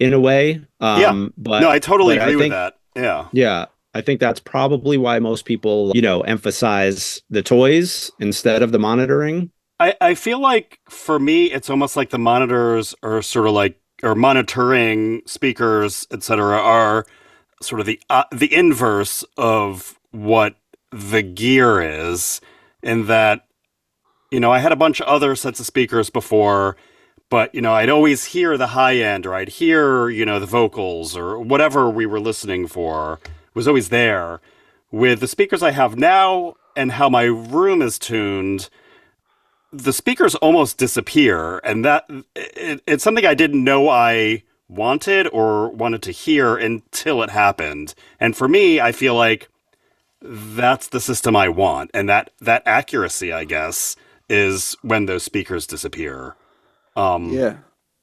in 0.00 0.12
a 0.12 0.20
way. 0.20 0.60
Um, 0.80 1.00
Yeah. 1.00 1.28
But 1.38 1.60
no, 1.60 1.70
I 1.70 1.78
totally 1.78 2.16
but 2.16 2.22
I 2.22 2.30
agree 2.30 2.40
think- 2.42 2.52
with 2.52 2.58
that. 2.58 2.76
Yeah. 2.96 3.26
yeah, 3.32 3.66
I 3.94 4.00
think 4.00 4.20
that's 4.20 4.40
probably 4.40 4.96
why 4.96 5.18
most 5.18 5.44
people, 5.44 5.92
you 5.94 6.00
know, 6.02 6.22
emphasize 6.22 7.20
the 7.30 7.42
toys 7.42 8.10
instead 8.18 8.62
of 8.62 8.72
the 8.72 8.78
monitoring. 8.78 9.50
I, 9.78 9.94
I 10.00 10.14
feel 10.14 10.40
like 10.40 10.78
for 10.88 11.18
me, 11.18 11.52
it's 11.52 11.68
almost 11.68 11.94
like 11.96 12.08
the 12.08 12.18
monitors 12.18 12.94
are 13.02 13.20
sort 13.20 13.46
of 13.46 13.52
like, 13.52 13.78
or 14.02 14.14
monitoring 14.14 15.22
speakers, 15.26 16.06
etc., 16.10 16.58
are 16.58 17.06
sort 17.62 17.80
of 17.80 17.86
the 17.86 18.00
uh, 18.10 18.24
the 18.32 18.52
inverse 18.52 19.24
of 19.36 19.98
what 20.10 20.56
the 20.90 21.22
gear 21.22 21.80
is. 21.80 22.40
In 22.82 23.06
that, 23.06 23.46
you 24.30 24.38
know, 24.38 24.52
I 24.52 24.58
had 24.58 24.70
a 24.70 24.76
bunch 24.76 25.00
of 25.00 25.08
other 25.08 25.34
sets 25.34 25.58
of 25.58 25.66
speakers 25.66 26.08
before, 26.10 26.76
but 27.30 27.54
you 27.54 27.60
know, 27.60 27.72
I'd 27.72 27.88
always 27.88 28.26
hear 28.26 28.56
the 28.56 28.68
high 28.68 28.96
end, 28.96 29.26
or 29.26 29.34
I'd 29.34 29.48
hear 29.48 30.08
you 30.08 30.24
know 30.24 30.38
the 30.38 30.46
vocals, 30.46 31.16
or 31.16 31.38
whatever 31.40 31.90
we 31.90 32.06
were 32.06 32.20
listening 32.20 32.66
for 32.66 33.18
was 33.54 33.66
always 33.66 33.88
there. 33.88 34.40
With 34.92 35.20
the 35.20 35.28
speakers 35.28 35.62
I 35.62 35.72
have 35.72 35.96
now 35.96 36.54
and 36.76 36.92
how 36.92 37.08
my 37.08 37.24
room 37.24 37.82
is 37.82 37.98
tuned 37.98 38.68
the 39.82 39.92
speakers 39.92 40.34
almost 40.36 40.78
disappear 40.78 41.58
and 41.58 41.84
that 41.84 42.04
it, 42.34 42.82
it's 42.86 43.04
something 43.04 43.26
i 43.26 43.34
didn't 43.34 43.62
know 43.62 43.88
i 43.88 44.42
wanted 44.68 45.28
or 45.28 45.70
wanted 45.70 46.02
to 46.02 46.10
hear 46.10 46.56
until 46.56 47.22
it 47.22 47.30
happened 47.30 47.94
and 48.18 48.36
for 48.36 48.48
me 48.48 48.80
i 48.80 48.90
feel 48.92 49.14
like 49.14 49.48
that's 50.20 50.88
the 50.88 51.00
system 51.00 51.36
i 51.36 51.48
want 51.48 51.90
and 51.94 52.08
that 52.08 52.30
that 52.40 52.62
accuracy 52.66 53.32
i 53.32 53.44
guess 53.44 53.96
is 54.28 54.76
when 54.82 55.06
those 55.06 55.22
speakers 55.22 55.66
disappear 55.66 56.34
um 56.96 57.30
Yeah. 57.32 57.56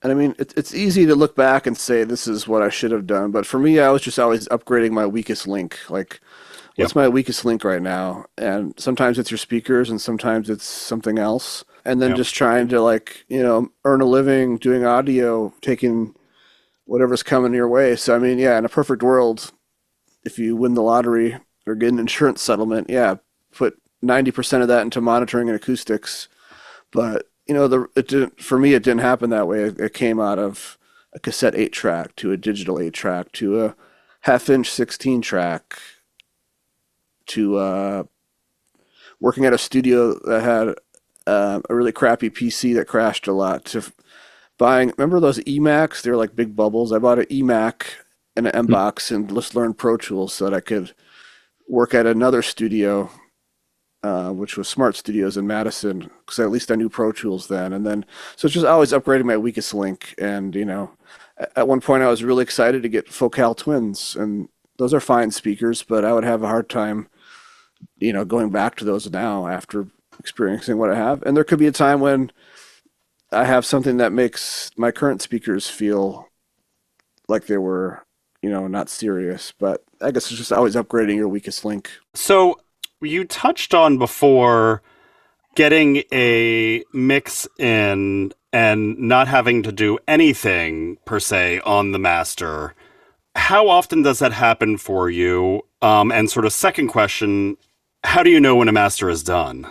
And 0.03 0.11
I 0.11 0.15
mean, 0.15 0.35
it's 0.37 0.53
it's 0.55 0.75
easy 0.75 1.05
to 1.05 1.15
look 1.15 1.33
back 1.33 1.65
and 1.65 1.77
say 1.77 2.03
this 2.03 2.27
is 2.27 2.45
what 2.45 2.61
I 2.61 2.67
should 2.67 2.91
have 2.91 3.07
done, 3.07 3.31
but 3.31 3.45
for 3.45 3.57
me, 3.57 3.79
I 3.79 3.89
was 3.89 4.01
just 4.01 4.19
always 4.19 4.49
upgrading 4.49 4.91
my 4.91 5.05
weakest 5.07 5.47
link. 5.47 5.79
Like, 5.89 6.19
what's 6.75 6.95
my 6.95 7.07
weakest 7.07 7.45
link 7.45 7.63
right 7.63 7.81
now? 7.81 8.25
And 8.37 8.73
sometimes 8.79 9.19
it's 9.19 9.31
your 9.31 9.37
speakers, 9.37 9.89
and 9.89 10.01
sometimes 10.01 10.49
it's 10.49 10.65
something 10.65 11.19
else. 11.19 11.63
And 11.85 12.01
then 12.01 12.11
Yep. 12.11 12.17
just 12.17 12.35
trying 12.35 12.67
to 12.69 12.81
like, 12.81 13.25
you 13.27 13.43
know, 13.43 13.69
earn 13.85 14.01
a 14.01 14.05
living 14.05 14.57
doing 14.57 14.85
audio, 14.85 15.53
taking 15.61 16.15
whatever's 16.85 17.23
coming 17.23 17.53
your 17.53 17.67
way. 17.67 17.95
So 17.95 18.15
I 18.15 18.19
mean, 18.19 18.39
yeah, 18.39 18.57
in 18.57 18.65
a 18.65 18.69
perfect 18.69 19.03
world, 19.03 19.51
if 20.23 20.39
you 20.39 20.55
win 20.55 20.73
the 20.73 20.81
lottery 20.81 21.37
or 21.67 21.75
get 21.75 21.91
an 21.91 21.99
insurance 21.99 22.41
settlement, 22.41 22.89
yeah, 22.89 23.15
put 23.51 23.77
ninety 24.01 24.31
percent 24.31 24.61
of 24.61 24.69
that 24.69 24.81
into 24.83 25.01
monitoring 25.01 25.49
and 25.49 25.55
acoustics. 25.55 26.27
But 26.91 27.29
you 27.47 27.53
know, 27.53 27.67
the 27.67 27.87
it 27.95 28.07
didn't 28.07 28.41
for 28.41 28.57
me. 28.57 28.73
It 28.73 28.83
didn't 28.83 29.01
happen 29.01 29.29
that 29.31 29.47
way. 29.47 29.63
It, 29.63 29.79
it 29.79 29.93
came 29.93 30.19
out 30.19 30.39
of 30.39 30.77
a 31.13 31.19
cassette 31.19 31.55
eight 31.55 31.73
track 31.73 32.15
to 32.17 32.31
a 32.31 32.37
digital 32.37 32.79
eight 32.79 32.93
track 32.93 33.31
to 33.33 33.63
a 33.65 33.75
half 34.21 34.49
inch 34.49 34.69
sixteen 34.69 35.21
track 35.21 35.79
to 37.27 37.57
uh, 37.57 38.03
working 39.19 39.45
at 39.45 39.53
a 39.53 39.57
studio 39.57 40.17
that 40.25 40.41
had 40.41 40.75
uh, 41.25 41.61
a 41.69 41.75
really 41.75 41.91
crappy 41.91 42.29
PC 42.29 42.75
that 42.75 42.87
crashed 42.87 43.27
a 43.27 43.33
lot. 43.33 43.65
To 43.65 43.83
buying, 44.57 44.93
remember 44.97 45.19
those 45.19 45.39
eMacs? 45.39 46.01
They 46.01 46.11
were 46.11 46.17
like 46.17 46.35
big 46.35 46.55
bubbles. 46.55 46.91
I 46.91 46.99
bought 46.99 47.19
an 47.19 47.25
eMac 47.25 47.85
and 48.35 48.47
an 48.47 48.67
MBox 48.67 49.11
and 49.11 49.33
just 49.33 49.55
learned 49.55 49.77
Pro 49.77 49.97
Tools 49.97 50.33
so 50.33 50.45
that 50.45 50.53
I 50.53 50.59
could 50.59 50.93
work 51.67 51.93
at 51.93 52.05
another 52.05 52.41
studio 52.41 53.09
uh, 54.03 54.31
which 54.31 54.57
was 54.57 54.67
Smart 54.67 54.97
Studios 54.97 55.37
in 55.37 55.47
Madison, 55.47 56.11
because 56.19 56.37
at 56.39 56.51
least 56.51 56.69
I 56.69 56.75
knew 56.75 56.89
Pro 56.89 57.13
Tools 57.13 57.47
then. 57.47 57.71
And 57.71 57.85
then, 57.85 58.05
so 58.35 58.45
it's 58.45 58.53
just 58.53 58.65
always 58.65 58.91
upgrading 58.91 59.23
my 59.23 59.37
weakest 59.37 59.73
link. 59.73 60.13
And, 60.17 60.53
you 60.53 60.65
know, 60.65 60.91
at 61.55 61.67
one 61.67 61.79
point 61.79 62.03
I 62.03 62.09
was 62.09 62.23
really 62.23 62.43
excited 62.43 62.83
to 62.83 62.89
get 62.89 63.07
Focal 63.07 63.55
Twins, 63.55 64.15
and 64.15 64.49
those 64.77 64.93
are 64.93 64.99
fine 64.99 65.31
speakers, 65.31 65.83
but 65.83 66.03
I 66.03 66.11
would 66.13 66.25
have 66.25 66.43
a 66.43 66.47
hard 66.47 66.69
time, 66.69 67.07
you 67.97 68.13
know, 68.13 68.25
going 68.25 68.49
back 68.49 68.75
to 68.75 68.85
those 68.85 69.09
now 69.09 69.47
after 69.47 69.87
experiencing 70.19 70.77
what 70.77 70.91
I 70.91 70.95
have. 70.95 71.23
And 71.23 71.35
there 71.35 71.43
could 71.43 71.59
be 71.59 71.67
a 71.67 71.71
time 71.71 71.99
when 71.99 72.31
I 73.31 73.45
have 73.45 73.65
something 73.65 73.97
that 73.97 74.11
makes 74.11 74.71
my 74.77 74.91
current 74.91 75.21
speakers 75.21 75.69
feel 75.69 76.29
like 77.27 77.47
they 77.47 77.57
were, 77.57 78.05
you 78.41 78.49
know, 78.49 78.67
not 78.67 78.89
serious. 78.89 79.53
But 79.57 79.83
I 80.01 80.11
guess 80.11 80.29
it's 80.29 80.37
just 80.37 80.53
always 80.53 80.75
upgrading 80.75 81.15
your 81.15 81.27
weakest 81.27 81.65
link. 81.65 81.89
So 82.13 82.59
you 83.01 83.25
touched 83.25 83.73
on 83.73 83.97
before 83.97 84.81
getting 85.55 86.03
a 86.11 86.83
mix 86.93 87.47
in 87.59 88.33
and 88.51 88.97
not 88.99 89.27
having 89.27 89.63
to 89.63 89.71
do 89.71 89.97
anything 90.07 90.97
per 91.05 91.19
se 91.19 91.59
on 91.61 91.91
the 91.91 91.99
master. 91.99 92.75
How 93.35 93.67
often 93.67 94.03
does 94.03 94.19
that 94.19 94.31
happen 94.31 94.77
for 94.77 95.09
you? 95.09 95.63
Um, 95.81 96.11
and 96.11 96.29
sort 96.29 96.45
of 96.45 96.53
second 96.53 96.89
question, 96.89 97.57
how 98.03 98.23
do 98.23 98.29
you 98.29 98.39
know 98.39 98.55
when 98.55 98.67
a 98.67 98.73
master 98.73 99.09
is 99.09 99.23
done? 99.23 99.67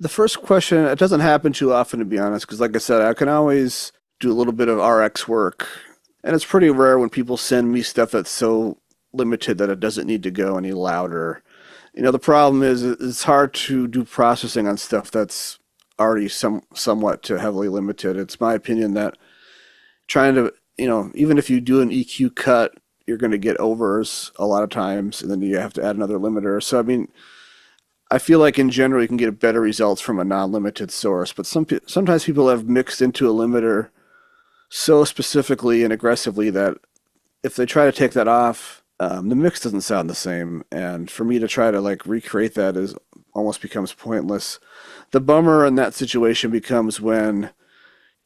The 0.00 0.08
first 0.08 0.42
question, 0.42 0.84
it 0.84 0.98
doesn't 0.98 1.20
happen 1.20 1.52
too 1.52 1.72
often, 1.72 1.98
to 1.98 2.04
be 2.04 2.18
honest, 2.18 2.46
because 2.46 2.60
like 2.60 2.74
I 2.74 2.78
said, 2.78 3.02
I 3.02 3.14
can 3.14 3.28
always 3.28 3.92
do 4.20 4.30
a 4.30 4.34
little 4.34 4.52
bit 4.52 4.68
of 4.68 4.78
RX 4.78 5.26
work. 5.26 5.68
And 6.22 6.34
it's 6.34 6.44
pretty 6.44 6.70
rare 6.70 6.98
when 6.98 7.10
people 7.10 7.36
send 7.36 7.72
me 7.72 7.82
stuff 7.82 8.10
that's 8.12 8.30
so 8.30 8.78
limited 9.12 9.58
that 9.58 9.70
it 9.70 9.80
doesn't 9.80 10.06
need 10.06 10.22
to 10.24 10.30
go 10.30 10.56
any 10.56 10.72
louder. 10.72 11.42
You 11.94 12.02
know, 12.02 12.10
the 12.10 12.18
problem 12.18 12.62
is 12.62 12.82
it's 12.82 13.24
hard 13.24 13.54
to 13.54 13.88
do 13.88 14.04
processing 14.04 14.68
on 14.68 14.76
stuff 14.76 15.10
that's 15.10 15.58
already 15.98 16.28
some 16.28 16.62
somewhat 16.74 17.22
too 17.22 17.36
heavily 17.36 17.68
limited. 17.68 18.16
It's 18.16 18.40
my 18.40 18.54
opinion 18.54 18.94
that 18.94 19.16
trying 20.06 20.34
to, 20.36 20.52
you 20.76 20.86
know, 20.86 21.10
even 21.14 21.38
if 21.38 21.50
you 21.50 21.60
do 21.60 21.80
an 21.80 21.90
EQ 21.90 22.36
cut, 22.36 22.74
you're 23.06 23.16
going 23.16 23.32
to 23.32 23.38
get 23.38 23.56
overs 23.56 24.30
a 24.36 24.46
lot 24.46 24.62
of 24.62 24.70
times, 24.70 25.22
and 25.22 25.30
then 25.30 25.40
you 25.40 25.56
have 25.58 25.72
to 25.72 25.84
add 25.84 25.96
another 25.96 26.18
limiter. 26.18 26.62
So, 26.62 26.78
I 26.78 26.82
mean, 26.82 27.08
I 28.10 28.18
feel 28.18 28.38
like 28.38 28.58
in 28.58 28.70
general 28.70 29.02
you 29.02 29.08
can 29.08 29.18
get 29.18 29.38
better 29.38 29.60
results 29.60 30.00
from 30.00 30.18
a 30.18 30.24
non-limited 30.24 30.90
source, 30.90 31.32
but 31.32 31.46
some 31.46 31.66
sometimes 31.86 32.24
people 32.24 32.48
have 32.48 32.68
mixed 32.68 33.02
into 33.02 33.28
a 33.28 33.34
limiter 33.34 33.90
so 34.70 35.04
specifically 35.04 35.84
and 35.84 35.92
aggressively 35.92 36.50
that 36.50 36.78
if 37.42 37.56
they 37.56 37.66
try 37.66 37.84
to 37.84 37.92
take 37.92 38.12
that 38.12 38.28
off, 38.28 38.82
um, 39.00 39.28
the 39.28 39.36
mix 39.36 39.60
doesn't 39.60 39.82
sound 39.82 40.08
the 40.10 40.14
same. 40.14 40.64
And 40.72 41.10
for 41.10 41.24
me 41.24 41.38
to 41.38 41.48
try 41.48 41.70
to 41.70 41.80
like 41.80 42.06
recreate 42.06 42.54
that 42.54 42.76
is 42.76 42.94
almost 43.34 43.60
becomes 43.60 43.92
pointless. 43.92 44.58
The 45.12 45.20
bummer 45.20 45.64
in 45.64 45.76
that 45.76 45.94
situation 45.94 46.50
becomes 46.50 47.00
when 47.00 47.50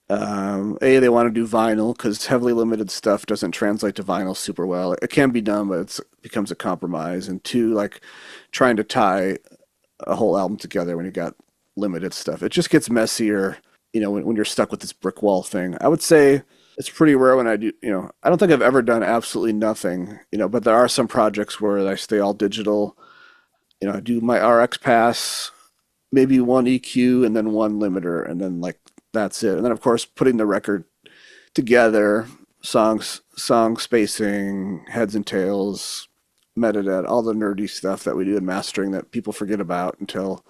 um, 0.09 0.79
a 0.83 0.99
they 0.99 1.09
want 1.09 1.27
to 1.27 1.33
do 1.33 1.47
vinyl 1.47 1.97
because 1.97 2.27
heavily 2.27 2.53
limited 2.53 2.91
stuff 2.91 3.27
doesn't 3.27 3.53
translate 3.53 3.95
to 3.97 4.05
vinyl 4.05 4.37
super 4.37 4.67
well. 4.67 4.95
It 4.95 5.11
can 5.11 5.31
be 5.31 5.41
done, 5.41 5.69
but 5.69 5.79
it 5.79 6.01
becomes 6.23 6.51
a 6.51 6.57
compromise. 6.57 7.29
And 7.29 7.43
two, 7.45 7.73
like 7.73 8.01
trying 8.51 8.77
to 8.77 8.85
tie 8.85 9.39
a 10.07 10.17
whole 10.17 10.39
album 10.39 10.57
together 10.57 10.97
when 10.97 11.07
you 11.07 11.13
got 11.13 11.35
limited 11.77 12.15
stuff. 12.15 12.43
It 12.43 12.51
just 12.51 12.71
gets 12.71 12.91
messier, 12.91 13.59
you 13.93 14.01
know, 14.01 14.11
when, 14.11 14.25
when 14.25 14.37
you're 14.37 14.45
stuck 14.45 14.71
with 14.71 14.81
this 14.81 14.93
brick 14.93 15.23
wall 15.23 15.43
thing. 15.43 15.77
I 15.81 15.89
would 15.89 16.03
say 16.03 16.43
it's 16.77 16.91
pretty 16.91 17.15
rare 17.15 17.37
when 17.37 17.47
I 17.47 17.57
do, 17.57 17.73
you 17.83 17.91
know, 17.91 18.11
I 18.23 18.29
don't 18.29 18.39
think 18.39 18.53
I've 18.53 18.63
ever 18.63 18.83
done 18.83 19.03
absolutely 19.03 19.53
nothing, 19.53 20.19
you 20.31 20.39
know, 20.39 20.49
but 20.49 20.65
there 20.65 20.75
are 20.75 20.89
some 20.89 21.09
projects 21.09 21.61
where 21.61 21.87
I 21.87 21.95
stay 21.95 22.19
all 22.19 22.35
digital. 22.35 22.97
You 23.81 23.89
know, 23.89 23.95
I 23.95 24.01
do 24.01 24.21
my 24.21 24.39
RX 24.39 24.79
pass, 24.79 25.51
maybe 26.11 26.41
one 26.41 26.67
EQ 26.67 27.27
and 27.27 27.37
then 27.37 27.53
one 27.53 27.81
limiter, 27.81 28.29
and 28.29 28.41
then 28.41 28.61
like 28.61 28.79
that's 29.13 29.43
it. 29.43 29.57
And 29.57 29.65
then 29.65 29.73
of 29.73 29.81
course 29.81 30.05
putting 30.05 30.37
the 30.37 30.47
record 30.47 30.85
together, 31.55 32.27
songs, 32.63 33.21
song 33.37 33.77
spacing, 33.77 34.85
heads 34.89 35.15
and 35.15 35.27
tails, 35.27 36.09
metadata, 36.57 37.09
all 37.09 37.23
the 37.23 37.33
nerdy 37.33 37.69
stuff 37.69 38.05
that 38.05 38.17
we 38.17 38.25
do 38.25 38.37
in 38.37 38.45
mastering 38.45 38.91
that 38.93 39.11
people 39.11 39.33
forget 39.33 39.61
about 39.61 39.97
until 40.01 40.45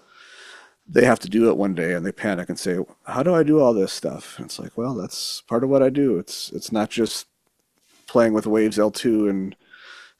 they 0.88 1.04
have 1.04 1.20
to 1.20 1.28
do 1.28 1.48
it 1.48 1.56
one 1.56 1.74
day 1.74 1.94
and 1.94 2.04
they 2.04 2.12
panic 2.12 2.48
and 2.48 2.58
say, 2.58 2.78
"How 3.04 3.22
do 3.22 3.34
I 3.34 3.42
do 3.42 3.60
all 3.60 3.72
this 3.72 3.92
stuff?" 3.92 4.36
And 4.36 4.46
it's 4.46 4.58
like, 4.58 4.76
well, 4.76 4.94
that's 4.94 5.42
part 5.42 5.64
of 5.64 5.70
what 5.70 5.82
I 5.82 5.90
do. 5.90 6.18
It's 6.18 6.50
it's 6.50 6.72
not 6.72 6.90
just 6.90 7.26
playing 8.06 8.32
with 8.34 8.46
Waves 8.46 8.78
L2 8.78 9.30
and 9.30 9.56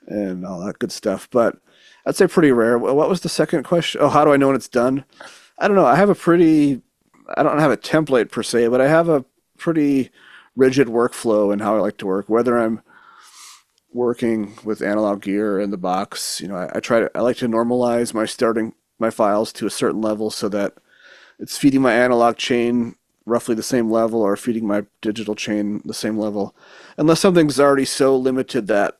and 0.06 0.46
all 0.46 0.64
that 0.64 0.78
good 0.78 0.92
stuff. 0.92 1.28
But 1.30 1.58
I'd 2.06 2.16
say 2.16 2.26
pretty 2.26 2.52
rare. 2.52 2.78
What 2.78 3.08
was 3.08 3.20
the 3.20 3.28
second 3.28 3.64
question? 3.64 4.00
Oh, 4.00 4.08
how 4.08 4.24
do 4.24 4.32
I 4.32 4.36
know 4.36 4.48
when 4.48 4.56
it's 4.56 4.68
done? 4.68 5.04
I 5.58 5.68
don't 5.68 5.76
know. 5.76 5.86
I 5.86 5.96
have 5.96 6.10
a 6.10 6.14
pretty, 6.14 6.82
I 7.36 7.42
don't 7.42 7.60
have 7.60 7.70
a 7.70 7.76
template 7.76 8.30
per 8.30 8.42
se, 8.42 8.68
but 8.68 8.80
I 8.80 8.88
have 8.88 9.08
a 9.08 9.24
pretty 9.58 10.10
rigid 10.56 10.88
workflow 10.88 11.52
in 11.52 11.60
how 11.60 11.76
I 11.76 11.80
like 11.80 11.98
to 11.98 12.06
work. 12.06 12.28
Whether 12.28 12.58
I'm 12.58 12.82
working 13.94 14.54
with 14.64 14.82
analog 14.82 15.22
gear 15.22 15.60
in 15.60 15.70
the 15.70 15.76
box, 15.76 16.40
you 16.40 16.48
know, 16.48 16.56
I, 16.56 16.70
I 16.76 16.80
try 16.80 17.00
to, 17.00 17.10
I 17.14 17.20
like 17.20 17.36
to 17.38 17.48
normalize 17.48 18.14
my 18.14 18.26
starting 18.26 18.74
my 18.98 19.10
files 19.10 19.52
to 19.54 19.66
a 19.66 19.70
certain 19.70 20.00
level 20.00 20.30
so 20.30 20.48
that 20.48 20.74
it's 21.38 21.58
feeding 21.58 21.82
my 21.82 21.92
analog 21.92 22.36
chain 22.36 22.94
roughly 23.24 23.54
the 23.54 23.62
same 23.62 23.90
level 23.90 24.20
or 24.20 24.36
feeding 24.36 24.66
my 24.66 24.84
digital 25.00 25.34
chain 25.34 25.80
the 25.84 25.94
same 25.94 26.18
level 26.18 26.56
unless 26.96 27.20
something's 27.20 27.60
already 27.60 27.84
so 27.84 28.16
limited 28.16 28.66
that 28.66 28.98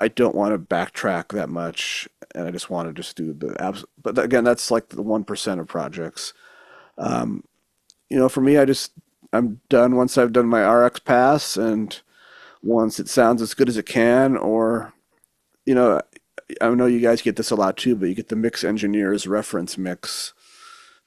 I 0.00 0.08
don't 0.08 0.34
want 0.34 0.52
to 0.52 0.58
backtrack 0.58 1.32
that 1.32 1.48
much, 1.48 2.08
and 2.34 2.46
I 2.46 2.50
just 2.50 2.70
want 2.70 2.88
to 2.88 2.94
just 2.94 3.16
do 3.16 3.32
the 3.32 3.60
abs. 3.60 3.84
But 4.00 4.18
again, 4.18 4.44
that's 4.44 4.70
like 4.70 4.90
the 4.90 5.02
one 5.02 5.24
percent 5.24 5.60
of 5.60 5.66
projects. 5.66 6.32
Um, 6.96 7.44
you 8.08 8.18
know, 8.18 8.28
for 8.28 8.40
me, 8.40 8.58
I 8.58 8.64
just 8.64 8.92
I'm 9.32 9.60
done 9.68 9.96
once 9.96 10.16
I've 10.16 10.32
done 10.32 10.46
my 10.46 10.60
RX 10.60 11.00
pass, 11.00 11.56
and 11.56 12.00
once 12.62 12.98
it 12.98 13.08
sounds 13.08 13.42
as 13.42 13.54
good 13.54 13.68
as 13.68 13.76
it 13.76 13.86
can, 13.86 14.36
or 14.36 14.92
you 15.66 15.74
know, 15.74 16.00
I 16.60 16.70
know 16.70 16.86
you 16.86 17.00
guys 17.00 17.22
get 17.22 17.36
this 17.36 17.50
a 17.50 17.56
lot 17.56 17.76
too, 17.76 17.94
but 17.94 18.08
you 18.08 18.14
get 18.14 18.28
the 18.28 18.36
mix 18.36 18.64
engineers 18.64 19.26
reference 19.26 19.76
mix 19.76 20.32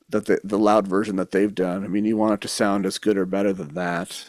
that 0.10 0.26
the 0.26 0.40
the 0.44 0.60
loud 0.60 0.88
version 0.88 1.16
that 1.18 1.32
they've 1.32 1.54
done. 1.54 1.84
I 1.84 1.88
mean, 1.88 2.06
you 2.06 2.18
want 2.18 2.34
it 2.36 2.42
to 2.42 2.48
sound 2.48 2.86
as 2.86 2.98
good 2.98 3.18
or 3.18 3.26
better 3.26 3.54
than 3.54 3.74
that. 3.74 4.26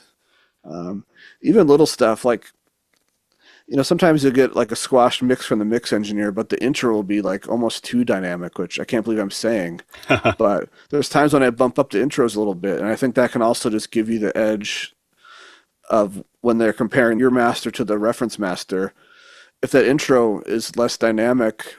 Um, 0.64 1.04
even 1.42 1.66
little 1.66 1.86
stuff 1.86 2.24
like 2.24 2.52
you 3.68 3.76
know, 3.76 3.82
sometimes 3.82 4.22
you'll 4.22 4.32
get 4.32 4.56
like 4.56 4.72
a 4.72 4.76
squashed 4.76 5.22
mix 5.22 5.46
from 5.46 5.58
the 5.58 5.64
mix 5.64 5.92
engineer, 5.92 6.32
but 6.32 6.48
the 6.48 6.62
intro 6.62 6.92
will 6.92 7.02
be 7.02 7.22
like 7.22 7.48
almost 7.48 7.84
too 7.84 8.04
dynamic, 8.04 8.58
which 8.58 8.80
I 8.80 8.84
can't 8.84 9.04
believe 9.04 9.20
I'm 9.20 9.30
saying. 9.30 9.80
but 10.38 10.68
there's 10.90 11.08
times 11.08 11.32
when 11.32 11.42
I 11.42 11.50
bump 11.50 11.78
up 11.78 11.90
the 11.90 11.98
intros 11.98 12.36
a 12.36 12.38
little 12.38 12.54
bit, 12.54 12.80
and 12.80 12.88
I 12.88 12.96
think 12.96 13.14
that 13.14 13.32
can 13.32 13.42
also 13.42 13.70
just 13.70 13.90
give 13.90 14.10
you 14.10 14.18
the 14.18 14.36
edge 14.36 14.94
of 15.88 16.24
when 16.42 16.58
they're 16.58 16.72
comparing 16.72 17.18
your 17.18 17.30
master 17.30 17.70
to 17.70 17.84
the 17.84 17.98
reference 17.98 18.38
master. 18.38 18.92
If 19.62 19.70
that 19.70 19.86
intro 19.86 20.42
is 20.42 20.76
less 20.76 20.98
dynamic, 20.98 21.76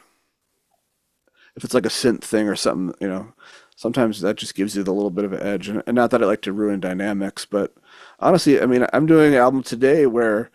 if 1.56 1.64
it's 1.64 1.74
like 1.74 1.86
a 1.86 1.90
synth 1.90 2.24
thing 2.24 2.50
or 2.50 2.56
something, 2.56 2.96
you 3.00 3.08
know, 3.08 3.34
sometimes 3.76 4.22
that 4.22 4.38
just 4.38 4.56
gives 4.56 4.76
you 4.76 4.84
the 4.84 4.94
little 4.94 5.12
bit 5.12 5.26
of 5.26 5.34
an 5.34 5.44
edge. 5.44 5.70
And 5.70 5.84
not 5.88 6.10
that 6.12 6.24
I 6.24 6.26
like 6.26 6.42
to 6.44 6.54
ruin 6.54 6.80
dynamics, 6.80 7.46
but 7.46 7.76
honestly, 8.20 8.60
I 8.60 8.66
mean, 8.66 8.88
I'm 8.92 9.06
doing 9.06 9.34
an 9.34 9.40
album 9.40 9.62
today 9.62 10.08
where 10.08 10.50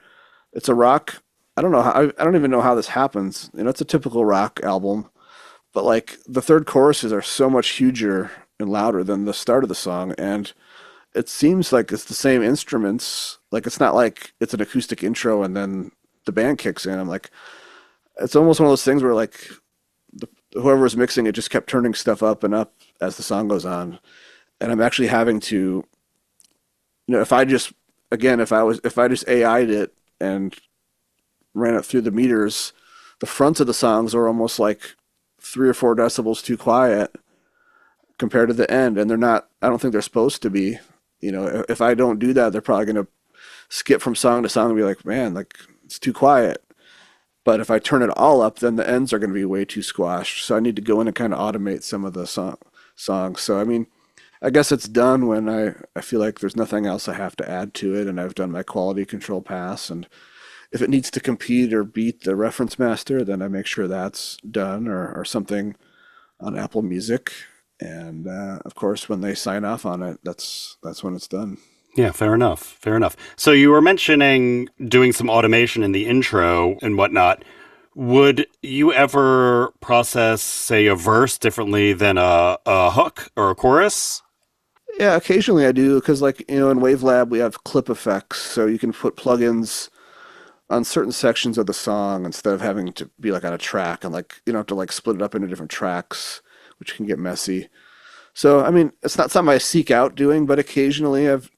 it's 0.53 0.69
a 0.69 0.75
rock 0.75 1.23
I 1.59 1.61
don't 1.61 1.73
know 1.73 1.83
how, 1.83 2.13
I, 2.17 2.25
don't 2.25 2.37
even 2.37 2.53
know 2.53 2.61
how 2.61 2.77
this 2.77 2.87
happens. 2.87 3.51
You 3.53 3.65
know, 3.65 3.71
it's 3.71 3.81
a 3.81 3.85
typical 3.85 4.25
rock 4.25 4.61
album, 4.63 5.11
but 5.73 5.85
like 5.85 6.17
the 6.25 6.41
third 6.41 6.67
choruses 6.67 7.13
are 7.13 7.21
so 7.21 7.51
much 7.51 7.71
huger 7.71 8.31
and 8.61 8.69
louder 8.69 9.03
than 9.03 9.25
the 9.25 9.35
start 9.35 9.65
of 9.65 9.69
the 9.69 9.75
song, 9.75 10.15
and 10.17 10.53
it 11.15 11.29
seems 11.29 11.73
like 11.73 11.93
it's 11.93 12.05
the 12.05 12.15
same 12.15 12.43
instruments. 12.43 13.39
Like 13.51 13.67
it's 13.67 13.81
not 13.81 13.95
like 13.95 14.33
it's 14.41 14.55
an 14.55 14.61
acoustic 14.61 15.03
intro 15.03 15.43
and 15.43 15.57
then 15.57 15.91
the 16.27 16.33
band 16.33 16.59
kicks 16.59 16.87
in. 16.87 16.99
I'm 16.99 17.09
like, 17.09 17.31
it's 18.21 18.37
almost 18.37 18.61
one 18.61 18.67
of 18.67 18.73
those 18.73 18.85
things 18.85 19.03
where 19.03 19.15
like 19.15 19.51
the, 20.13 20.29
whoever 20.55 20.83
was 20.83 20.97
mixing 20.97 21.27
it 21.27 21.33
just 21.33 21.51
kept 21.51 21.69
turning 21.69 21.95
stuff 21.95 22.23
up 22.23 22.45
and 22.45 22.55
up 22.55 22.75
as 23.01 23.17
the 23.17 23.23
song 23.23 23.49
goes 23.49 23.65
on, 23.65 23.99
and 24.61 24.73
I'm 24.73 24.83
actually 24.83 25.09
having 25.09 25.41
to, 25.41 25.57
you 27.07 27.15
know, 27.15 27.21
if 27.21 27.33
I 27.33 27.45
just 27.45 27.73
again 28.11 28.41
if 28.41 28.53
I 28.53 28.63
was 28.63 28.81
if 28.85 28.99
I 28.99 29.09
just 29.09 29.29
AI'd 29.29 29.71
it 29.71 29.95
and 30.21 30.55
ran 31.55 31.75
it 31.75 31.85
through 31.85 32.03
the 32.03 32.11
meters, 32.11 32.73
the 33.21 33.27
fronts 33.27 33.61
of 33.61 33.67
the 33.67 33.75
songs 33.75 34.15
are 34.15 34.27
almost 34.27 34.59
like 34.59 34.97
three 35.41 35.69
or 35.69 35.75
four 35.75 35.97
decibels 35.97 36.45
too 36.45 36.57
quiet 36.57 37.15
compared 38.19 38.49
to 38.49 38.55
the 38.55 38.71
end, 38.71 38.99
and 38.99 39.09
they're 39.09 39.17
not. 39.17 39.49
I 39.63 39.69
don't 39.69 39.81
think 39.81 39.93
they're 39.93 40.03
supposed 40.03 40.43
to 40.43 40.51
be. 40.51 40.79
You 41.21 41.33
know, 41.33 41.65
if 41.69 41.81
I 41.81 41.95
don't 41.95 42.19
do 42.19 42.33
that, 42.35 42.53
they're 42.53 42.61
probably 42.61 42.87
going 42.87 43.05
to 43.05 43.09
skip 43.69 44.01
from 44.01 44.15
song 44.15 44.43
to 44.43 44.49
song 44.49 44.71
and 44.71 44.77
be 44.77 44.85
like, 44.85 45.05
"Man, 45.05 45.35
like 45.35 45.59
it's 45.85 45.99
too 45.99 46.13
quiet." 46.13 46.65
But 47.45 47.61
if 47.61 47.71
I 47.71 47.79
turn 47.79 48.03
it 48.03 48.11
all 48.11 48.43
up, 48.43 48.59
then 48.59 48.77
the 48.77 48.89
ends 48.89 49.13
are 49.13 49.19
going 49.19 49.31
to 49.31 49.35
be 49.35 49.45
way 49.45 49.65
too 49.65 49.83
squashed. 49.83 50.45
So 50.45 50.57
I 50.57 50.61
need 50.61 50.77
to 50.77 50.83
go 50.83 51.01
in 51.01 51.07
and 51.07 51.17
kind 51.17 51.33
of 51.33 51.39
automate 51.39 51.83
some 51.83 52.05
of 52.05 52.13
the 52.13 52.27
song, 52.27 52.57
songs. 52.95 53.41
So 53.41 53.59
I 53.59 53.65
mean, 53.65 53.87
I 54.43 54.51
guess 54.51 54.71
it's 54.71 54.89
done 54.89 55.27
when 55.27 55.49
I, 55.49 55.75
I 55.97 56.01
feel 56.01 56.21
like 56.21 56.39
there's 56.39 56.57
nothing 56.57 56.87
else 56.87 57.09
I 57.09 57.15
have 57.15 57.37
to 57.37 57.51
add 57.51 57.75
to 57.75 57.95
it, 57.95 58.07
and 58.07 58.21
I've 58.21 58.35
done 58.35 58.53
my 58.53 58.63
quality 58.63 59.05
control 59.05 59.43
pass, 59.43 59.91
and 59.91 60.07
if 60.71 60.83
it 60.83 60.91
needs 60.91 61.11
to 61.11 61.21
compete 61.21 61.73
or 61.73 61.85
beat 61.85 62.25
the 62.25 62.37
reference 62.37 62.79
master, 62.79 63.25
then 63.25 63.43
I 63.43 63.49
make 63.49 63.67
sure 63.67 63.89
that's 63.89 64.37
done 64.49 64.87
or, 64.87 65.13
or 65.13 65.25
something 65.25 65.75
on 66.41 66.59
Apple 66.59 66.83
Music. 66.83 67.33
And 67.81 68.27
uh, 68.27 68.59
of 68.65 68.75
course, 68.75 69.09
when 69.09 69.21
they 69.21 69.35
sign 69.35 69.65
off 69.65 69.87
on 69.87 70.03
it, 70.03 70.19
that's 70.25 70.77
that's 70.83 71.05
when 71.05 71.15
it's 71.15 71.29
done. 71.29 71.59
Yeah, 71.95 72.13
fair 72.13 72.35
enough. 72.35 72.61
Fair 72.61 72.97
enough. 72.97 73.17
So 73.37 73.53
you 73.53 73.71
were 73.71 73.81
mentioning 73.81 74.69
doing 74.87 75.13
some 75.13 75.29
automation 75.29 75.83
in 75.83 75.93
the 75.93 76.07
intro 76.07 76.77
and 76.83 76.97
whatnot. 76.97 77.45
Would 77.95 78.47
you 78.63 78.93
ever 78.93 79.73
process, 79.81 80.41
say, 80.41 80.87
a 80.87 80.95
verse 80.95 81.39
differently 81.39 81.93
than 81.93 82.17
a, 82.17 82.59
a 82.65 82.91
hook 82.93 83.31
or 83.37 83.51
a 83.51 83.55
chorus? 83.57 84.23
Yeah, 84.99 85.17
occasionally 85.17 85.67
I 85.67 85.73
do 85.73 85.97
because, 85.97 86.23
like 86.23 86.49
you 86.49 86.59
know, 86.59 86.71
in 86.71 86.79
WaveLab 86.79 87.31
we 87.31 87.39
have 87.39 87.65
clip 87.65 87.89
effects, 87.91 88.41
so 88.41 88.67
you 88.67 88.79
can 88.79 88.93
put 88.93 89.17
plugins 89.17 89.89
on 90.71 90.85
certain 90.85 91.13
sections 91.13 91.57
of 91.57 91.67
the 91.67 91.75
song 91.75 92.25
instead 92.25 92.53
of 92.53 92.61
having 92.61 92.93
to 92.93 93.11
be 93.19 93.33
like 93.33 93.45
on 93.45 93.53
a 93.53 93.59
track 93.59 94.05
and 94.05 94.13
like 94.13 94.43
you 94.45 94.53
know 94.53 94.59
have 94.59 94.67
to 94.67 94.75
like 94.75 94.93
split 94.93 95.17
it 95.17 95.23
up 95.23 95.35
into 95.35 95.49
different 95.49 95.71
tracks, 95.71 96.43
which 96.79 96.97
can 96.97 97.07
get 97.07 97.19
messy. 97.19 97.69
So 98.35 98.65
I 98.65 98.71
mean, 98.71 98.93
it's 99.03 99.19
not 99.19 99.31
something 99.31 99.53
I 99.53 99.59
seek 99.59 99.91
out 99.91 100.15
doing, 100.15 100.47
but 100.47 100.59
occasionally 100.59 101.29
I've 101.29 101.51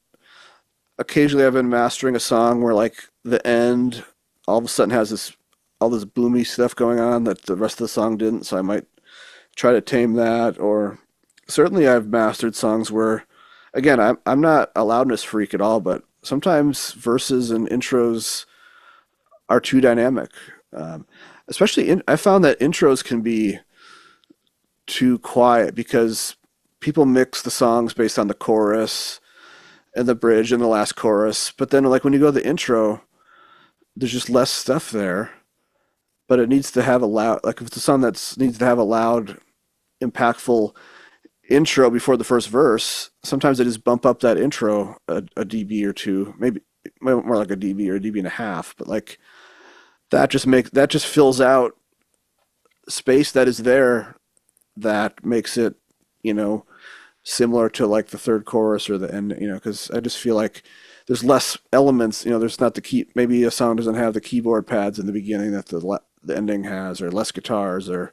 occasionally 0.98 1.44
I've 1.44 1.54
been 1.54 1.68
mastering 1.68 2.16
a 2.16 2.20
song 2.20 2.62
where 2.62 2.74
like 2.74 3.04
the 3.24 3.44
end 3.46 4.04
all 4.46 4.58
of 4.58 4.64
a 4.64 4.68
sudden 4.68 4.94
has 4.94 5.10
this 5.10 5.36
all 5.80 5.90
this 5.90 6.04
boomy 6.04 6.46
stuff 6.46 6.76
going 6.76 7.00
on 7.00 7.24
that 7.24 7.42
the 7.42 7.56
rest 7.56 7.74
of 7.74 7.84
the 7.84 7.88
song 7.88 8.16
didn't, 8.16 8.44
so 8.44 8.58
I 8.58 8.62
might 8.62 8.86
try 9.56 9.72
to 9.72 9.80
tame 9.80 10.14
that 10.14 10.58
or 10.58 10.98
certainly 11.48 11.88
I've 11.88 12.06
mastered 12.06 12.54
songs 12.54 12.90
where 12.92 13.26
again, 13.74 14.00
I'm 14.00 14.18
I'm 14.26 14.40
not 14.40 14.70
a 14.74 14.84
loudness 14.84 15.22
freak 15.22 15.54
at 15.54 15.60
all, 15.60 15.80
but 15.80 16.02
sometimes 16.22 16.92
verses 16.92 17.50
and 17.50 17.68
intros 17.68 18.46
are 19.48 19.60
too 19.60 19.80
dynamic. 19.80 20.30
Um, 20.72 21.06
especially, 21.48 21.88
in, 21.88 22.02
I 22.06 22.16
found 22.16 22.44
that 22.44 22.60
intros 22.60 23.04
can 23.04 23.22
be 23.22 23.58
too 24.90 25.18
quiet 25.20 25.74
because 25.74 26.36
people 26.80 27.06
mix 27.06 27.42
the 27.42 27.50
songs 27.50 27.94
based 27.94 28.18
on 28.18 28.26
the 28.26 28.34
chorus 28.34 29.20
and 29.94 30.08
the 30.08 30.14
bridge 30.14 30.52
and 30.52 30.60
the 30.60 30.66
last 30.66 30.96
chorus. 30.96 31.52
But 31.56 31.70
then, 31.70 31.84
like 31.84 32.04
when 32.04 32.12
you 32.12 32.18
go 32.18 32.26
to 32.26 32.32
the 32.32 32.46
intro, 32.46 33.02
there's 33.96 34.12
just 34.12 34.28
less 34.28 34.50
stuff 34.50 34.90
there. 34.90 35.30
But 36.28 36.40
it 36.40 36.48
needs 36.48 36.70
to 36.72 36.82
have 36.82 37.02
a 37.02 37.06
loud, 37.06 37.40
like 37.44 37.60
if 37.60 37.68
it's 37.68 37.76
a 37.76 37.80
song 37.80 38.02
that 38.02 38.34
needs 38.38 38.58
to 38.58 38.64
have 38.64 38.78
a 38.78 38.84
loud, 38.84 39.38
impactful 40.02 40.74
intro 41.48 41.90
before 41.90 42.16
the 42.16 42.24
first 42.24 42.48
verse, 42.48 43.10
sometimes 43.24 43.60
I 43.60 43.64
just 43.64 43.84
bump 43.84 44.06
up 44.06 44.20
that 44.20 44.38
intro 44.38 44.96
a, 45.08 45.18
a 45.36 45.44
dB 45.44 45.84
or 45.84 45.92
two, 45.92 46.34
maybe 46.38 46.60
more 47.00 47.36
like 47.36 47.50
a 47.50 47.56
dB 47.56 47.88
or 47.88 47.96
a 47.96 48.00
dB 48.00 48.18
and 48.18 48.26
a 48.28 48.30
half. 48.30 48.74
But 48.78 48.86
like 48.86 49.18
that 50.10 50.30
just 50.30 50.46
makes 50.46 50.70
that 50.70 50.90
just 50.90 51.06
fills 51.06 51.40
out 51.40 51.76
space 52.88 53.32
that 53.32 53.48
is 53.48 53.58
there 53.58 54.16
that 54.82 55.24
makes 55.24 55.56
it 55.56 55.74
you 56.22 56.34
know 56.34 56.64
similar 57.22 57.68
to 57.68 57.86
like 57.86 58.08
the 58.08 58.18
third 58.18 58.44
chorus 58.44 58.88
or 58.88 58.98
the 58.98 59.12
end 59.14 59.36
you 59.40 59.48
know 59.48 59.54
because 59.54 59.90
i 59.90 60.00
just 60.00 60.18
feel 60.18 60.34
like 60.34 60.62
there's 61.06 61.24
less 61.24 61.58
elements 61.72 62.24
you 62.24 62.30
know 62.30 62.38
there's 62.38 62.60
not 62.60 62.74
the 62.74 62.80
key 62.80 63.06
maybe 63.14 63.42
a 63.44 63.50
song 63.50 63.76
doesn't 63.76 63.94
have 63.94 64.14
the 64.14 64.20
keyboard 64.20 64.66
pads 64.66 64.98
in 64.98 65.06
the 65.06 65.12
beginning 65.12 65.52
that 65.52 65.66
the 65.66 66.00
the 66.22 66.36
ending 66.36 66.64
has 66.64 67.00
or 67.00 67.10
less 67.10 67.30
guitars 67.30 67.88
or 67.88 68.12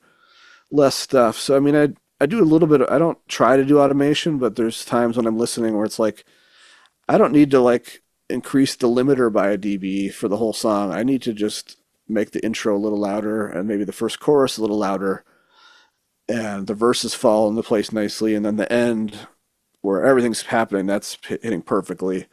less 0.71 0.95
stuff. 0.95 1.37
So 1.37 1.55
i 1.55 1.59
mean 1.59 1.75
i 1.75 1.89
i 2.21 2.25
do 2.25 2.41
a 2.41 2.45
little 2.45 2.67
bit 2.67 2.81
of, 2.81 2.89
i 2.89 2.97
don't 2.97 3.17
try 3.27 3.55
to 3.55 3.65
do 3.65 3.79
automation 3.79 4.37
but 4.37 4.55
there's 4.55 4.83
times 4.83 5.17
when 5.17 5.27
i'm 5.27 5.37
listening 5.37 5.75
where 5.75 5.85
it's 5.85 5.99
like 5.99 6.25
i 7.07 7.17
don't 7.17 7.31
need 7.31 7.51
to 7.51 7.61
like 7.61 8.01
increase 8.29 8.75
the 8.75 8.87
limiter 8.87 9.31
by 9.31 9.49
a 9.49 9.57
db 9.57 10.13
for 10.13 10.27
the 10.27 10.37
whole 10.37 10.53
song. 10.53 10.91
I 10.91 11.03
need 11.03 11.21
to 11.23 11.33
just 11.33 11.77
make 12.07 12.31
the 12.31 12.43
intro 12.43 12.75
a 12.75 12.79
little 12.79 12.99
louder 12.99 13.47
and 13.47 13.67
maybe 13.67 13.83
the 13.83 13.91
first 13.91 14.19
chorus 14.19 14.57
a 14.57 14.61
little 14.61 14.77
louder 14.77 15.23
and 16.29 16.67
the 16.67 16.73
verses 16.73 17.13
fall 17.13 17.49
into 17.49 17.63
place 17.63 17.91
nicely 17.91 18.35
and 18.35 18.45
then 18.45 18.57
the 18.57 18.71
end 18.71 19.27
where 19.81 20.03
everything's 20.03 20.41
happening 20.43 20.85
that's 20.85 21.17
hitting 21.27 21.61
perfectly. 21.61 22.27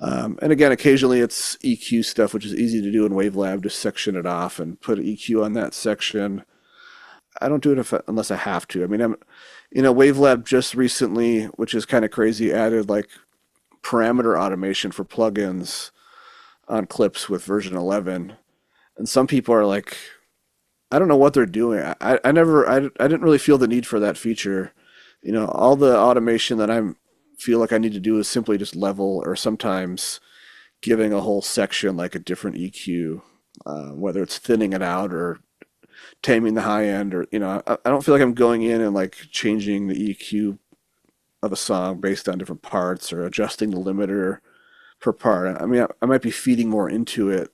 Um, 0.00 0.38
and 0.42 0.52
again 0.52 0.72
occasionally 0.72 1.20
it's 1.20 1.56
eq 1.58 2.04
stuff 2.04 2.34
which 2.34 2.44
is 2.44 2.54
easy 2.54 2.82
to 2.82 2.90
do 2.90 3.06
in 3.06 3.12
WaveLab 3.12 3.62
just 3.62 3.78
section 3.78 4.16
it 4.16 4.26
off 4.26 4.58
and 4.58 4.80
put 4.80 4.98
eq 4.98 5.42
on 5.42 5.52
that 5.54 5.74
section. 5.74 6.44
I 7.40 7.48
don't 7.48 7.62
do 7.62 7.72
it 7.72 7.78
if, 7.78 7.92
unless 8.08 8.30
i 8.30 8.36
have 8.36 8.66
to. 8.68 8.84
I 8.84 8.86
mean 8.86 9.00
i'm 9.00 9.16
you 9.70 9.82
know 9.82 9.94
WaveLab 9.94 10.44
just 10.44 10.74
recently 10.74 11.44
which 11.44 11.74
is 11.74 11.86
kind 11.86 12.04
of 12.04 12.10
crazy 12.10 12.52
added 12.52 12.88
like 12.90 13.08
parameter 13.82 14.38
automation 14.38 14.90
for 14.92 15.04
plugins 15.04 15.90
on 16.68 16.86
clips 16.86 17.28
with 17.28 17.44
version 17.44 17.76
11 17.76 18.34
and 18.96 19.08
some 19.08 19.26
people 19.26 19.54
are 19.54 19.66
like 19.66 19.96
i 20.92 20.98
don't 20.98 21.08
know 21.08 21.16
what 21.16 21.34
they're 21.34 21.46
doing 21.46 21.82
i, 22.00 22.18
I 22.24 22.32
never 22.32 22.68
I, 22.68 22.76
I 23.00 23.08
didn't 23.08 23.22
really 23.22 23.38
feel 23.38 23.58
the 23.58 23.68
need 23.68 23.86
for 23.86 23.98
that 24.00 24.16
feature 24.16 24.72
you 25.22 25.32
know 25.32 25.46
all 25.46 25.76
the 25.76 25.96
automation 25.96 26.58
that 26.58 26.70
i'm 26.70 26.96
feel 27.38 27.58
like 27.58 27.72
i 27.72 27.78
need 27.78 27.92
to 27.92 28.00
do 28.00 28.18
is 28.18 28.28
simply 28.28 28.58
just 28.58 28.76
level 28.76 29.22
or 29.24 29.34
sometimes 29.34 30.20
giving 30.80 31.12
a 31.12 31.20
whole 31.20 31.42
section 31.42 31.96
like 31.96 32.14
a 32.14 32.20
different 32.20 32.56
eq 32.56 33.20
uh, 33.66 33.90
whether 33.90 34.22
it's 34.22 34.38
thinning 34.38 34.72
it 34.72 34.82
out 34.82 35.12
or 35.12 35.40
taming 36.22 36.54
the 36.54 36.62
high 36.62 36.86
end 36.86 37.14
or 37.14 37.26
you 37.32 37.38
know 37.38 37.62
I, 37.66 37.76
I 37.84 37.90
don't 37.90 38.04
feel 38.04 38.14
like 38.14 38.22
i'm 38.22 38.34
going 38.34 38.62
in 38.62 38.80
and 38.80 38.94
like 38.94 39.16
changing 39.30 39.88
the 39.88 40.14
eq 40.14 40.58
of 41.42 41.52
a 41.52 41.56
song 41.56 42.00
based 42.00 42.28
on 42.28 42.38
different 42.38 42.62
parts 42.62 43.12
or 43.12 43.26
adjusting 43.26 43.70
the 43.70 43.78
limiter 43.78 44.38
per 45.02 45.12
part. 45.12 45.60
I 45.60 45.66
mean, 45.66 45.82
I, 45.82 45.86
I 46.00 46.06
might 46.06 46.22
be 46.22 46.30
feeding 46.30 46.70
more 46.70 46.88
into 46.88 47.28
it 47.28 47.50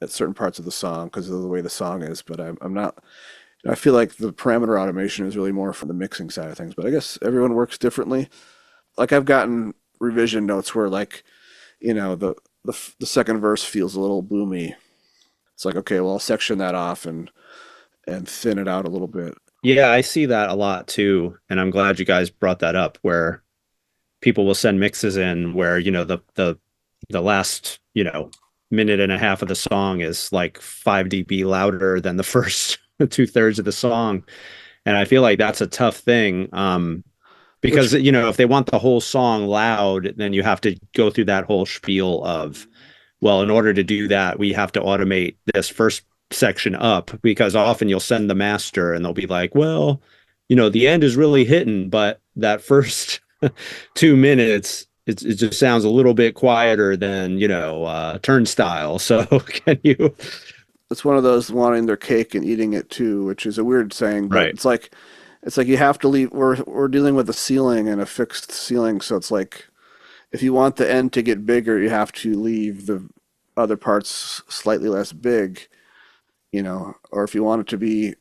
at 0.00 0.10
certain 0.10 0.34
parts 0.34 0.58
of 0.58 0.64
the 0.64 0.72
song 0.72 1.06
because 1.06 1.30
of 1.30 1.40
the 1.40 1.48
way 1.48 1.60
the 1.60 1.70
song 1.70 2.02
is, 2.02 2.22
but 2.22 2.40
I'm, 2.40 2.58
I'm 2.60 2.74
not. 2.74 3.02
I 3.66 3.74
feel 3.74 3.94
like 3.94 4.16
the 4.16 4.32
parameter 4.32 4.80
automation 4.80 5.26
is 5.26 5.36
really 5.36 5.52
more 5.52 5.72
for 5.72 5.86
the 5.86 5.94
mixing 5.94 6.30
side 6.30 6.50
of 6.50 6.56
things, 6.56 6.74
but 6.74 6.86
I 6.86 6.90
guess 6.90 7.18
everyone 7.22 7.54
works 7.54 7.78
differently. 7.78 8.28
Like 8.96 9.12
I've 9.12 9.24
gotten 9.24 9.74
revision 9.98 10.46
notes 10.46 10.74
where 10.74 10.88
like, 10.88 11.24
you 11.80 11.94
know, 11.94 12.14
the 12.14 12.34
the, 12.64 12.78
the 12.98 13.06
second 13.06 13.40
verse 13.40 13.64
feels 13.64 13.94
a 13.94 14.00
little 14.00 14.22
boomy. 14.22 14.74
It's 15.54 15.64
like 15.64 15.76
okay, 15.76 16.00
well 16.00 16.12
I'll 16.12 16.18
section 16.18 16.58
that 16.58 16.74
off 16.74 17.06
and 17.06 17.30
and 18.06 18.28
thin 18.28 18.58
it 18.58 18.68
out 18.68 18.86
a 18.86 18.90
little 18.90 19.08
bit. 19.08 19.34
Yeah, 19.62 19.90
I 19.90 20.00
see 20.00 20.26
that 20.26 20.50
a 20.50 20.54
lot 20.54 20.86
too, 20.86 21.36
and 21.50 21.60
I'm 21.60 21.70
glad 21.70 21.98
you 21.98 22.04
guys 22.04 22.30
brought 22.30 22.60
that 22.60 22.76
up. 22.76 22.98
Where 23.02 23.42
people 24.20 24.46
will 24.46 24.54
send 24.54 24.78
mixes 24.78 25.16
in 25.16 25.54
where 25.54 25.78
you 25.78 25.90
know 25.90 26.04
the 26.04 26.18
the 26.34 26.58
the 27.08 27.20
last 27.20 27.80
you 27.94 28.04
know 28.04 28.30
minute 28.70 29.00
and 29.00 29.12
a 29.12 29.18
half 29.18 29.42
of 29.42 29.48
the 29.48 29.54
song 29.54 30.00
is 30.00 30.32
like 30.32 30.60
five 30.60 31.06
dB 31.06 31.44
louder 31.44 32.00
than 32.00 32.16
the 32.16 32.22
first 32.34 32.78
two 33.10 33.26
thirds 33.26 33.58
of 33.58 33.64
the 33.64 33.72
song, 33.72 34.24
and 34.84 34.96
I 34.96 35.04
feel 35.04 35.22
like 35.22 35.38
that's 35.38 35.60
a 35.60 35.66
tough 35.66 35.96
thing. 35.96 36.48
Um, 36.52 37.04
because 37.60 37.92
Which, 37.92 38.02
you 38.02 38.12
know 38.12 38.28
if 38.28 38.36
they 38.36 38.44
want 38.44 38.70
the 38.70 38.78
whole 38.78 39.00
song 39.00 39.46
loud, 39.46 40.14
then 40.16 40.32
you 40.32 40.42
have 40.42 40.60
to 40.62 40.76
go 40.94 41.10
through 41.10 41.24
that 41.26 41.44
whole 41.44 41.66
spiel 41.66 42.22
of, 42.24 42.66
well, 43.20 43.42
in 43.42 43.50
order 43.50 43.72
to 43.72 43.82
do 43.82 44.08
that, 44.08 44.38
we 44.38 44.52
have 44.52 44.72
to 44.72 44.80
automate 44.80 45.36
this 45.54 45.68
first 45.68 46.02
section 46.30 46.74
up 46.74 47.10
because 47.22 47.54
often 47.54 47.88
you'll 47.88 48.00
send 48.00 48.28
the 48.28 48.34
master 48.34 48.92
and 48.92 49.04
they'll 49.04 49.12
be 49.12 49.26
like, 49.26 49.54
well, 49.54 50.02
you 50.48 50.56
know, 50.56 50.68
the 50.68 50.86
end 50.88 51.04
is 51.04 51.16
really 51.16 51.44
hitting, 51.44 51.88
but 51.88 52.20
that 52.36 52.62
first 52.62 53.20
two 53.94 54.16
minutes, 54.16 54.85
it, 55.06 55.22
it 55.22 55.34
just 55.34 55.58
sounds 55.58 55.84
a 55.84 55.90
little 55.90 56.14
bit 56.14 56.34
quieter 56.34 56.96
than, 56.96 57.38
you 57.38 57.48
know, 57.48 57.84
uh, 57.84 58.18
Turnstile. 58.18 58.98
So 59.06 59.24
can 59.40 59.78
you? 59.82 60.14
It's 60.90 61.04
one 61.04 61.16
of 61.16 61.22
those 61.22 61.50
wanting 61.50 61.86
their 61.86 61.96
cake 61.96 62.34
and 62.34 62.44
eating 62.44 62.72
it 62.72 62.90
too, 62.90 63.24
which 63.24 63.46
is 63.46 63.58
a 63.58 63.64
weird 63.64 63.92
saying, 63.92 64.28
but 64.28 64.36
right. 64.36 64.48
it's 64.48 64.64
like, 64.64 64.94
it's 65.42 65.56
like 65.56 65.66
you 65.66 65.76
have 65.76 65.98
to 66.00 66.08
leave. 66.08 66.30
We're, 66.32 66.62
we're 66.64 66.88
dealing 66.88 67.14
with 67.14 67.28
a 67.28 67.32
ceiling 67.32 67.88
and 67.88 68.00
a 68.00 68.06
fixed 68.06 68.52
ceiling. 68.52 69.00
So 69.00 69.16
it's 69.16 69.30
like, 69.30 69.66
if 70.32 70.42
you 70.42 70.52
want 70.52 70.76
the 70.76 70.90
end 70.90 71.12
to 71.14 71.22
get 71.22 71.46
bigger, 71.46 71.78
you 71.80 71.90
have 71.90 72.12
to 72.12 72.34
leave 72.34 72.86
the 72.86 73.08
other 73.56 73.76
parts 73.76 74.42
slightly 74.48 74.88
less 74.88 75.12
big 75.12 75.68
you 76.56 76.62
know, 76.62 76.94
or 77.12 77.22
if 77.22 77.34
you 77.34 77.44
want 77.44 77.60
it 77.60 77.66
to 77.68 77.76
be 77.76 78.14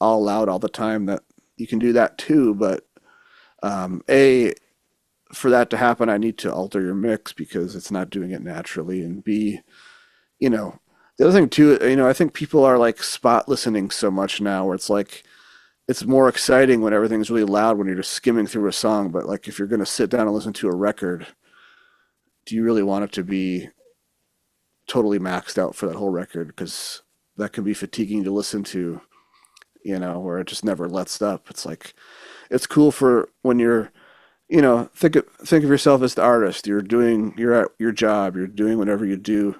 all 0.00 0.22
loud 0.22 0.48
all 0.48 0.58
the 0.58 0.68
time, 0.68 1.04
that 1.06 1.22
you 1.58 1.66
can 1.66 1.78
do 1.78 1.92
that 1.92 2.16
too. 2.16 2.54
But 2.54 2.86
um, 3.62 4.02
a 4.08 4.54
for 5.32 5.50
that 5.50 5.70
to 5.70 5.76
happen, 5.76 6.08
I 6.08 6.18
need 6.18 6.38
to 6.38 6.52
alter 6.52 6.80
your 6.80 6.94
mix 6.94 7.32
because 7.32 7.74
it's 7.74 7.90
not 7.90 8.10
doing 8.10 8.30
it 8.30 8.42
naturally. 8.42 9.02
And 9.02 9.24
B, 9.24 9.60
you 10.38 10.50
know, 10.50 10.78
the 11.16 11.24
other 11.24 11.32
thing 11.32 11.48
too, 11.48 11.78
you 11.82 11.96
know, 11.96 12.08
I 12.08 12.12
think 12.12 12.32
people 12.32 12.64
are 12.64 12.78
like 12.78 13.02
spot 13.02 13.48
listening 13.48 13.90
so 13.90 14.10
much 14.10 14.40
now, 14.40 14.66
where 14.66 14.74
it's 14.74 14.90
like 14.90 15.24
it's 15.88 16.04
more 16.04 16.28
exciting 16.28 16.80
when 16.80 16.92
everything's 16.92 17.30
really 17.30 17.44
loud 17.44 17.78
when 17.78 17.86
you're 17.86 17.96
just 17.96 18.12
skimming 18.12 18.46
through 18.46 18.68
a 18.68 18.72
song. 18.72 19.10
But 19.10 19.26
like 19.26 19.48
if 19.48 19.58
you're 19.58 19.68
going 19.68 19.80
to 19.80 19.86
sit 19.86 20.10
down 20.10 20.22
and 20.22 20.32
listen 20.32 20.52
to 20.54 20.68
a 20.68 20.74
record, 20.74 21.26
do 22.46 22.54
you 22.54 22.62
really 22.62 22.82
want 22.82 23.04
it 23.04 23.12
to 23.12 23.24
be 23.24 23.68
totally 24.86 25.18
maxed 25.18 25.58
out 25.58 25.74
for 25.74 25.86
that 25.86 25.96
whole 25.96 26.10
record? 26.10 26.48
Because 26.48 27.02
that 27.36 27.52
can 27.52 27.64
be 27.64 27.74
fatiguing 27.74 28.24
to 28.24 28.30
listen 28.30 28.62
to, 28.64 29.00
you 29.84 29.98
know, 29.98 30.18
where 30.18 30.38
it 30.38 30.46
just 30.46 30.64
never 30.64 30.88
lets 30.88 31.22
up. 31.22 31.48
It's 31.50 31.64
like 31.64 31.94
it's 32.50 32.66
cool 32.66 32.92
for 32.92 33.28
when 33.42 33.58
you're 33.58 33.90
you 34.52 34.60
know, 34.60 34.90
think 34.94 35.16
of 35.16 35.26
think 35.38 35.64
of 35.64 35.70
yourself 35.70 36.02
as 36.02 36.14
the 36.14 36.22
artist. 36.22 36.66
You're 36.66 36.82
doing 36.82 37.34
you're 37.38 37.54
at 37.54 37.68
your 37.78 37.90
job, 37.90 38.36
you're 38.36 38.46
doing 38.46 38.76
whatever 38.76 39.06
you 39.06 39.16
do. 39.16 39.56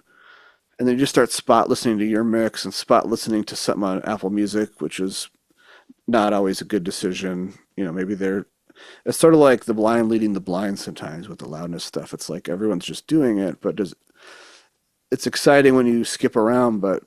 And 0.78 0.86
then 0.86 0.96
you 0.96 1.00
just 1.00 1.14
start 1.14 1.32
spot 1.32 1.70
listening 1.70 1.98
to 1.98 2.04
your 2.04 2.24
mix 2.24 2.66
and 2.66 2.74
spot 2.74 3.08
listening 3.08 3.44
to 3.44 3.56
something 3.56 3.84
on 3.84 4.02
Apple 4.02 4.28
Music, 4.28 4.82
which 4.82 5.00
is 5.00 5.30
not 6.06 6.34
always 6.34 6.60
a 6.60 6.66
good 6.66 6.84
decision. 6.84 7.54
You 7.74 7.86
know, 7.86 7.92
maybe 7.92 8.14
they're 8.14 8.44
it's 9.06 9.16
sort 9.16 9.32
of 9.32 9.40
like 9.40 9.64
the 9.64 9.72
blind 9.72 10.10
leading 10.10 10.34
the 10.34 10.40
blind 10.40 10.78
sometimes 10.78 11.26
with 11.26 11.38
the 11.38 11.48
loudness 11.48 11.84
stuff. 11.84 12.12
It's 12.12 12.28
like 12.28 12.50
everyone's 12.50 12.84
just 12.84 13.06
doing 13.06 13.38
it, 13.38 13.62
but 13.62 13.76
does 13.76 13.94
it's 15.10 15.26
exciting 15.26 15.74
when 15.74 15.86
you 15.86 16.04
skip 16.04 16.36
around, 16.36 16.80
but 16.80 17.02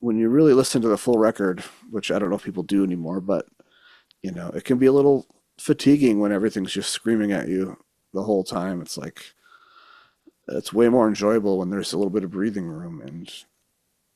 when 0.00 0.16
you 0.16 0.30
really 0.30 0.54
listen 0.54 0.80
to 0.80 0.88
the 0.88 0.96
full 0.96 1.18
record, 1.18 1.62
which 1.90 2.10
I 2.10 2.18
don't 2.18 2.30
know 2.30 2.36
if 2.36 2.44
people 2.44 2.62
do 2.62 2.84
anymore, 2.84 3.20
but 3.20 3.44
you 4.22 4.32
know, 4.32 4.48
it 4.48 4.64
can 4.64 4.78
be 4.78 4.86
a 4.86 4.92
little 4.92 5.26
fatiguing 5.58 6.20
when 6.20 6.32
everything's 6.32 6.72
just 6.72 6.90
screaming 6.90 7.32
at 7.32 7.48
you 7.48 7.76
the 8.12 8.22
whole 8.22 8.44
time. 8.44 8.80
It's 8.80 8.96
like 8.96 9.34
it's 10.48 10.72
way 10.72 10.88
more 10.88 11.08
enjoyable 11.08 11.58
when 11.58 11.70
there's 11.70 11.92
a 11.92 11.98
little 11.98 12.10
bit 12.10 12.24
of 12.24 12.30
breathing 12.30 12.66
room 12.66 13.00
and 13.00 13.30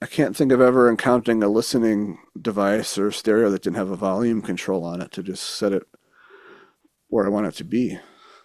I 0.02 0.06
can't 0.06 0.36
think 0.36 0.50
of 0.50 0.60
ever 0.60 0.90
encountering 0.90 1.44
a 1.44 1.48
listening 1.48 2.18
device 2.40 2.98
or 2.98 3.12
stereo 3.12 3.50
that 3.50 3.62
didn't 3.62 3.76
have 3.76 3.90
a 3.90 3.96
volume 3.96 4.42
control 4.42 4.84
on 4.84 5.00
it 5.00 5.12
to 5.12 5.22
just 5.22 5.44
set 5.44 5.72
it 5.72 5.86
where 7.06 7.24
I 7.24 7.28
want 7.28 7.46
it 7.46 7.54
to 7.56 7.64
be. 7.64 8.00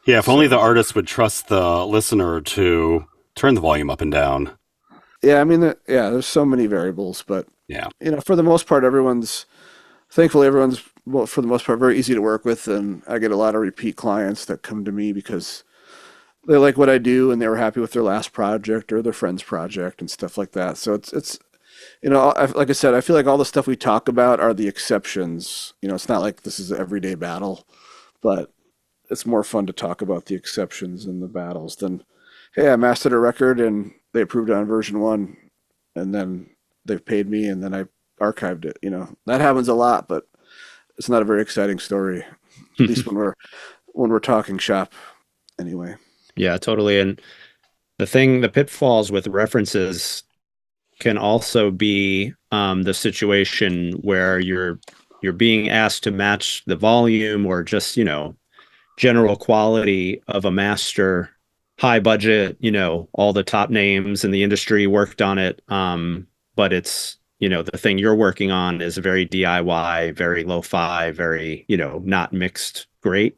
Yeah, 0.06 0.20
if 0.20 0.26
so, 0.26 0.34
only 0.34 0.45
the 0.45 0.60
artist 0.60 0.93
would 0.93 1.08
trust 1.08 1.48
the 1.48 1.84
listener 1.84 2.41
to 2.41 3.06
turn 3.34 3.56
the 3.56 3.62
volume 3.62 3.89
up 3.89 4.02
and 4.02 4.12
down. 4.12 4.52
Yeah, 5.24 5.41
I 5.41 5.45
mean, 5.45 5.62
yeah, 5.62 6.12
there's 6.12 6.28
so 6.28 6.45
many 6.45 6.68
variables, 6.68 7.24
but 7.26 7.48
yeah, 7.68 7.88
you 8.00 8.12
know, 8.12 8.22
for 8.22 8.36
the 8.36 8.43
most 8.43 8.68
part, 8.68 8.84
everyone's 8.84 9.48
thankfully 10.12 10.45
everyone's 10.45 10.84
well, 11.08 11.26
for 11.26 11.41
the 11.41 11.47
most 11.47 11.66
part 11.66 11.80
very 11.80 11.97
easy 11.97 12.14
to 12.14 12.22
work 12.22 12.43
with, 12.43 12.68
and 12.68 13.01
I 13.08 13.18
get 13.18 13.32
a 13.32 13.38
lot 13.38 13.55
of 13.55 13.62
repeat 13.62 13.95
clients 13.95 14.43
that 14.45 14.62
come 14.62 14.84
to 14.84 14.91
me 14.91 15.14
because 15.14 15.64
they 16.47 16.58
like 16.58 16.78
what 16.78 16.89
I 16.89 16.97
do 16.97 17.32
and 17.32 17.41
they 17.41 17.47
were 17.47 17.58
happy 17.58 17.80
with 17.80 17.93
their 17.93 18.03
last 18.03 18.34
project 18.34 18.91
or 18.91 19.01
their 19.01 19.14
friend's 19.14 19.43
project 19.43 20.01
and 20.01 20.12
stuff 20.12 20.38
like 20.38 20.51
that. 20.51 20.78
So 20.78 20.93
it's 20.93 21.14
it's 21.14 21.39
you 22.03 22.10
know, 22.10 22.32
I, 22.32 22.45
like 22.45 22.70
I 22.70 22.74
said, 22.74 22.93
I 22.93 23.01
feel 23.01 23.16
like 23.16 23.26
all 23.26 23.38
the 23.38 23.45
stuff 23.45 23.68
we 23.68 23.76
talk 23.76 24.08
about 24.10 24.39
are 24.39 24.53
the 24.53 24.68
exceptions. 24.68 25.74
You 25.82 25.88
know, 25.88 25.95
it's 25.95 26.10
not 26.10 26.22
like 26.22 26.41
this 26.43 26.60
is 26.60 26.72
an 26.72 26.80
everyday 26.80 27.16
battle, 27.16 27.66
but 28.22 28.51
it's 29.10 29.26
more 29.26 29.43
fun 29.43 29.66
to 29.68 29.74
talk 29.74 30.01
about 30.01 30.26
the 30.26 30.36
exceptions 30.36 31.05
and 31.05 31.22
the 31.22 31.28
battles 31.28 31.78
than, 31.78 32.03
hey, 32.55 32.70
I 32.70 32.76
mastered 32.76 33.14
a 33.14 33.18
record 33.18 33.60
and 33.62 33.93
they 34.14 34.22
approved 34.22 34.49
on 34.49 34.66
version 34.66 34.99
one, 34.99 35.38
and 35.95 36.14
then 36.14 36.49
they've 36.84 37.05
paid 37.05 37.30
me, 37.30 37.47
and 37.47 37.64
then 37.64 37.74
I 37.74 37.86
archived 38.20 38.66
it. 38.66 38.78
You 38.82 38.89
know 38.89 39.16
that 39.26 39.39
happens 39.39 39.70
a 39.70 39.74
lot, 39.74 40.10
but 40.10 40.26
it's 40.98 41.10
not 41.10 41.22
a 41.22 41.26
very 41.26 41.41
exciting 41.41 41.80
story. 41.80 42.24
At 42.80 42.88
least 42.88 43.06
when 43.06 43.16
we're 43.16 43.34
when 43.88 44.10
we're 44.10 44.20
talking 44.20 44.58
shop, 44.58 44.93
anyway. 45.60 45.95
Yeah, 46.36 46.58
totally. 46.58 47.00
And 47.00 47.22
the 47.98 48.06
thing, 48.06 48.41
the 48.41 48.50
pitfalls 48.50 49.12
with 49.12 49.28
references 49.28 50.24
can 51.00 51.18
also 51.18 51.72
be 51.72 52.34
um, 52.52 52.84
the 52.84 52.93
situation 52.93 53.93
where 54.02 54.39
you're 54.39 54.80
you're 55.22 55.34
being 55.34 55.70
asked 55.70 56.04
to 56.04 56.12
match 56.12 56.64
the 56.66 56.76
volume 56.76 57.45
or 57.45 57.64
just 57.64 57.98
you 57.98 58.04
know 58.04 58.36
general 58.98 59.36
quality 59.36 60.22
of 60.28 60.45
a 60.45 60.52
master 60.52 61.30
high 61.80 62.00
budget, 62.00 62.58
you 62.60 62.72
know, 62.72 63.08
all 63.14 63.34
the 63.34 63.43
top 63.43 63.70
names 63.70 64.24
in 64.24 64.32
the 64.32 64.43
industry 64.43 64.88
worked 64.88 65.22
on 65.22 65.38
it. 65.38 65.62
Um, 65.68 66.28
but 66.56 66.74
it's, 66.74 67.18
you 67.40 67.50
know, 67.50 67.62
the 67.62 67.78
thing 67.78 67.98
you're 67.98 68.16
working 68.16 68.52
on 68.52 68.82
is 68.82 68.98
very 68.98 69.26
DIY, 69.26 70.16
very 70.16 70.44
lo-fi, 70.44 71.12
very, 71.12 71.66
you 71.68 71.78
know, 71.78 72.02
not 72.04 72.34
mixed 72.34 72.88
great. 73.02 73.38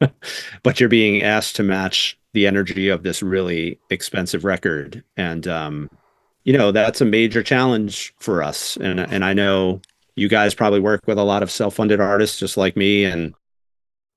but 0.62 0.80
you're 0.80 0.88
being 0.88 1.22
asked 1.22 1.56
to 1.56 1.62
match 1.62 2.18
the 2.32 2.46
energy 2.46 2.88
of 2.88 3.02
this 3.02 3.22
really 3.22 3.78
expensive 3.90 4.44
record. 4.44 5.02
And 5.16 5.46
um, 5.48 5.90
you 6.44 6.56
know, 6.56 6.72
that's 6.72 7.00
a 7.00 7.04
major 7.04 7.42
challenge 7.42 8.14
for 8.18 8.42
us. 8.42 8.76
And 8.76 9.00
and 9.00 9.24
I 9.24 9.32
know 9.32 9.80
you 10.14 10.28
guys 10.28 10.54
probably 10.54 10.80
work 10.80 11.02
with 11.06 11.18
a 11.18 11.24
lot 11.24 11.42
of 11.42 11.50
self-funded 11.50 12.00
artists 12.00 12.38
just 12.38 12.56
like 12.56 12.76
me. 12.76 13.04
And, 13.04 13.34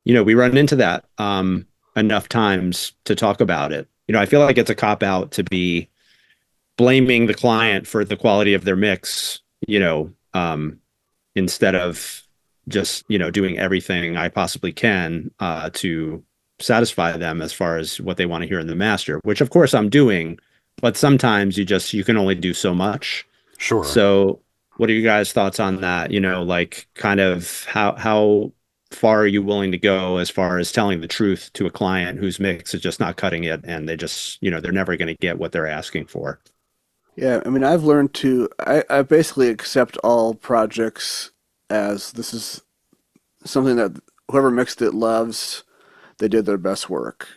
you 0.05 0.13
know, 0.13 0.23
we 0.23 0.35
run 0.35 0.57
into 0.57 0.75
that. 0.77 1.05
Um, 1.17 1.67
enough 1.95 2.29
times 2.29 2.93
to 3.05 3.15
talk 3.15 3.41
about 3.41 3.71
it. 3.71 3.87
You 4.07 4.13
know, 4.13 4.19
I 4.19 4.25
feel 4.25 4.39
like 4.39 4.57
it's 4.57 4.69
a 4.69 4.75
cop 4.75 5.03
out 5.03 5.31
to 5.31 5.43
be 5.43 5.89
blaming 6.77 7.27
the 7.27 7.33
client 7.33 7.87
for 7.87 8.03
the 8.03 8.17
quality 8.17 8.53
of 8.53 8.65
their 8.65 8.75
mix, 8.75 9.41
you 9.67 9.79
know, 9.79 10.11
um, 10.33 10.79
instead 11.35 11.75
of 11.75 12.23
just, 12.67 13.03
you 13.07 13.19
know, 13.19 13.29
doing 13.29 13.57
everything 13.57 14.17
I 14.17 14.29
possibly 14.29 14.71
can 14.71 15.31
uh, 15.39 15.69
to 15.73 16.23
satisfy 16.59 17.17
them 17.17 17.41
as 17.41 17.53
far 17.53 17.77
as 17.77 17.99
what 17.99 18.17
they 18.17 18.25
want 18.25 18.43
to 18.43 18.47
hear 18.47 18.59
in 18.59 18.67
the 18.67 18.75
master, 18.75 19.19
which 19.23 19.41
of 19.41 19.49
course 19.49 19.73
I'm 19.73 19.89
doing, 19.89 20.39
but 20.81 20.97
sometimes 20.97 21.57
you 21.57 21.65
just 21.65 21.93
you 21.93 22.03
can 22.03 22.17
only 22.17 22.35
do 22.35 22.53
so 22.53 22.73
much. 22.73 23.25
Sure. 23.57 23.83
So 23.83 24.39
what 24.77 24.89
are 24.89 24.93
you 24.93 25.03
guys 25.03 25.31
thoughts 25.31 25.59
on 25.59 25.81
that? 25.81 26.11
You 26.11 26.19
know, 26.19 26.43
like 26.43 26.87
kind 26.95 27.19
of 27.19 27.65
how 27.65 27.95
how 27.95 28.51
far 28.91 29.21
are 29.21 29.27
you 29.27 29.41
willing 29.41 29.71
to 29.71 29.77
go 29.77 30.17
as 30.17 30.29
far 30.29 30.59
as 30.59 30.71
telling 30.71 31.01
the 31.01 31.07
truth 31.07 31.49
to 31.53 31.65
a 31.65 31.71
client 31.71 32.19
whose 32.19 32.39
mix 32.39 32.73
is 32.73 32.81
just 32.81 32.99
not 32.99 33.17
cutting 33.17 33.43
it 33.43 33.61
and 33.63 33.89
they 33.89 33.97
just, 33.97 34.41
you 34.41 34.51
know, 34.51 34.61
they're 34.61 34.71
never 34.71 34.95
going 34.95 35.07
to 35.07 35.15
get 35.15 35.39
what 35.39 35.51
they're 35.51 35.67
asking 35.67 36.05
for? 36.05 36.39
Yeah, 37.15 37.41
I 37.45 37.49
mean, 37.49 37.63
I've 37.63 37.83
learned 37.83 38.13
to, 38.15 38.49
I, 38.59 38.83
I 38.89 39.01
basically 39.03 39.49
accept 39.49 39.97
all 39.97 40.33
projects 40.33 41.31
as 41.69 42.11
this 42.13 42.33
is 42.33 42.61
something 43.45 43.75
that 43.75 44.01
whoever 44.29 44.51
mixed 44.51 44.81
it 44.81 44.93
loves, 44.93 45.63
they 46.19 46.27
did 46.27 46.45
their 46.45 46.57
best 46.57 46.89
work. 46.89 47.27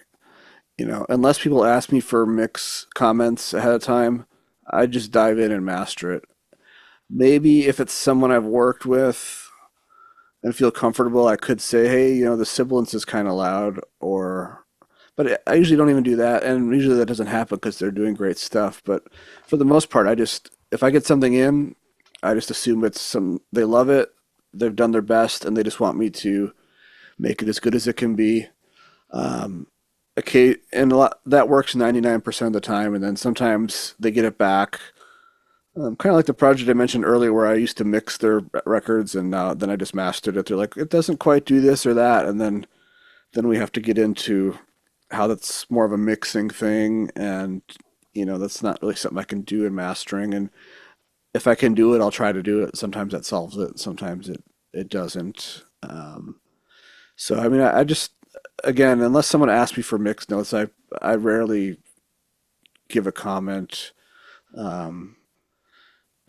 You 0.79 0.87
know, 0.87 1.07
unless 1.09 1.39
people 1.41 1.65
ask 1.65 1.93
me 1.93 2.01
for 2.01 2.27
mix 2.27 2.87
comments 2.95 3.55
ahead 3.55 3.75
of 3.75 3.83
time, 3.83 4.27
I 4.71 4.87
just 4.87 5.11
dive 5.13 5.39
in 5.39 5.53
and 5.53 5.65
master 5.65 6.13
it. 6.13 6.25
Maybe 7.09 7.67
if 7.67 7.81
it's 7.81 7.95
someone 7.95 8.33
I've 8.33 8.45
worked 8.45 8.87
with 8.87 9.51
and 10.43 10.55
feel 10.55 10.71
comfortable, 10.71 11.29
I 11.29 11.37
could 11.37 11.61
say, 11.61 11.89
hey, 11.89 12.15
you 12.15 12.25
know, 12.25 12.37
the 12.37 12.47
sibilance 12.47 12.95
is 12.95 13.05
kind 13.05 13.29
of 13.29 13.35
loud, 13.35 13.81
or, 14.01 14.66
but 15.17 15.43
I 15.47 15.55
usually 15.55 15.77
don't 15.77 15.91
even 15.91 16.03
do 16.03 16.17
that, 16.17 16.45
and 16.45 16.73
usually 16.73 16.97
that 16.97 17.07
doesn't 17.07 17.27
happen 17.27 17.57
because 17.57 17.79
they're 17.79 17.91
doing 17.91 18.15
great 18.15 18.39
stuff. 18.39 18.83
But 18.85 19.05
for 19.47 19.57
the 19.57 19.65
most 19.65 19.91
part, 19.91 20.07
I 20.07 20.15
just 20.15 20.51
if 20.71 20.83
I 20.83 20.91
get 20.91 21.07
something 21.07 21.35
in, 21.35 21.75
I 22.23 22.35
just 22.35 22.51
assume 22.51 22.85
it's 22.85 23.01
some 23.01 23.41
they 23.53 23.65
love 23.65 23.89
it, 23.89 24.11
they've 24.53 24.77
done 24.77 24.93
their 24.93 25.03
best, 25.03 25.45
and 25.45 25.57
they 25.57 25.63
just 25.63 25.81
want 25.81 25.99
me 25.99 26.11
to 26.11 26.53
make 27.19 27.43
it 27.43 27.49
as 27.49 27.61
good 27.61 27.75
as 27.75 27.87
it 27.89 27.97
can 27.97 28.15
be. 28.15 28.47
Um, 29.11 29.69
okay, 30.19 30.57
and 30.73 30.93
a 30.93 30.97
lot 30.97 31.21
that 31.27 31.49
works 31.49 31.75
ninety 31.75 32.01
nine 32.01 32.21
percent 32.21 32.49
of 32.49 32.53
the 32.63 32.67
time, 32.67 32.95
and 32.95 33.03
then 33.03 33.17
sometimes 33.17 33.95
they 33.99 34.11
get 34.11 34.25
it 34.25 34.39
back 34.39 34.81
um, 35.77 35.95
kind 35.97 36.11
of 36.11 36.17
like 36.17 36.27
the 36.27 36.35
project 36.35 36.71
I 36.71 36.75
mentioned 36.75 37.05
earlier, 37.05 37.33
where 37.33 37.47
I 37.47 37.55
used 37.55 37.77
to 37.79 37.85
mix 37.85 38.17
their 38.17 38.43
records, 38.65 39.15
and 39.15 39.35
uh, 39.35 39.55
then 39.55 39.71
I 39.71 39.77
just 39.77 39.95
mastered 39.95 40.37
it. 40.37 40.47
They're 40.47 40.57
like, 40.57 40.77
it 40.77 40.91
doesn't 40.91 41.19
quite 41.19 41.45
do 41.45 41.61
this 41.61 41.85
or 41.85 41.95
that, 41.95 42.27
and 42.27 42.41
then 42.41 42.67
then 43.35 43.47
we 43.49 43.59
have 43.59 43.73
to 43.73 43.81
get 43.81 43.99
into 43.99 44.59
how 45.17 45.27
that's 45.27 45.69
more 45.71 45.85
of 45.85 45.93
a 45.93 45.99
mixing 45.99 46.51
thing, 46.51 47.11
and 47.17 47.63
you 48.15 48.25
know 48.25 48.39
that's 48.39 48.63
not 48.63 48.81
really 48.83 48.95
something 48.95 49.19
I 49.19 49.25
can 49.25 49.43
do 49.43 49.65
in 49.65 49.75
mastering. 49.75 50.35
And 50.35 50.51
if 51.35 51.47
I 51.47 51.55
can 51.55 51.75
do 51.75 51.95
it, 51.95 52.01
I'll 52.01 52.11
try 52.11 52.33
to 52.33 52.43
do 52.43 52.63
it. 52.63 52.77
Sometimes 52.77 53.13
that 53.13 53.25
solves 53.25 53.57
it. 53.57 53.79
Sometimes 53.79 54.29
it 54.29 54.45
it 54.73 54.89
doesn't. 54.89 55.65
Um, 55.83 56.41
so 57.17 57.39
I 57.39 57.49
mean, 57.49 57.61
I, 57.63 57.81
I 57.81 57.85
just 57.85 58.13
again, 58.65 59.01
unless 59.01 59.27
someone 59.27 59.51
asks 59.51 59.77
me 59.77 59.83
for 59.83 59.99
mix 59.99 60.29
notes, 60.29 60.55
I 60.55 60.69
I 61.03 61.15
rarely 61.15 61.79
give 62.89 63.07
a 63.07 63.13
comment. 63.13 63.93
Um, 64.57 65.17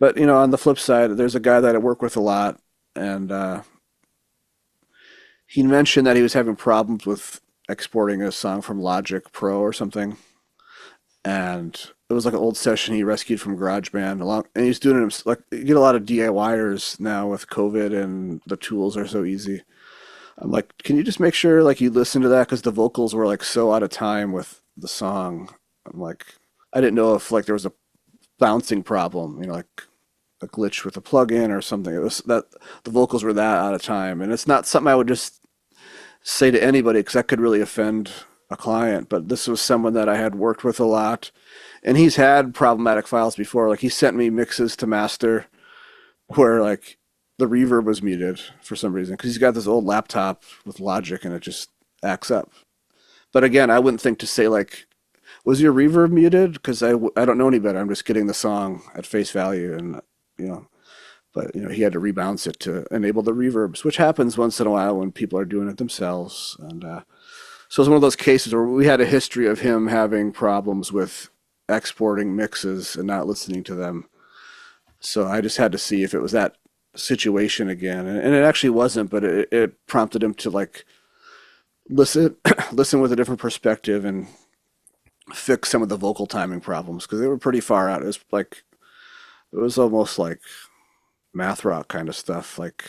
but 0.00 0.16
you 0.16 0.26
know, 0.26 0.36
on 0.36 0.50
the 0.50 0.58
flip 0.58 0.78
side, 0.78 1.16
there's 1.16 1.34
a 1.34 1.40
guy 1.40 1.60
that 1.60 1.74
I 1.74 1.78
work 1.78 2.02
with 2.02 2.16
a 2.16 2.20
lot, 2.20 2.60
and 2.96 3.30
uh, 3.30 3.62
he 5.46 5.62
mentioned 5.62 6.06
that 6.06 6.16
he 6.16 6.22
was 6.22 6.34
having 6.34 6.56
problems 6.56 7.06
with 7.06 7.40
exporting 7.68 8.22
a 8.22 8.32
song 8.32 8.62
from 8.62 8.80
Logic 8.80 9.30
Pro 9.32 9.60
or 9.60 9.72
something, 9.72 10.16
and 11.24 11.90
it 12.08 12.14
was 12.14 12.24
like 12.24 12.34
an 12.34 12.40
old 12.40 12.56
session 12.56 12.94
he 12.94 13.02
rescued 13.02 13.40
from 13.40 13.58
GarageBand. 13.58 14.20
Along, 14.20 14.44
and 14.54 14.64
he's 14.64 14.78
doing 14.78 15.02
it 15.02 15.22
like 15.26 15.40
you 15.50 15.64
get 15.64 15.76
a 15.76 15.80
lot 15.80 15.94
of 15.94 16.04
DIYers 16.04 16.98
now 17.00 17.28
with 17.28 17.48
COVID, 17.48 17.98
and 17.98 18.40
the 18.46 18.56
tools 18.56 18.96
are 18.96 19.06
so 19.06 19.24
easy. 19.24 19.62
I'm 20.38 20.50
like, 20.50 20.72
can 20.78 20.96
you 20.96 21.02
just 21.02 21.20
make 21.20 21.34
sure 21.34 21.62
like 21.62 21.80
you 21.80 21.90
listen 21.90 22.22
to 22.22 22.28
that 22.28 22.46
because 22.46 22.62
the 22.62 22.70
vocals 22.70 23.14
were 23.14 23.26
like 23.26 23.42
so 23.42 23.72
out 23.72 23.82
of 23.82 23.90
time 23.90 24.32
with 24.32 24.62
the 24.76 24.88
song. 24.88 25.50
I'm 25.92 26.00
like, 26.00 26.26
I 26.72 26.80
didn't 26.80 26.94
know 26.94 27.14
if 27.14 27.32
like 27.32 27.46
there 27.46 27.54
was 27.54 27.66
a 27.66 27.72
bouncing 28.38 28.82
problem, 28.82 29.40
you 29.40 29.48
know, 29.48 29.54
like 29.54 29.82
a 30.40 30.46
glitch 30.46 30.84
with 30.84 30.96
a 30.96 31.00
plugin 31.00 31.50
or 31.50 31.60
something. 31.60 31.94
It 31.94 31.98
was 31.98 32.18
that 32.26 32.44
the 32.84 32.90
vocals 32.90 33.24
were 33.24 33.32
that 33.32 33.58
out 33.58 33.74
of 33.74 33.82
time, 33.82 34.20
and 34.20 34.32
it's 34.32 34.46
not 34.46 34.66
something 34.66 34.90
I 34.90 34.94
would 34.94 35.08
just 35.08 35.40
say 36.28 36.50
to 36.50 36.62
anybody 36.62 37.00
because 37.00 37.14
that 37.14 37.26
could 37.26 37.40
really 37.40 37.60
offend 37.60 38.12
a 38.50 38.56
client. 38.56 39.08
But 39.08 39.28
this 39.28 39.48
was 39.48 39.60
someone 39.60 39.94
that 39.94 40.08
I 40.08 40.16
had 40.16 40.34
worked 40.34 40.62
with 40.62 40.78
a 40.78 40.84
lot, 40.84 41.30
and 41.82 41.96
he's 41.96 42.16
had 42.16 42.54
problematic 42.54 43.06
files 43.06 43.34
before. 43.34 43.68
Like 43.68 43.80
he 43.80 43.88
sent 43.88 44.16
me 44.16 44.28
mixes 44.28 44.76
to 44.76 44.86
master 44.86 45.46
where 46.26 46.60
like 46.62 46.98
the 47.38 47.46
reverb 47.46 47.84
was 47.84 48.02
muted 48.02 48.40
for 48.60 48.76
some 48.76 48.92
reason 48.92 49.14
because 49.14 49.30
he's 49.30 49.38
got 49.38 49.54
this 49.54 49.66
old 49.66 49.84
laptop 49.84 50.42
with 50.66 50.80
Logic 50.80 51.24
and 51.24 51.32
it 51.32 51.40
just 51.40 51.70
acts 52.02 52.30
up. 52.30 52.50
But 53.32 53.44
again, 53.44 53.70
I 53.70 53.78
wouldn't 53.78 54.00
think 54.00 54.18
to 54.18 54.26
say 54.26 54.48
like 54.48 54.86
was 55.44 55.62
your 55.62 55.72
reverb 55.72 56.10
muted? 56.10 56.54
Because 56.54 56.82
I, 56.82 56.90
I 57.16 57.24
don't 57.24 57.38
know 57.38 57.48
any 57.48 57.58
better. 57.58 57.78
I'm 57.78 57.88
just 57.88 58.04
getting 58.04 58.26
the 58.26 58.34
song 58.34 58.82
at 58.94 59.06
face 59.06 59.30
value, 59.30 59.72
and 59.72 60.00
you 60.36 60.46
know, 60.46 60.66
but 61.34 61.54
you 61.54 61.62
know 61.62 61.70
he 61.70 61.82
had 61.82 61.92
to 61.92 62.00
rebounce 62.00 62.46
it 62.46 62.58
to 62.60 62.84
enable 62.90 63.22
the 63.22 63.32
reverbs, 63.32 63.84
which 63.84 63.96
happens 63.96 64.38
once 64.38 64.60
in 64.60 64.66
a 64.66 64.70
while 64.70 64.96
when 64.96 65.12
people 65.12 65.38
are 65.38 65.44
doing 65.44 65.68
it 65.68 65.76
themselves. 65.76 66.56
And 66.60 66.84
uh, 66.84 67.00
so 67.68 67.82
it's 67.82 67.88
one 67.88 67.96
of 67.96 68.02
those 68.02 68.16
cases 68.16 68.52
where 68.52 68.64
we 68.64 68.86
had 68.86 69.00
a 69.00 69.06
history 69.06 69.46
of 69.46 69.60
him 69.60 69.88
having 69.88 70.32
problems 70.32 70.92
with 70.92 71.30
exporting 71.68 72.34
mixes 72.34 72.96
and 72.96 73.06
not 73.06 73.26
listening 73.26 73.62
to 73.64 73.74
them. 73.74 74.08
So 75.00 75.26
I 75.26 75.40
just 75.40 75.58
had 75.58 75.72
to 75.72 75.78
see 75.78 76.02
if 76.02 76.14
it 76.14 76.20
was 76.20 76.32
that 76.32 76.56
situation 76.96 77.68
again, 77.68 78.06
and, 78.06 78.18
and 78.18 78.34
it 78.34 78.42
actually 78.42 78.70
wasn't, 78.70 79.10
but 79.10 79.22
it, 79.22 79.48
it 79.52 79.86
prompted 79.86 80.22
him 80.22 80.34
to 80.34 80.50
like 80.50 80.84
listen 81.88 82.36
listen 82.72 83.00
with 83.00 83.12
a 83.12 83.16
different 83.16 83.40
perspective 83.40 84.04
and 84.04 84.26
fix 85.32 85.68
some 85.68 85.82
of 85.82 85.88
the 85.88 85.96
vocal 85.96 86.26
timing 86.26 86.60
problems 86.60 87.04
because 87.04 87.20
they 87.20 87.26
were 87.26 87.38
pretty 87.38 87.60
far 87.60 87.88
out. 87.88 88.02
It 88.02 88.06
was 88.06 88.18
like 88.32 88.64
it 89.52 89.58
was 89.58 89.78
almost 89.78 90.18
like 90.18 90.40
math 91.38 91.64
rock 91.64 91.88
kind 91.88 92.08
of 92.08 92.16
stuff, 92.16 92.58
like 92.58 92.84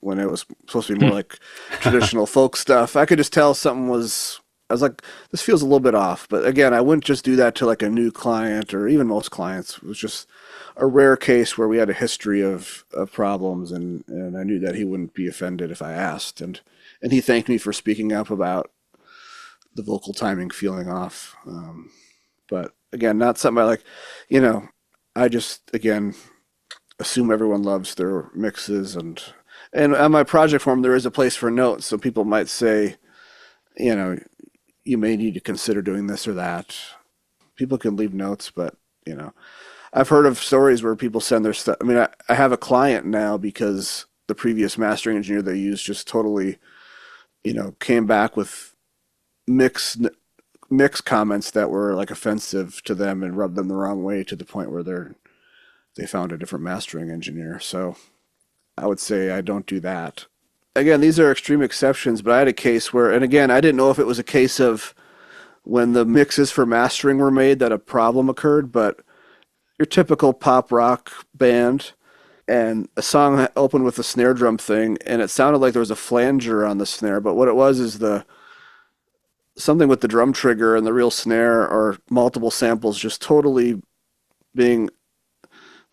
when 0.00 0.18
it 0.18 0.30
was 0.30 0.46
supposed 0.66 0.86
to 0.88 0.96
be 0.96 1.04
more 1.04 1.14
like 1.14 1.38
traditional 1.80 2.26
folk 2.26 2.56
stuff. 2.56 2.96
I 2.96 3.04
could 3.04 3.18
just 3.18 3.32
tell 3.32 3.52
something 3.54 3.88
was. 3.88 4.40
I 4.70 4.72
was 4.72 4.82
like, 4.82 5.02
this 5.32 5.42
feels 5.42 5.62
a 5.62 5.64
little 5.64 5.80
bit 5.80 5.96
off. 5.96 6.28
But 6.28 6.46
again, 6.46 6.72
I 6.72 6.80
wouldn't 6.80 7.02
just 7.02 7.24
do 7.24 7.34
that 7.34 7.56
to 7.56 7.66
like 7.66 7.82
a 7.82 7.90
new 7.90 8.12
client 8.12 8.72
or 8.72 8.86
even 8.86 9.08
most 9.08 9.32
clients. 9.32 9.78
It 9.78 9.82
was 9.82 9.98
just 9.98 10.28
a 10.76 10.86
rare 10.86 11.16
case 11.16 11.58
where 11.58 11.66
we 11.66 11.78
had 11.78 11.90
a 11.90 11.92
history 11.92 12.40
of, 12.40 12.84
of 12.94 13.10
problems, 13.12 13.72
and, 13.72 14.04
and 14.06 14.38
I 14.38 14.44
knew 14.44 14.60
that 14.60 14.76
he 14.76 14.84
wouldn't 14.84 15.12
be 15.12 15.26
offended 15.26 15.72
if 15.72 15.82
I 15.82 15.92
asked. 15.92 16.40
And 16.40 16.60
and 17.02 17.12
he 17.12 17.20
thanked 17.20 17.48
me 17.48 17.58
for 17.58 17.72
speaking 17.72 18.12
up 18.12 18.30
about 18.30 18.70
the 19.74 19.82
vocal 19.82 20.14
timing 20.14 20.50
feeling 20.50 20.88
off. 20.88 21.34
Um, 21.46 21.90
but 22.48 22.72
again, 22.92 23.18
not 23.18 23.38
something 23.38 23.60
I 23.60 23.66
like. 23.66 23.84
You 24.28 24.40
know, 24.40 24.68
I 25.16 25.28
just 25.28 25.70
again 25.74 26.14
assume 27.00 27.32
everyone 27.32 27.62
loves 27.62 27.94
their 27.94 28.30
mixes 28.34 28.94
and 28.94 29.20
and 29.72 29.94
on 29.94 30.12
my 30.12 30.22
project 30.22 30.62
form 30.62 30.82
there 30.82 30.94
is 30.94 31.06
a 31.06 31.10
place 31.10 31.36
for 31.36 31.50
notes, 31.50 31.86
so 31.86 31.96
people 31.96 32.24
might 32.24 32.48
say, 32.48 32.96
you 33.76 33.94
know, 33.94 34.18
you 34.84 34.98
may 34.98 35.16
need 35.16 35.34
to 35.34 35.40
consider 35.40 35.80
doing 35.82 36.06
this 36.06 36.26
or 36.26 36.34
that. 36.34 36.76
People 37.56 37.78
can 37.78 37.96
leave 37.96 38.12
notes, 38.12 38.50
but 38.50 38.76
you 39.06 39.14
know, 39.14 39.32
I've 39.92 40.08
heard 40.08 40.26
of 40.26 40.38
stories 40.38 40.82
where 40.82 40.96
people 40.96 41.20
send 41.20 41.44
their 41.44 41.52
stuff. 41.52 41.76
I 41.80 41.84
mean, 41.84 41.98
I, 41.98 42.08
I 42.28 42.34
have 42.34 42.52
a 42.52 42.56
client 42.56 43.06
now 43.06 43.36
because 43.36 44.06
the 44.28 44.34
previous 44.34 44.78
mastering 44.78 45.16
engineer 45.16 45.42
they 45.42 45.56
used 45.56 45.84
just 45.84 46.06
totally, 46.06 46.58
you 47.44 47.54
know, 47.54 47.74
came 47.80 48.06
back 48.06 48.36
with 48.36 48.74
mix 49.46 49.98
mix 50.70 51.00
comments 51.00 51.50
that 51.50 51.70
were 51.70 51.94
like 51.94 52.10
offensive 52.10 52.82
to 52.84 52.94
them 52.94 53.22
and 53.22 53.36
rubbed 53.36 53.56
them 53.56 53.68
the 53.68 53.74
wrong 53.74 54.04
way 54.04 54.22
to 54.24 54.36
the 54.36 54.44
point 54.44 54.70
where 54.70 54.82
they're 54.84 55.14
they 55.96 56.06
found 56.06 56.32
a 56.32 56.38
different 56.38 56.64
mastering 56.64 57.10
engineer. 57.10 57.58
So 57.60 57.96
I 58.76 58.86
would 58.86 59.00
say 59.00 59.30
I 59.30 59.40
don't 59.40 59.66
do 59.66 59.80
that. 59.80 60.26
Again, 60.76 61.00
these 61.00 61.18
are 61.18 61.30
extreme 61.30 61.62
exceptions, 61.62 62.22
but 62.22 62.32
I 62.32 62.38
had 62.38 62.48
a 62.48 62.52
case 62.52 62.92
where, 62.92 63.10
and 63.10 63.24
again, 63.24 63.50
I 63.50 63.60
didn't 63.60 63.76
know 63.76 63.90
if 63.90 63.98
it 63.98 64.06
was 64.06 64.18
a 64.18 64.24
case 64.24 64.60
of 64.60 64.94
when 65.64 65.92
the 65.92 66.04
mixes 66.04 66.50
for 66.50 66.64
mastering 66.64 67.18
were 67.18 67.30
made 67.30 67.58
that 67.58 67.72
a 67.72 67.78
problem 67.78 68.28
occurred, 68.28 68.72
but 68.72 69.00
your 69.78 69.86
typical 69.86 70.32
pop 70.32 70.70
rock 70.70 71.10
band 71.34 71.92
and 72.46 72.88
a 72.96 73.02
song 73.02 73.46
opened 73.56 73.84
with 73.84 73.98
a 73.98 74.02
snare 74.02 74.34
drum 74.34 74.58
thing, 74.58 74.98
and 75.06 75.22
it 75.22 75.30
sounded 75.30 75.58
like 75.58 75.72
there 75.72 75.80
was 75.80 75.90
a 75.90 75.96
flanger 75.96 76.66
on 76.66 76.78
the 76.78 76.86
snare, 76.86 77.20
but 77.20 77.34
what 77.34 77.48
it 77.48 77.54
was 77.54 77.78
is 77.78 77.98
the 77.98 78.24
something 79.56 79.88
with 79.88 80.00
the 80.00 80.08
drum 80.08 80.32
trigger 80.32 80.74
and 80.76 80.86
the 80.86 80.92
real 80.92 81.10
snare 81.10 81.68
or 81.68 81.98
multiple 82.08 82.50
samples 82.50 82.98
just 82.98 83.20
totally 83.20 83.80
being 84.54 84.88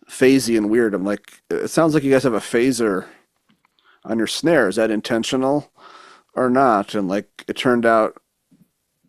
phasey 0.08 0.56
and 0.56 0.70
weird. 0.70 0.94
I'm 0.94 1.04
like, 1.04 1.42
it 1.50 1.68
sounds 1.68 1.94
like 1.94 2.02
you 2.02 2.10
guys 2.10 2.22
have 2.22 2.34
a 2.34 2.38
phaser 2.38 3.06
on 4.04 4.18
your 4.18 4.26
snare. 4.26 4.68
Is 4.68 4.76
that 4.76 4.90
intentional 4.90 5.70
or 6.34 6.48
not? 6.48 6.94
And 6.94 7.08
like, 7.08 7.44
it 7.46 7.56
turned 7.56 7.84
out, 7.84 8.20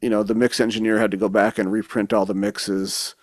you 0.01 0.09
know, 0.09 0.23
the 0.23 0.35
mix 0.35 0.59
engineer 0.59 0.99
had 0.99 1.11
to 1.11 1.17
go 1.17 1.29
back 1.29 1.57
and 1.57 1.71
reprint 1.71 2.13
all 2.13 2.25
the 2.25 2.33
mixes 2.33 3.15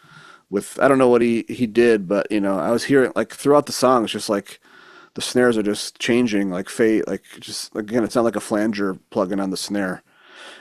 with, 0.48 0.78
I 0.80 0.88
don't 0.88 0.98
know 0.98 1.08
what 1.08 1.22
he, 1.22 1.44
he 1.48 1.66
did, 1.66 2.06
but 2.08 2.30
you 2.30 2.40
know, 2.40 2.58
I 2.58 2.70
was 2.70 2.84
hearing 2.84 3.12
like 3.16 3.32
throughout 3.32 3.66
the 3.66 3.72
song, 3.72 4.04
it's 4.04 4.12
just 4.12 4.28
like 4.28 4.60
the 5.14 5.22
snares 5.22 5.56
are 5.56 5.62
just 5.62 5.98
changing, 5.98 6.50
like 6.50 6.68
fate, 6.68 7.08
like 7.08 7.22
just, 7.40 7.74
again, 7.74 8.04
it's 8.04 8.14
not 8.14 8.24
like 8.24 8.36
a 8.36 8.40
flanger 8.40 8.94
plug-in 9.10 9.40
on 9.40 9.50
the 9.50 9.56
snare. 9.56 10.02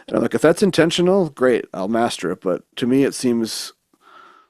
And 0.08 0.16
I'm 0.16 0.22
like, 0.22 0.34
if 0.34 0.42
that's 0.42 0.64
intentional, 0.64 1.30
great, 1.30 1.66
I'll 1.74 1.88
master 1.88 2.32
it. 2.32 2.42
But 2.42 2.64
to 2.78 2.88
me, 2.88 3.04
it 3.04 3.14
seems 3.14 3.74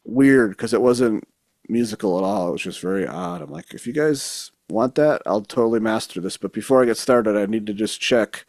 weird 0.03 0.51
because 0.51 0.73
it 0.73 0.81
wasn't 0.81 1.27
musical 1.69 2.17
at 2.17 2.23
all. 2.23 2.49
It 2.49 2.53
was 2.53 2.63
just 2.63 2.81
very 2.81 3.07
odd. 3.07 3.41
I'm 3.41 3.51
like, 3.51 3.73
if 3.73 3.85
you 3.87 3.93
guys 3.93 4.51
want 4.69 4.95
that, 4.95 5.21
I'll 5.25 5.41
totally 5.41 5.79
master 5.79 6.21
this. 6.21 6.37
But 6.37 6.53
before 6.53 6.81
I 6.81 6.85
get 6.85 6.97
started, 6.97 7.37
I 7.37 7.45
need 7.45 7.65
to 7.67 7.73
just 7.73 8.01
check 8.01 8.45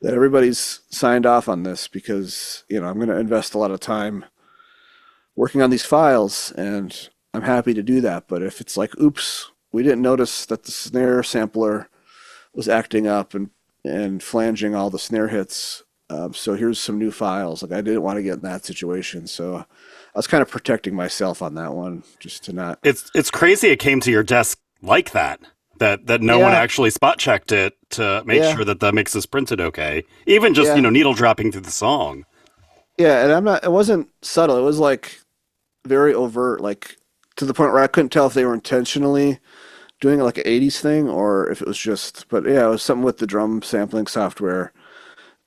that 0.00 0.14
everybody's 0.14 0.80
signed 0.90 1.26
off 1.26 1.48
on 1.48 1.62
this 1.62 1.88
because, 1.88 2.64
you 2.68 2.80
know, 2.80 2.86
I'm 2.86 2.96
going 2.96 3.08
to 3.08 3.18
invest 3.18 3.54
a 3.54 3.58
lot 3.58 3.70
of 3.70 3.80
time 3.80 4.24
working 5.34 5.62
on 5.62 5.70
these 5.70 5.84
files 5.84 6.52
and 6.52 7.08
I'm 7.34 7.42
happy 7.42 7.74
to 7.74 7.82
do 7.82 8.00
that. 8.02 8.28
But 8.28 8.42
if 8.42 8.60
it's 8.60 8.76
like, 8.76 8.98
oops, 9.00 9.50
we 9.72 9.82
didn't 9.82 10.02
notice 10.02 10.46
that 10.46 10.64
the 10.64 10.72
snare 10.72 11.22
sampler 11.22 11.88
was 12.54 12.68
acting 12.68 13.06
up 13.06 13.34
and, 13.34 13.50
and 13.84 14.22
flanging 14.22 14.74
all 14.74 14.90
the 14.90 14.98
snare 14.98 15.28
hits. 15.28 15.82
Um, 16.10 16.32
so 16.32 16.54
here's 16.54 16.78
some 16.78 16.98
new 16.98 17.10
files. 17.10 17.62
Like 17.62 17.72
I 17.72 17.80
didn't 17.80 18.02
want 18.02 18.16
to 18.16 18.22
get 18.22 18.34
in 18.34 18.42
that 18.42 18.64
situation. 18.64 19.26
So 19.26 19.66
I 20.18 20.20
was 20.20 20.26
kind 20.26 20.42
of 20.42 20.50
protecting 20.50 20.96
myself 20.96 21.42
on 21.42 21.54
that 21.54 21.74
one 21.74 22.02
just 22.18 22.42
to 22.46 22.52
not. 22.52 22.80
It's, 22.82 23.08
it's 23.14 23.30
crazy. 23.30 23.68
It 23.68 23.78
came 23.78 24.00
to 24.00 24.10
your 24.10 24.24
desk 24.24 24.58
like 24.82 25.12
that 25.12 25.40
that 25.78 26.06
that 26.06 26.20
no 26.20 26.38
yeah. 26.38 26.44
one 26.44 26.52
actually 26.52 26.90
spot 26.90 27.18
checked 27.18 27.52
it 27.52 27.76
to 27.90 28.24
make 28.26 28.42
yeah. 28.42 28.52
sure 28.52 28.64
that 28.64 28.80
the 28.80 28.92
mix 28.92 29.14
is 29.14 29.26
printed 29.26 29.60
okay. 29.60 30.04
Even 30.26 30.54
just 30.54 30.70
yeah. 30.70 30.74
you 30.74 30.82
know 30.82 30.90
needle 30.90 31.14
dropping 31.14 31.52
through 31.52 31.60
the 31.60 31.70
song. 31.70 32.24
Yeah, 32.98 33.22
and 33.22 33.32
I'm 33.32 33.44
not. 33.44 33.62
It 33.62 33.70
wasn't 33.70 34.08
subtle. 34.22 34.58
It 34.58 34.62
was 34.62 34.80
like 34.80 35.20
very 35.86 36.12
overt, 36.12 36.60
like 36.60 36.96
to 37.36 37.44
the 37.44 37.54
point 37.54 37.72
where 37.72 37.82
I 37.82 37.86
couldn't 37.86 38.10
tell 38.10 38.26
if 38.26 38.34
they 38.34 38.44
were 38.44 38.54
intentionally 38.54 39.38
doing 40.00 40.18
like 40.18 40.38
an 40.38 40.44
'80s 40.44 40.80
thing 40.80 41.08
or 41.08 41.48
if 41.48 41.62
it 41.62 41.68
was 41.68 41.78
just. 41.78 42.28
But 42.28 42.44
yeah, 42.44 42.66
it 42.66 42.70
was 42.70 42.82
something 42.82 43.04
with 43.04 43.18
the 43.18 43.26
drum 43.28 43.62
sampling 43.62 44.08
software 44.08 44.72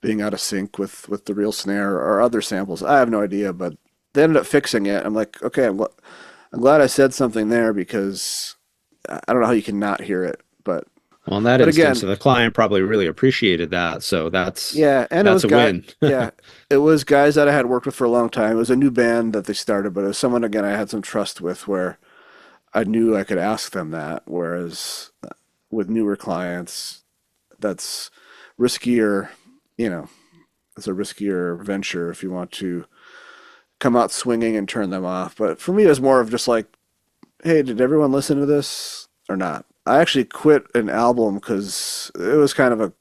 being 0.00 0.22
out 0.22 0.32
of 0.32 0.40
sync 0.40 0.78
with 0.78 1.08
with 1.10 1.26
the 1.26 1.34
real 1.34 1.52
snare 1.52 1.94
or 1.96 2.22
other 2.22 2.40
samples. 2.40 2.82
I 2.82 2.98
have 2.98 3.10
no 3.10 3.22
idea, 3.22 3.52
but 3.52 3.74
they 4.12 4.22
ended 4.22 4.36
up 4.36 4.46
fixing 4.46 4.86
it. 4.86 5.04
I'm 5.04 5.14
like, 5.14 5.42
okay, 5.42 5.66
I'm, 5.66 5.80
I'm 6.52 6.60
glad 6.60 6.80
I 6.80 6.86
said 6.86 7.14
something 7.14 7.48
there 7.48 7.72
because 7.72 8.56
I 9.08 9.20
don't 9.28 9.40
know 9.40 9.46
how 9.46 9.52
you 9.52 9.62
can 9.62 9.78
not 9.78 10.02
hear 10.02 10.24
it, 10.24 10.40
but 10.64 10.86
well, 11.26 11.38
in 11.38 11.44
that 11.44 11.58
but 11.58 11.68
instance, 11.68 12.00
again, 12.00 12.10
the 12.10 12.16
client 12.16 12.52
probably 12.52 12.82
really 12.82 13.06
appreciated 13.06 13.70
that. 13.70 14.02
So 14.02 14.28
that's 14.28 14.74
yeah, 14.74 15.06
and 15.10 15.28
that's 15.28 15.44
it 15.44 15.46
was 15.46 15.52
a 15.52 15.56
guy, 15.56 15.64
win. 15.64 15.84
yeah, 16.00 16.30
it 16.68 16.78
was 16.78 17.04
guys 17.04 17.36
that 17.36 17.48
I 17.48 17.52
had 17.52 17.66
worked 17.66 17.86
with 17.86 17.94
for 17.94 18.04
a 18.04 18.10
long 18.10 18.28
time. 18.28 18.52
It 18.52 18.56
was 18.56 18.70
a 18.70 18.76
new 18.76 18.90
band 18.90 19.32
that 19.32 19.46
they 19.46 19.52
started, 19.52 19.94
but 19.94 20.04
it 20.04 20.08
was 20.08 20.18
someone 20.18 20.42
again 20.42 20.64
I 20.64 20.76
had 20.76 20.90
some 20.90 21.02
trust 21.02 21.40
with, 21.40 21.68
where 21.68 21.98
I 22.74 22.84
knew 22.84 23.16
I 23.16 23.22
could 23.24 23.38
ask 23.38 23.70
them 23.72 23.92
that. 23.92 24.24
Whereas 24.26 25.10
with 25.70 25.88
newer 25.88 26.16
clients, 26.16 27.04
that's 27.58 28.10
riskier. 28.58 29.28
You 29.78 29.90
know, 29.90 30.08
it's 30.76 30.88
a 30.88 30.92
riskier 30.92 31.64
venture 31.64 32.10
if 32.10 32.24
you 32.24 32.32
want 32.32 32.50
to 32.52 32.84
come 33.82 33.96
out 33.96 34.12
swinging 34.12 34.56
and 34.56 34.68
turn 34.68 34.90
them 34.90 35.04
off. 35.04 35.36
But 35.36 35.60
for 35.60 35.72
me, 35.72 35.84
it 35.84 35.88
was 35.88 36.00
more 36.00 36.20
of 36.20 36.30
just 36.30 36.48
like 36.48 36.66
hey, 37.42 37.62
did 37.62 37.80
everyone 37.80 38.12
listen 38.12 38.38
to 38.38 38.46
this 38.46 39.08
or 39.28 39.36
not? 39.36 39.66
I 39.84 40.00
actually 40.00 40.24
quit 40.24 40.64
an 40.74 40.88
album 40.88 41.34
because 41.36 42.10
it 42.14 42.36
was 42.36 42.54
kind 42.54 42.72
of 42.72 42.80
a, 42.80 42.92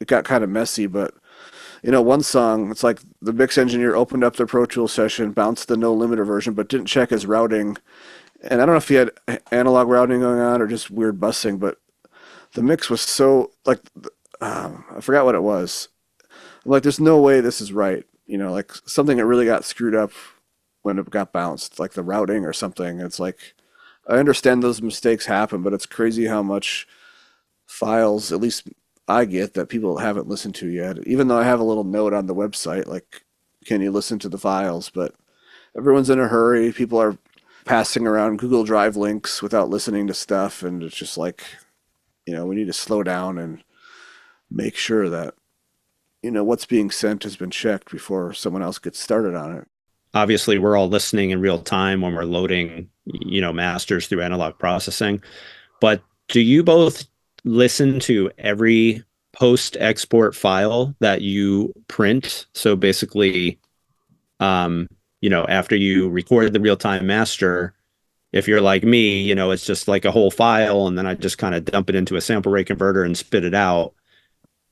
it 0.00 0.08
got 0.08 0.24
kind 0.24 0.42
of 0.42 0.50
messy, 0.50 0.86
but 0.86 1.14
you 1.82 1.92
know, 1.92 2.02
one 2.02 2.22
song, 2.22 2.70
it's 2.70 2.82
like 2.82 3.00
the 3.22 3.32
mix 3.32 3.56
engineer 3.56 3.94
opened 3.94 4.24
up 4.24 4.36
the 4.36 4.46
Pro 4.46 4.66
Tools 4.66 4.92
session, 4.92 5.30
bounced 5.30 5.68
the 5.68 5.76
no 5.76 5.96
limiter 5.96 6.26
version, 6.26 6.52
but 6.54 6.68
didn't 6.68 6.86
check 6.86 7.10
his 7.10 7.26
routing. 7.26 7.76
And 8.42 8.60
I 8.60 8.66
don't 8.66 8.74
know 8.74 8.78
if 8.78 8.88
he 8.88 8.94
had 8.94 9.12
analog 9.52 9.88
routing 9.88 10.20
going 10.20 10.40
on 10.40 10.60
or 10.60 10.66
just 10.66 10.90
weird 10.90 11.20
busing, 11.20 11.60
but 11.60 11.78
the 12.54 12.62
mix 12.62 12.90
was 12.90 13.00
so 13.00 13.52
like, 13.64 13.80
um, 14.40 14.84
I 14.96 15.00
forgot 15.00 15.24
what 15.24 15.36
it 15.36 15.42
was. 15.42 15.88
I'm 16.64 16.72
like, 16.72 16.82
there's 16.82 16.98
no 16.98 17.20
way 17.20 17.40
this 17.40 17.60
is 17.60 17.72
right. 17.72 18.04
You 18.26 18.38
know, 18.38 18.52
like 18.52 18.72
something 18.86 19.18
that 19.18 19.26
really 19.26 19.46
got 19.46 19.64
screwed 19.64 19.94
up 19.94 20.10
when 20.82 20.98
it 20.98 21.10
got 21.10 21.32
bounced, 21.32 21.78
like 21.78 21.92
the 21.92 22.02
routing 22.02 22.44
or 22.44 22.52
something. 22.52 23.00
It's 23.00 23.20
like, 23.20 23.54
I 24.08 24.18
understand 24.18 24.62
those 24.62 24.82
mistakes 24.82 25.26
happen, 25.26 25.62
but 25.62 25.72
it's 25.72 25.86
crazy 25.86 26.26
how 26.26 26.42
much 26.42 26.86
files, 27.66 28.32
at 28.32 28.40
least 28.40 28.68
I 29.08 29.24
get, 29.24 29.54
that 29.54 29.68
people 29.68 29.98
haven't 29.98 30.28
listened 30.28 30.54
to 30.56 30.68
yet. 30.68 30.98
Even 31.06 31.28
though 31.28 31.38
I 31.38 31.44
have 31.44 31.60
a 31.60 31.64
little 31.64 31.84
note 31.84 32.12
on 32.12 32.26
the 32.26 32.34
website, 32.34 32.86
like, 32.86 33.22
can 33.64 33.80
you 33.80 33.90
listen 33.90 34.18
to 34.20 34.28
the 34.28 34.38
files? 34.38 34.90
But 34.90 35.14
everyone's 35.76 36.10
in 36.10 36.20
a 36.20 36.28
hurry. 36.28 36.72
People 36.72 37.00
are 37.00 37.18
passing 37.64 38.06
around 38.06 38.38
Google 38.38 38.64
Drive 38.64 38.96
links 38.96 39.42
without 39.42 39.70
listening 39.70 40.06
to 40.06 40.14
stuff. 40.14 40.62
And 40.62 40.82
it's 40.82 40.96
just 40.96 41.18
like, 41.18 41.44
you 42.26 42.34
know, 42.34 42.46
we 42.46 42.54
need 42.54 42.66
to 42.66 42.72
slow 42.72 43.02
down 43.02 43.38
and 43.38 43.62
make 44.50 44.76
sure 44.76 45.08
that, 45.08 45.34
you 46.26 46.32
know, 46.32 46.42
what's 46.42 46.66
being 46.66 46.90
sent 46.90 47.22
has 47.22 47.36
been 47.36 47.52
checked 47.52 47.92
before 47.92 48.32
someone 48.32 48.60
else 48.60 48.80
gets 48.80 48.98
started 48.98 49.36
on 49.36 49.58
it. 49.58 49.68
Obviously 50.12 50.58
we're 50.58 50.76
all 50.76 50.88
listening 50.88 51.30
in 51.30 51.40
real 51.40 51.60
time 51.60 52.00
when 52.00 52.14
we're 52.14 52.24
loading 52.24 52.90
you 53.04 53.40
know 53.40 53.52
masters 53.52 54.08
through 54.08 54.22
analog 54.22 54.58
processing. 54.58 55.22
But 55.80 56.02
do 56.26 56.40
you 56.40 56.64
both 56.64 57.04
listen 57.44 58.00
to 58.00 58.32
every 58.38 59.04
post 59.32 59.76
export 59.78 60.34
file 60.34 60.96
that 60.98 61.22
you 61.22 61.72
print? 61.86 62.46
So 62.54 62.74
basically 62.74 63.60
um 64.40 64.88
you 65.20 65.30
know 65.30 65.46
after 65.48 65.76
you 65.76 66.08
record 66.08 66.52
the 66.52 66.60
real 66.60 66.76
time 66.76 67.06
master 67.06 67.72
if 68.32 68.48
you're 68.48 68.60
like 68.60 68.82
me 68.82 69.22
you 69.22 69.34
know 69.34 69.52
it's 69.52 69.64
just 69.64 69.86
like 69.86 70.04
a 70.04 70.10
whole 70.10 70.30
file 70.30 70.86
and 70.86 70.98
then 70.98 71.06
i 71.06 71.14
just 71.14 71.38
kind 71.38 71.54
of 71.54 71.64
dump 71.64 71.88
it 71.88 71.94
into 71.94 72.16
a 72.16 72.20
sample 72.20 72.52
rate 72.52 72.66
converter 72.66 73.02
and 73.02 73.16
spit 73.16 73.42
it 73.42 73.54
out 73.54 73.94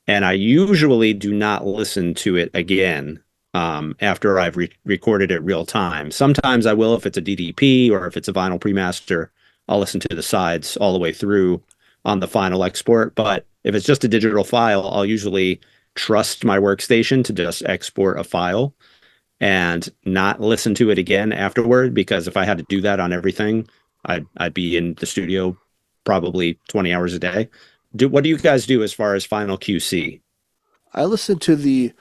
and 0.07 0.25
i 0.25 0.33
usually 0.33 1.13
do 1.13 1.33
not 1.33 1.67
listen 1.67 2.15
to 2.15 2.37
it 2.37 2.51
again 2.55 3.23
um, 3.55 3.97
after 4.01 4.39
I've 4.39 4.57
re- 4.57 4.73
recorded 4.85 5.31
it 5.31 5.43
real 5.43 5.65
time. 5.65 6.11
Sometimes 6.11 6.67
I 6.67 6.75
will 6.75 6.95
if 6.97 7.07
it's 7.07 7.17
a 7.17 7.23
DDP 7.23 7.91
or 7.91 8.07
if 8.07 8.17
it's 8.17 8.29
a 8.29 8.33
vinyl 8.33 8.59
premaster. 8.59 9.29
I'll 9.69 9.79
listen 9.79 10.01
to 10.01 10.15
the 10.15 10.23
sides 10.23 10.77
all 10.77 10.93
the 10.93 10.99
way 10.99 11.13
through 11.13 11.63
on 12.05 12.21
the 12.21 12.29
final 12.29 12.65
export. 12.65 13.15
But 13.15 13.47
if 13.63 13.75
it's 13.75 13.87
just 13.87 14.05
a 14.05 14.09
digital 14.09 14.45
file, 14.45 14.87
I'll 14.91 15.07
usually 15.07 15.61
trust 15.95 16.45
my 16.45 16.59
workstation 16.59 17.25
to 17.25 17.33
just 17.33 17.63
export 17.65 18.19
a 18.19 18.25
file 18.25 18.75
and 19.41 19.89
not 20.05 20.41
listen 20.41 20.75
to 20.75 20.91
it 20.91 20.99
again 20.99 21.33
afterward. 21.33 21.95
Because 21.95 22.29
if 22.29 22.37
I 22.37 22.45
had 22.45 22.59
to 22.59 22.67
do 22.69 22.81
that 22.83 23.01
on 23.01 23.13
everything, 23.13 23.69
I'd 24.05 24.27
I'd 24.37 24.53
be 24.53 24.77
in 24.77 24.95
the 24.95 25.07
studio 25.07 25.57
probably 26.03 26.59
20 26.69 26.93
hours 26.93 27.15
a 27.15 27.19
day. 27.19 27.49
Do 27.95 28.09
what 28.09 28.25
do 28.25 28.31
you 28.31 28.39
guys 28.39 28.67
do 28.67 28.83
as 28.83 28.93
far 28.93 29.15
as 29.15 29.25
final 29.25 29.59
QC? 29.59 30.21
I 30.93 31.05
listen 31.05 31.39
to 31.41 31.57
the 31.57 31.93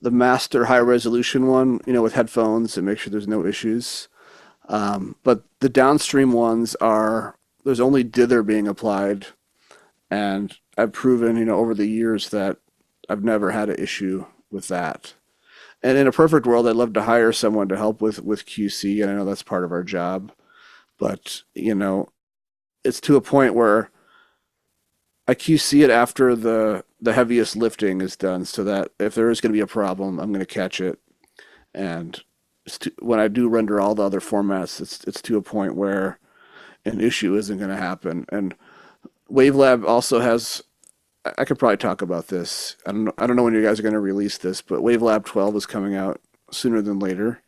the 0.00 0.10
master 0.10 0.64
high 0.64 0.78
resolution 0.78 1.46
one, 1.46 1.80
you 1.86 1.92
know, 1.92 2.02
with 2.02 2.14
headphones 2.14 2.76
and 2.76 2.84
make 2.84 2.98
sure 2.98 3.10
there's 3.10 3.28
no 3.28 3.46
issues. 3.46 4.08
Um, 4.68 5.16
but 5.22 5.44
the 5.60 5.68
downstream 5.68 6.32
ones 6.32 6.74
are 6.76 7.36
there's 7.64 7.80
only 7.80 8.02
dither 8.02 8.42
being 8.42 8.66
applied, 8.66 9.26
and 10.10 10.56
I've 10.76 10.92
proven, 10.92 11.36
you 11.36 11.44
know, 11.44 11.58
over 11.58 11.74
the 11.74 11.86
years 11.86 12.30
that 12.30 12.58
I've 13.08 13.24
never 13.24 13.50
had 13.52 13.68
an 13.68 13.76
issue 13.76 14.26
with 14.50 14.68
that. 14.68 15.14
And 15.82 15.98
in 15.98 16.06
a 16.06 16.12
perfect 16.12 16.46
world, 16.46 16.68
I'd 16.68 16.76
love 16.76 16.92
to 16.94 17.02
hire 17.02 17.32
someone 17.32 17.68
to 17.68 17.76
help 17.76 18.00
with 18.00 18.22
with 18.22 18.46
QC, 18.46 19.02
and 19.02 19.10
I 19.10 19.14
know 19.14 19.24
that's 19.24 19.42
part 19.42 19.64
of 19.64 19.72
our 19.72 19.84
job. 19.84 20.32
But 20.98 21.42
you 21.54 21.74
know, 21.74 22.08
it's 22.84 23.00
to 23.02 23.16
a 23.16 23.20
point 23.20 23.54
where 23.54 23.90
I 25.28 25.34
QC 25.34 25.84
it 25.84 25.90
after 25.90 26.34
the 26.34 26.84
the 27.00 27.12
heaviest 27.12 27.56
lifting 27.56 28.00
is 28.00 28.16
done, 28.16 28.44
so 28.44 28.64
that 28.64 28.90
if 28.98 29.14
there 29.14 29.30
is 29.30 29.40
going 29.40 29.52
to 29.52 29.56
be 29.56 29.60
a 29.60 29.66
problem, 29.66 30.18
I'm 30.18 30.32
going 30.32 30.44
to 30.44 30.46
catch 30.46 30.80
it. 30.80 30.98
And 31.74 32.20
to, 32.66 32.92
when 33.00 33.20
I 33.20 33.28
do 33.28 33.48
render 33.48 33.80
all 33.80 33.94
the 33.94 34.04
other 34.04 34.20
formats, 34.20 34.80
it's 34.80 35.04
it's 35.04 35.22
to 35.22 35.36
a 35.36 35.42
point 35.42 35.76
where 35.76 36.18
an 36.84 37.00
issue 37.00 37.36
isn't 37.36 37.58
going 37.58 37.70
to 37.70 37.76
happen. 37.76 38.26
And 38.30 38.54
Wavelab 39.30 39.86
also 39.86 40.20
has. 40.20 40.62
I 41.38 41.44
could 41.44 41.58
probably 41.58 41.76
talk 41.76 42.02
about 42.02 42.26
this. 42.26 42.76
I 42.84 42.90
don't 42.90 43.04
know, 43.04 43.14
I 43.16 43.28
don't 43.28 43.36
know 43.36 43.44
when 43.44 43.54
you 43.54 43.62
guys 43.62 43.78
are 43.78 43.84
going 43.84 43.92
to 43.92 44.00
release 44.00 44.38
this, 44.38 44.60
but 44.60 44.80
Wavelab 44.80 45.24
12 45.24 45.54
is 45.54 45.66
coming 45.66 45.94
out 45.94 46.20
sooner 46.50 46.82
than 46.82 46.98
later, 46.98 47.40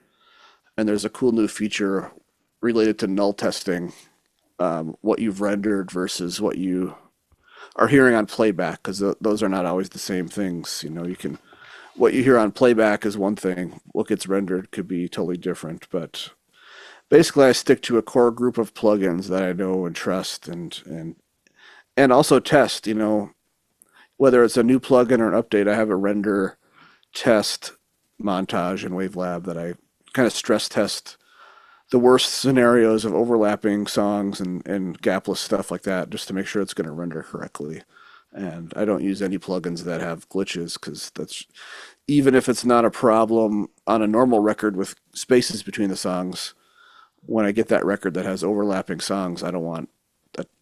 and 0.77 0.89
there's 0.89 1.05
a 1.05 1.11
cool 1.11 1.33
new 1.33 1.49
feature 1.49 2.13
related 2.61 3.01
to 3.01 3.09
null 3.09 3.33
testing, 3.33 3.93
um, 4.61 4.97
what 5.01 5.19
you've 5.19 5.41
rendered 5.41 5.91
versus 5.91 6.41
what 6.41 6.57
you 6.57 6.95
are 7.77 7.89
hearing 7.89 8.15
on 8.15 8.27
playback 8.27 8.83
because 8.83 9.01
th- 9.01 9.17
those 9.21 9.43
are 9.43 9.49
not 9.49 9.67
always 9.67 9.91
the 9.91 9.99
same 9.99 10.29
things. 10.29 10.83
You 10.85 10.91
know, 10.91 11.07
you 11.07 11.17
can 11.17 11.39
what 11.97 12.13
you 12.13 12.23
hear 12.23 12.39
on 12.39 12.53
playback 12.53 13.07
is 13.07 13.17
one 13.17 13.37
thing. 13.37 13.81
What 13.93 14.09
gets 14.09 14.27
rendered 14.27 14.71
could 14.71 14.89
be 14.89 15.09
totally 15.09 15.37
different. 15.37 15.89
But 15.91 16.31
basically, 17.09 17.47
I 17.47 17.53
stick 17.53 17.83
to 17.83 17.99
a 17.99 18.03
core 18.03 18.31
group 18.31 18.59
of 18.59 18.75
plugins 18.75 19.29
that 19.29 19.43
I 19.43 19.53
know 19.53 19.87
and 19.87 19.95
trust, 19.95 20.49
and 20.49 20.81
and 20.87 21.17
and 21.97 22.13
also 22.13 22.41
test. 22.41 22.87
You 22.87 22.95
know, 22.95 23.31
whether 24.17 24.45
it's 24.45 24.57
a 24.57 24.63
new 24.63 24.81
plugin 24.81 25.21
or 25.21 25.33
an 25.33 25.41
update, 25.41 25.69
I 25.69 25.75
have 25.77 25.91
a 25.91 25.97
render 25.97 26.59
test 27.15 27.73
montage 28.21 28.85
in 28.85 28.93
Wavelab 28.93 29.45
that 29.45 29.59
I 29.59 29.75
kind 30.13 30.27
of 30.27 30.33
stress 30.33 30.69
test 30.69 31.17
the 31.91 31.99
worst 31.99 32.35
scenarios 32.35 33.05
of 33.05 33.15
overlapping 33.15 33.87
songs 33.87 34.41
and, 34.41 34.67
and 34.67 35.01
gapless 35.01 35.37
stuff 35.39 35.71
like 35.71 35.83
that 35.83 36.11
just 36.11 36.27
to 36.29 36.35
make 36.35 36.47
sure 36.47 36.63
it's 36.63 36.75
going 36.75 36.87
to 36.87 36.93
render 36.93 37.23
correctly. 37.23 37.83
And 38.33 38.73
I 38.75 38.85
don't 38.85 39.05
use 39.05 39.23
any 39.23 39.39
plugins 39.39 39.85
that 39.85 40.01
have 40.01 40.29
glitches 40.29 40.75
because 40.75 41.11
that's 41.15 41.45
even 42.09 42.35
if 42.35 42.49
it's 42.49 42.65
not 42.65 42.85
a 42.85 42.91
problem 42.91 43.69
on 43.87 44.03
a 44.03 44.07
normal 44.07 44.41
record 44.41 44.77
with 44.77 44.97
spaces 45.15 45.63
between 45.63 45.89
the 45.89 45.97
songs, 45.97 46.55
when 47.27 47.47
I 47.47 47.53
get 47.53 47.69
that 47.69 47.85
record 47.85 48.15
that 48.15 48.27
has 48.27 48.43
overlapping 48.43 49.01
songs, 49.01 49.43
I 49.43 49.51
don't 49.51 49.65
want. 49.65 49.89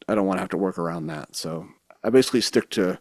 I 0.09 0.14
don't 0.14 0.27
want 0.27 0.39
to 0.39 0.43
have 0.43 0.51
to 0.51 0.57
work 0.57 0.79
around 0.79 1.07
that. 1.07 1.37
So 1.37 1.68
I 2.03 2.11
basically 2.11 2.41
stick 2.41 2.68
to 2.70 2.99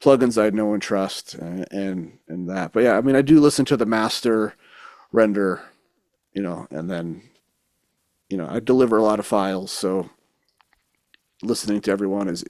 plugins 0.00 0.40
I 0.40 0.50
know 0.50 0.74
and 0.74 0.82
trust, 0.82 1.34
and, 1.34 1.66
and 1.70 2.18
and 2.28 2.48
that. 2.50 2.72
But 2.72 2.82
yeah, 2.82 2.96
I 2.96 3.00
mean, 3.00 3.16
I 3.16 3.22
do 3.22 3.40
listen 3.40 3.64
to 3.66 3.76
the 3.76 3.86
master 3.86 4.54
render, 5.12 5.62
you 6.32 6.42
know, 6.42 6.66
and 6.70 6.90
then 6.90 7.22
you 8.30 8.36
know 8.36 8.48
I 8.48 8.60
deliver 8.60 8.98
a 8.98 9.02
lot 9.04 9.20
of 9.20 9.26
files, 9.26 9.72
so 9.72 10.10
listening 11.42 11.80
to 11.82 11.92
everyone 11.92 12.28
is 12.28 12.44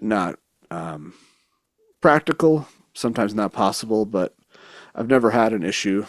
not 0.00 0.36
um, 0.70 1.14
practical. 2.00 2.68
Sometimes 2.94 3.34
not 3.34 3.52
possible, 3.52 4.06
but 4.06 4.34
I've 4.94 5.08
never 5.08 5.30
had 5.30 5.52
an 5.52 5.64
issue 5.64 6.06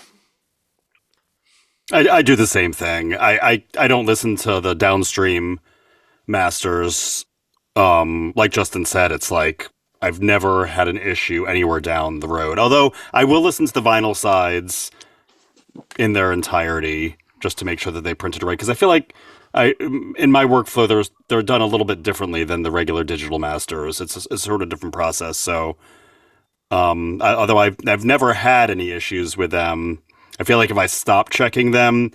I, 1.91 2.07
I 2.09 2.21
do 2.21 2.35
the 2.35 2.47
same 2.47 2.73
thing. 2.73 3.15
I, 3.15 3.37
I, 3.51 3.63
I 3.79 3.87
don't 3.87 4.05
listen 4.05 4.35
to 4.37 4.61
the 4.61 4.75
downstream 4.75 5.59
masters. 6.27 7.25
Um, 7.75 8.33
like 8.35 8.51
Justin 8.51 8.85
said, 8.85 9.11
it's 9.11 9.31
like 9.31 9.69
I've 10.01 10.21
never 10.21 10.67
had 10.67 10.87
an 10.87 10.97
issue 10.97 11.45
anywhere 11.45 11.81
down 11.81 12.19
the 12.19 12.27
road. 12.27 12.59
Although 12.59 12.93
I 13.13 13.25
will 13.25 13.41
listen 13.41 13.65
to 13.67 13.73
the 13.73 13.81
vinyl 13.81 14.15
sides 14.15 14.91
in 15.99 16.13
their 16.13 16.33
entirety 16.33 17.17
just 17.43 17.59
to 17.59 17.65
make 17.65 17.79
sure 17.79 17.93
that 17.93 18.03
they 18.03 18.15
printed 18.15 18.41
right. 18.41 18.53
Because 18.53 18.69
I 18.69 18.73
feel 18.73 18.89
like 18.89 19.13
I 19.53 19.75
in 20.17 20.31
my 20.31 20.45
workflow, 20.45 20.87
there's 20.87 21.11
they're 21.27 21.43
done 21.43 21.61
a 21.61 21.67
little 21.67 21.85
bit 21.85 22.01
differently 22.01 22.43
than 22.43 22.63
the 22.63 22.71
regular 22.71 23.03
digital 23.03 23.37
masters. 23.37 24.01
It's 24.01 24.25
a, 24.25 24.37
sort 24.39 24.63
of 24.63 24.69
different 24.69 24.93
process. 24.93 25.37
So, 25.37 25.77
um, 26.71 27.21
I, 27.21 27.35
although 27.35 27.59
I've 27.59 27.77
I've 27.85 28.03
never 28.03 28.33
had 28.33 28.71
any 28.71 28.89
issues 28.89 29.37
with 29.37 29.51
them 29.51 30.01
I 30.39 30.43
feel 30.43 30.57
like 30.57 30.71
if 30.71 30.77
I 30.77 30.87
stop 30.87 31.29
checking 31.29 31.71
them, 31.71 32.11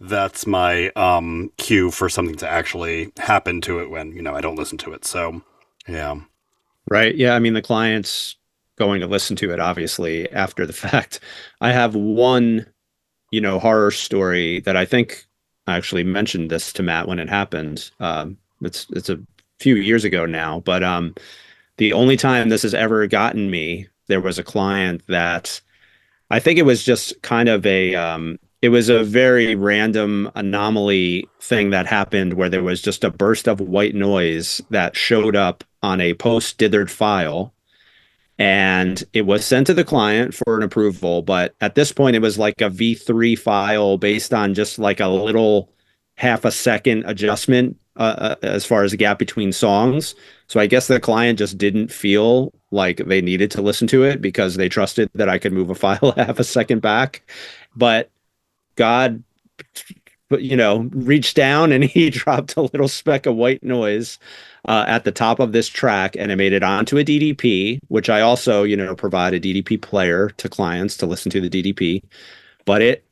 that's 0.00 0.46
my 0.46 0.90
um, 0.90 1.50
cue 1.56 1.90
for 1.90 2.08
something 2.08 2.36
to 2.36 2.48
actually 2.48 3.12
happen 3.16 3.60
to 3.62 3.80
it 3.80 3.90
when 3.90 4.12
you 4.12 4.22
know 4.22 4.34
I 4.34 4.40
don't 4.40 4.56
listen 4.56 4.78
to 4.78 4.92
it. 4.92 5.04
So, 5.04 5.42
yeah, 5.88 6.20
right. 6.90 7.14
Yeah, 7.14 7.34
I 7.34 7.38
mean 7.38 7.54
the 7.54 7.62
client's 7.62 8.36
going 8.76 9.00
to 9.00 9.06
listen 9.06 9.36
to 9.36 9.52
it 9.52 9.60
obviously 9.60 10.30
after 10.32 10.66
the 10.66 10.72
fact. 10.84 11.20
I 11.60 11.72
have 11.72 11.94
one, 11.94 12.66
you 13.30 13.40
know, 13.40 13.58
horror 13.58 13.90
story 13.90 14.60
that 14.60 14.76
I 14.76 14.84
think 14.84 15.26
I 15.66 15.76
actually 15.76 16.04
mentioned 16.04 16.50
this 16.50 16.72
to 16.74 16.82
Matt 16.82 17.08
when 17.08 17.18
it 17.18 17.28
happened. 17.28 17.90
Um, 18.00 18.36
it's 18.62 18.86
it's 18.90 19.08
a 19.08 19.18
few 19.58 19.76
years 19.76 20.04
ago 20.04 20.26
now, 20.26 20.60
but 20.60 20.82
um, 20.82 21.14
the 21.76 21.92
only 21.92 22.16
time 22.16 22.48
this 22.48 22.62
has 22.62 22.74
ever 22.74 23.06
gotten 23.06 23.50
me, 23.50 23.88
there 24.06 24.20
was 24.20 24.38
a 24.38 24.44
client 24.44 25.02
that 25.08 25.60
I 26.30 26.40
think 26.40 26.58
it 26.58 26.64
was 26.64 26.84
just 26.84 27.20
kind 27.22 27.48
of 27.48 27.66
a 27.66 27.94
um, 27.94 28.38
it 28.62 28.70
was 28.70 28.88
a 28.88 29.04
very 29.04 29.54
random 29.54 30.30
anomaly 30.34 31.28
thing 31.40 31.70
that 31.70 31.86
happened 31.86 32.34
where 32.34 32.48
there 32.48 32.62
was 32.62 32.80
just 32.80 33.04
a 33.04 33.10
burst 33.10 33.48
of 33.48 33.60
white 33.60 33.94
noise 33.94 34.60
that 34.70 34.96
showed 34.96 35.36
up 35.36 35.62
on 35.82 36.00
a 36.00 36.14
post 36.14 36.58
dithered 36.58 36.90
file 36.90 37.52
and 38.38 39.04
it 39.12 39.22
was 39.22 39.44
sent 39.44 39.66
to 39.66 39.74
the 39.74 39.84
client 39.84 40.34
for 40.34 40.56
an 40.56 40.62
approval 40.62 41.22
but 41.22 41.54
at 41.60 41.74
this 41.74 41.92
point 41.92 42.16
it 42.16 42.22
was 42.22 42.38
like 42.38 42.60
a 42.60 42.70
v3 42.70 43.38
file 43.38 43.96
based 43.98 44.34
on 44.34 44.54
just 44.54 44.78
like 44.78 45.00
a 45.00 45.08
little 45.08 45.72
half 46.16 46.44
a 46.44 46.50
second 46.50 47.04
adjustment 47.06 47.76
uh, 47.96 48.14
uh 48.18 48.34
as 48.42 48.64
far 48.64 48.84
as 48.84 48.90
the 48.90 48.96
gap 48.96 49.18
between 49.18 49.52
songs 49.52 50.14
so 50.48 50.60
i 50.60 50.66
guess 50.66 50.86
the 50.86 51.00
client 51.00 51.38
just 51.38 51.56
didn't 51.56 51.90
feel 51.90 52.52
like 52.70 52.98
they 52.98 53.20
needed 53.20 53.50
to 53.52 53.62
listen 53.62 53.86
to 53.88 54.04
it 54.04 54.20
because 54.20 54.54
they 54.54 54.68
trusted 54.68 55.10
that 55.14 55.28
I 55.28 55.38
could 55.38 55.52
move 55.52 55.70
a 55.70 55.74
file 55.86 56.12
half 56.16 56.38
a 56.38 56.44
second 56.44 56.80
back. 56.80 57.22
But 57.74 58.10
God, 58.76 59.22
you 60.30 60.56
know, 60.56 60.88
reached 60.92 61.36
down 61.36 61.72
and 61.72 61.84
he 61.96 62.10
dropped 62.10 62.56
a 62.56 62.62
little 62.62 62.88
speck 62.88 63.26
of 63.26 63.34
white 63.34 63.62
noise 63.62 64.18
uh, 64.66 64.84
at 64.88 65.04
the 65.04 65.12
top 65.12 65.38
of 65.38 65.52
this 65.52 65.68
track 65.68 66.16
and 66.16 66.30
I 66.30 66.34
made 66.34 66.52
it 66.52 66.62
onto 66.62 66.98
a 66.98 67.04
DDP, 67.04 67.80
which 67.88 68.10
I 68.10 68.20
also, 68.20 68.64
you 68.64 68.76
know, 68.76 68.94
provide 68.94 69.32
a 69.32 69.40
DDP 69.40 69.80
player 69.80 70.30
to 70.30 70.48
clients 70.48 70.96
to 70.98 71.06
listen 71.06 71.30
to 71.30 71.40
the 71.40 71.50
DDP. 71.50 72.02
But 72.64 72.82
it, 72.82 73.04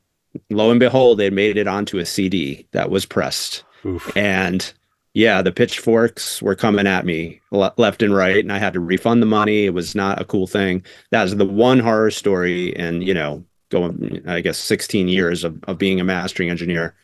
lo 0.49 0.69
and 0.69 0.79
behold, 0.79 1.21
it 1.21 1.33
made 1.33 1.57
it 1.57 1.67
onto 1.67 1.97
a 1.97 2.05
CD 2.05 2.67
that 2.71 2.89
was 2.89 3.05
pressed. 3.05 3.63
Oof. 3.85 4.15
And 4.17 4.71
yeah, 5.13 5.41
the 5.41 5.51
pitchforks 5.53 6.41
were 6.41 6.55
coming 6.55 6.87
at 6.87 7.05
me 7.05 7.39
le- 7.51 7.73
left 7.77 8.03
and 8.03 8.13
right, 8.13 8.43
and 8.43 8.51
I 8.51 8.57
had 8.57 8.73
to 8.73 8.81
refund 8.81 9.21
the 9.21 9.27
money. 9.27 9.65
It 9.65 9.73
was 9.73 9.95
not 9.95 10.19
a 10.19 10.25
cool 10.25 10.45
thing. 10.45 10.83
That 11.11 11.23
was 11.23 11.37
the 11.37 11.45
one 11.45 11.79
horror 11.79 12.11
story, 12.11 12.75
and 12.75 13.01
you 13.01 13.13
know, 13.13 13.45
going 13.69 14.21
I 14.27 14.41
guess 14.41 14.57
16 14.57 15.07
years 15.07 15.45
of, 15.45 15.63
of 15.63 15.77
being 15.77 16.01
a 16.01 16.03
mastering 16.03 16.49
engineer, 16.49 16.95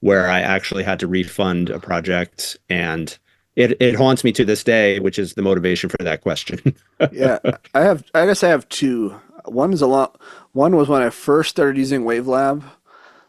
where 0.00 0.26
I 0.26 0.40
actually 0.40 0.84
had 0.84 0.98
to 1.00 1.06
refund 1.06 1.68
a 1.68 1.78
project, 1.78 2.56
and 2.70 3.18
it 3.56 3.80
it 3.80 3.96
haunts 3.96 4.24
me 4.24 4.32
to 4.32 4.44
this 4.44 4.64
day, 4.64 5.00
which 5.00 5.18
is 5.18 5.34
the 5.34 5.42
motivation 5.42 5.90
for 5.90 5.98
that 5.98 6.22
question. 6.22 6.74
yeah, 7.12 7.38
I 7.74 7.80
have. 7.80 8.04
I 8.14 8.26
guess 8.26 8.42
I 8.42 8.48
have 8.48 8.68
two. 8.68 9.14
One 9.46 9.72
is 9.72 9.82
a 9.82 9.86
lot. 9.86 10.20
One 10.52 10.76
was 10.76 10.88
when 10.88 11.02
I 11.02 11.10
first 11.10 11.50
started 11.50 11.78
using 11.78 12.02
WaveLab. 12.02 12.62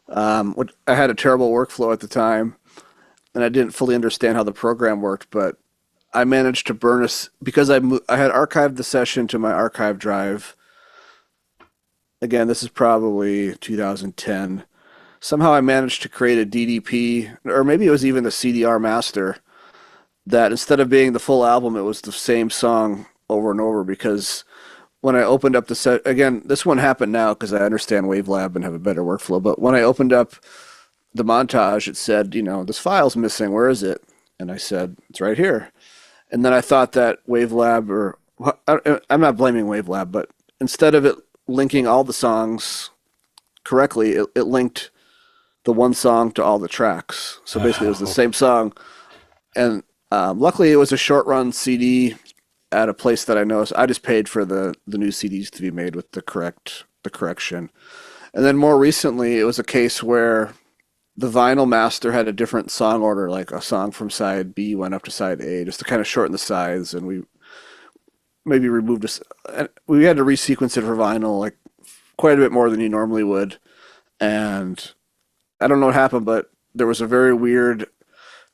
Um, 0.10 0.70
I 0.88 0.96
had 0.96 1.10
a 1.10 1.16
terrible 1.16 1.52
workflow 1.52 1.94
at 1.94 2.02
the 2.02 2.08
time 2.08 2.58
and 3.34 3.44
I 3.44 3.50
didn't 3.50 3.74
fully 3.74 3.96
understand 3.96 4.36
how 4.36 4.44
the 4.44 4.52
program 4.52 5.02
worked, 5.02 5.30
but 5.32 5.58
I 6.14 6.24
managed 6.26 6.68
to 6.68 6.74
burn 6.74 7.04
us 7.04 7.30
because 7.42 7.70
I 7.70 7.80
mo- 7.80 8.02
I 8.10 8.18
had 8.18 8.32
archived 8.32 8.76
the 8.76 8.84
session 8.84 9.28
to 9.28 9.40
my 9.40 9.52
archive 9.52 9.98
drive. 9.98 10.56
Again, 12.22 12.48
this 12.48 12.62
is 12.62 12.70
probably 12.70 13.56
2010. 13.56 14.66
Somehow 15.20 15.54
I 15.54 15.62
managed 15.62 16.02
to 16.02 16.10
create 16.10 16.40
a 16.40 16.50
DDP, 16.50 17.38
or 17.46 17.64
maybe 17.64 17.86
it 17.86 17.92
was 17.92 18.06
even 18.06 18.24
the 18.24 18.30
CDR 18.30 18.82
master, 18.82 19.38
that 20.26 20.52
instead 20.52 20.80
of 20.80 20.90
being 20.90 21.14
the 21.14 21.20
full 21.20 21.46
album, 21.46 21.76
it 21.76 21.82
was 21.82 22.02
the 22.02 22.12
same 22.12 22.50
song 22.50 23.08
over 23.30 23.52
and 23.52 23.62
over. 23.62 23.84
Because 23.84 24.44
when 25.02 25.16
I 25.16 25.24
opened 25.24 25.56
up 25.56 25.68
the 25.68 25.76
set, 25.76 26.06
again, 26.06 26.42
this 26.46 26.66
one 26.66 26.78
happened 26.78 27.12
now 27.12 27.34
because 27.34 27.54
I 27.54 27.60
understand 27.60 28.06
WaveLab 28.06 28.56
and 28.56 28.64
have 28.64 28.74
a 28.74 28.80
better 28.80 29.02
workflow. 29.02 29.42
But 29.42 29.60
when 29.60 29.76
I 29.76 29.82
opened 29.82 30.14
up 30.14 30.34
the 31.14 31.26
montage, 31.26 31.88
it 31.88 31.98
said, 31.98 32.36
you 32.36 32.44
know, 32.44 32.64
this 32.64 32.80
file's 32.80 33.16
missing. 33.16 33.52
Where 33.52 33.70
is 33.70 33.84
it? 33.84 34.04
And 34.40 34.52
I 34.52 34.58
said, 34.58 34.98
it's 35.10 35.22
right 35.22 35.38
here. 35.38 35.72
And 36.32 36.46
then 36.46 36.54
I 36.54 36.62
thought 36.62 36.94
that 36.94 37.26
WaveLab, 37.28 37.90
or 37.90 38.18
I'm 39.10 39.22
not 39.22 39.38
blaming 39.38 39.66
WaveLab, 39.66 40.12
but 40.12 40.30
instead 40.60 40.96
of 40.96 41.06
it 41.06 41.16
linking 41.48 41.88
all 41.88 42.04
the 42.04 42.14
songs 42.14 42.90
correctly, 43.64 44.14
it, 44.14 44.28
it 44.36 44.44
linked 44.44 44.92
the 45.64 45.74
one 45.74 45.94
song 45.94 46.32
to 46.32 46.44
all 46.44 46.58
the 46.58 46.68
tracks. 46.68 47.40
So 47.46 47.60
basically, 47.60 47.88
it 47.88 47.92
was 47.92 48.00
the 48.00 48.06
uh-huh. 48.06 48.14
same 48.14 48.34
song. 48.34 48.74
And 49.56 49.84
um, 50.12 50.40
luckily, 50.40 50.72
it 50.72 50.78
was 50.78 50.92
a 50.92 50.98
short 50.98 51.26
run 51.26 51.52
CD 51.52 52.16
at 52.72 52.90
a 52.90 52.94
place 52.94 53.26
that 53.26 53.38
I 53.38 53.44
know. 53.44 53.66
So 53.66 53.76
I 53.78 53.86
just 53.86 54.04
paid 54.04 54.30
for 54.30 54.46
the 54.46 54.76
the 54.88 54.98
new 54.98 55.10
CDs 55.10 55.50
to 55.52 55.62
be 55.62 55.72
made 55.72 55.96
with 55.96 56.12
the 56.12 56.22
correct 56.22 56.84
the 57.04 57.10
correction. 57.10 57.70
And 58.34 58.46
then 58.46 58.58
more 58.58 58.78
recently, 58.78 59.40
it 59.40 59.44
was 59.44 59.60
a 59.60 59.64
case 59.64 60.02
where 60.02 60.54
the 61.18 61.30
vinyl 61.30 61.68
master 61.68 62.14
had 62.14 62.28
a 62.28 62.34
different 62.34 62.72
song 62.72 63.02
order, 63.02 63.30
like 63.30 63.52
a 63.52 63.62
song 63.62 63.92
from 63.92 64.10
side 64.10 64.56
B 64.56 64.76
went 64.76 64.94
up 64.94 65.04
to 65.04 65.12
side 65.12 65.42
A, 65.42 65.66
just 65.66 65.80
to 65.80 65.86
kind 65.86 66.00
of 66.00 66.08
shorten 66.08 66.32
the 66.32 66.38
sides, 66.38 66.94
and 66.94 67.06
we 67.06 67.24
maybe 68.46 68.70
removed 68.70 69.06
a, 69.46 69.70
we 69.88 70.06
had 70.06 70.18
to 70.18 70.24
resequence 70.24 70.78
it 70.78 70.82
for 70.82 70.96
vinyl 70.96 71.40
like 71.40 71.58
quite 72.18 72.38
a 72.38 72.42
bit 72.42 72.52
more 72.52 72.70
than 72.70 72.80
you 72.80 72.90
normally 72.90 73.24
would, 73.24 73.58
and 74.20 74.94
I 75.60 75.68
don't 75.68 75.80
know 75.80 75.88
what 75.88 75.96
happened, 75.96 76.26
but 76.26 76.52
there 76.74 76.88
was 76.88 77.02
a 77.02 77.08
very 77.08 77.34
weird 77.34 77.88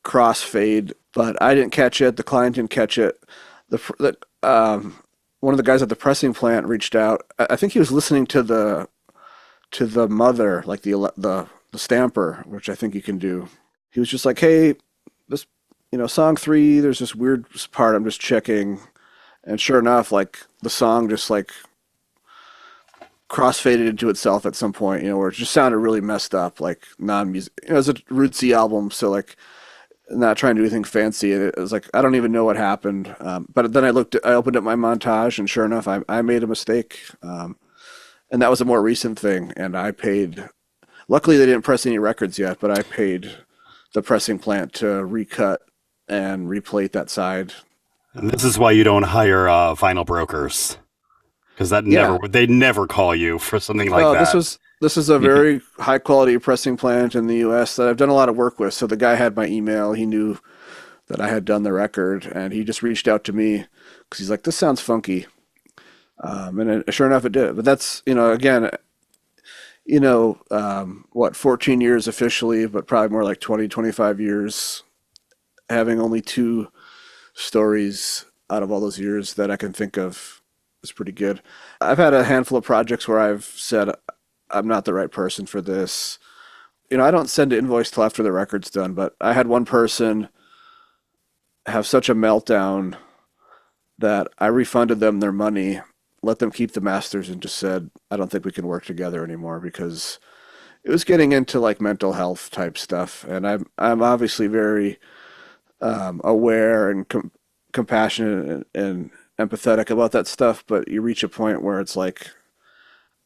crossfade, 0.07 0.93
but 1.13 1.39
I 1.41 1.53
didn't 1.53 1.73
catch 1.73 1.99
it. 1.99 2.15
The 2.15 2.23
client 2.23 2.55
didn't 2.55 2.69
catch 2.69 2.97
it. 2.97 3.21
The, 3.69 3.77
the 3.99 4.47
um, 4.49 4.95
one 5.41 5.53
of 5.53 5.57
the 5.57 5.63
guys 5.63 5.81
at 5.81 5.89
the 5.89 5.95
pressing 5.95 6.33
plant 6.33 6.65
reached 6.65 6.95
out. 6.95 7.27
I 7.37 7.57
think 7.57 7.73
he 7.73 7.79
was 7.79 7.91
listening 7.91 8.25
to 8.27 8.41
the 8.41 8.87
to 9.71 9.85
the 9.85 10.07
mother, 10.07 10.63
like 10.65 10.81
the 10.81 11.11
the 11.17 11.47
the 11.71 11.77
stamper, 11.77 12.43
which 12.47 12.69
I 12.69 12.75
think 12.75 12.95
you 12.95 13.01
can 13.01 13.17
do. 13.17 13.49
He 13.91 13.99
was 13.99 14.09
just 14.09 14.25
like, 14.25 14.39
"Hey, 14.39 14.75
this, 15.27 15.45
you 15.91 15.97
know, 15.97 16.07
song 16.07 16.37
three. 16.37 16.79
There's 16.79 16.99
this 16.99 17.13
weird 17.13 17.45
part. 17.71 17.95
I'm 17.95 18.05
just 18.05 18.21
checking." 18.21 18.79
And 19.43 19.59
sure 19.59 19.79
enough, 19.79 20.11
like 20.11 20.39
the 20.61 20.69
song 20.69 21.09
just 21.09 21.29
like 21.29 21.51
crossfaded 23.29 23.87
into 23.87 24.09
itself 24.09 24.45
at 24.45 24.55
some 24.55 24.71
point, 24.71 25.03
you 25.03 25.09
know, 25.09 25.17
where 25.17 25.29
it 25.29 25.35
just 25.35 25.51
sounded 25.51 25.77
really 25.77 26.01
messed 26.01 26.33
up, 26.33 26.61
like 26.61 26.87
non-music. 26.97 27.53
You 27.63 27.73
know, 27.73 27.79
it's 27.79 27.87
a 27.89 27.93
rootsy 27.93 28.53
album, 28.53 28.89
so 28.91 29.09
like 29.09 29.35
not 30.09 30.37
trying 30.37 30.55
to 30.55 30.61
do 30.61 30.65
anything 30.65 30.83
fancy. 30.83 31.31
It 31.33 31.57
was 31.57 31.71
like 31.71 31.89
I 31.93 32.01
don't 32.01 32.15
even 32.15 32.31
know 32.31 32.45
what 32.45 32.57
happened. 32.57 33.15
Um, 33.19 33.47
but 33.53 33.73
then 33.73 33.83
I 33.85 33.89
looked, 33.91 34.15
I 34.23 34.33
opened 34.33 34.55
up 34.57 34.63
my 34.63 34.75
montage, 34.75 35.39
and 35.39 35.49
sure 35.49 35.65
enough, 35.65 35.87
I 35.87 36.01
I 36.09 36.21
made 36.21 36.43
a 36.43 36.47
mistake. 36.47 36.99
Um, 37.21 37.57
and 38.31 38.41
that 38.41 38.49
was 38.49 38.61
a 38.61 38.65
more 38.65 38.81
recent 38.81 39.17
thing, 39.19 39.53
and 39.57 39.75
I 39.77 39.91
paid 39.91 40.49
Luckily, 41.09 41.37
they 41.37 41.45
didn't 41.45 41.63
press 41.63 41.85
any 41.85 41.97
records 41.99 42.37
yet, 42.37 42.59
but 42.59 42.69
I 42.69 42.81
paid 42.81 43.31
the 43.93 44.01
pressing 44.01 44.39
plant 44.39 44.73
to 44.73 45.05
recut 45.05 45.61
and 46.09 46.49
replate 46.49 46.91
that 46.91 47.09
side. 47.09 47.53
And 48.13 48.29
this 48.29 48.43
is 48.43 48.59
why 48.59 48.71
you 48.71 48.83
don't 48.83 49.03
hire 49.03 49.47
uh, 49.47 49.73
vinyl 49.75 50.05
brokers. 50.05 50.77
because 51.53 51.69
that 51.69 51.85
Yeah. 51.85 52.01
never 52.11 52.27
they 52.27 52.45
never 52.45 52.87
call 52.87 53.15
you 53.15 53.39
for 53.39 53.59
something 53.59 53.89
like 53.89 54.01
no, 54.01 54.13
that. 54.13 54.19
this 54.19 54.33
was 54.33 54.59
this 54.79 54.97
is 54.97 55.09
a 55.09 55.17
very 55.17 55.61
high 55.79 55.97
quality 55.97 56.37
pressing 56.37 56.77
plant 56.77 57.15
in 57.15 57.27
the 57.27 57.37
U.S. 57.37 57.75
that 57.75 57.87
I've 57.87 57.97
done 57.97 58.09
a 58.09 58.13
lot 58.13 58.29
of 58.29 58.37
work 58.37 58.59
with. 58.59 58.73
So 58.73 58.85
the 58.85 58.97
guy 58.97 59.15
had 59.15 59.35
my 59.35 59.47
email. 59.47 59.93
He 59.93 60.05
knew 60.05 60.39
that 61.07 61.19
I 61.19 61.29
had 61.29 61.45
done 61.45 61.63
the 61.63 61.73
record, 61.73 62.25
and 62.25 62.53
he 62.53 62.63
just 62.63 62.83
reached 62.83 63.07
out 63.07 63.23
to 63.25 63.33
me 63.33 63.65
because 64.03 64.19
he's 64.19 64.29
like, 64.29 64.43
"This 64.43 64.55
sounds 64.55 64.81
funky," 64.81 65.25
um, 66.23 66.59
and 66.59 66.83
it, 66.87 66.93
sure 66.93 67.07
enough, 67.07 67.25
it 67.25 67.31
did. 67.31 67.55
But 67.55 67.65
that's 67.65 68.03
you 68.05 68.13
know, 68.13 68.31
again, 68.31 68.69
you 69.85 69.99
know, 69.99 70.39
um, 70.51 71.05
what 71.11 71.35
14 71.35 71.81
years 71.81 72.07
officially, 72.07 72.67
but 72.67 72.87
probably 72.87 73.09
more 73.09 73.23
like 73.23 73.39
20, 73.39 73.67
25 73.67 74.19
years, 74.19 74.83
having 75.69 75.99
only 75.99 76.21
two 76.21 76.67
stories 77.33 78.25
out 78.49 78.63
of 78.63 78.71
all 78.71 78.79
those 78.79 78.99
years 78.99 79.35
that 79.35 79.49
I 79.49 79.55
can 79.55 79.73
think 79.73 79.97
of 79.97 80.41
is 80.83 80.91
pretty 80.91 81.11
good. 81.11 81.41
I've 81.81 81.97
had 81.97 82.13
a 82.13 82.25
handful 82.25 82.57
of 82.57 82.63
projects 82.63 83.07
where 83.07 83.19
I've 83.19 83.45
said 83.45 83.89
I'm 84.49 84.67
not 84.67 84.85
the 84.85 84.93
right 84.93 85.11
person 85.11 85.45
for 85.45 85.61
this. 85.61 86.19
You 86.89 86.97
know, 86.97 87.03
I 87.03 87.11
don't 87.11 87.29
send 87.29 87.51
an 87.53 87.59
invoice 87.59 87.91
till 87.91 88.03
after 88.03 88.23
the 88.23 88.31
record's 88.31 88.69
done, 88.69 88.93
but 88.93 89.15
I 89.19 89.33
had 89.33 89.47
one 89.47 89.65
person 89.65 90.29
have 91.65 91.85
such 91.85 92.07
a 92.07 92.15
meltdown 92.15 92.95
that 93.99 94.27
I 94.37 94.47
refunded 94.47 94.99
them 94.99 95.19
their 95.19 95.31
money, 95.31 95.81
let 96.21 96.39
them 96.39 96.51
keep 96.51 96.71
the 96.71 96.81
masters, 96.81 97.29
and 97.29 97.41
just 97.41 97.57
said, 97.57 97.89
I 98.09 98.15
don't 98.15 98.31
think 98.31 98.45
we 98.45 98.51
can 98.51 98.67
work 98.67 98.85
together 98.85 99.23
anymore 99.23 99.59
because 99.59 100.19
it 100.83 100.91
was 100.91 101.03
getting 101.03 101.31
into 101.33 101.59
like 101.59 101.81
mental 101.81 102.13
health 102.13 102.49
type 102.51 102.77
stuff. 102.77 103.25
And 103.25 103.45
I'm, 103.45 103.65
I'm 103.77 104.01
obviously 104.01 104.47
very 104.47 104.99
um, 105.81 106.21
aware 106.23 106.89
and 106.89 107.07
com- 107.09 107.31
compassionate 107.73 108.47
and, 108.47 108.65
and 108.73 109.11
empathetic 109.39 109.89
about 109.89 110.11
that 110.13 110.27
stuff, 110.27 110.63
but 110.67 110.87
you 110.87 111.01
reach 111.01 111.23
a 111.23 111.29
point 111.29 111.61
where 111.61 111.79
it's 111.79 111.95
like, 111.95 112.31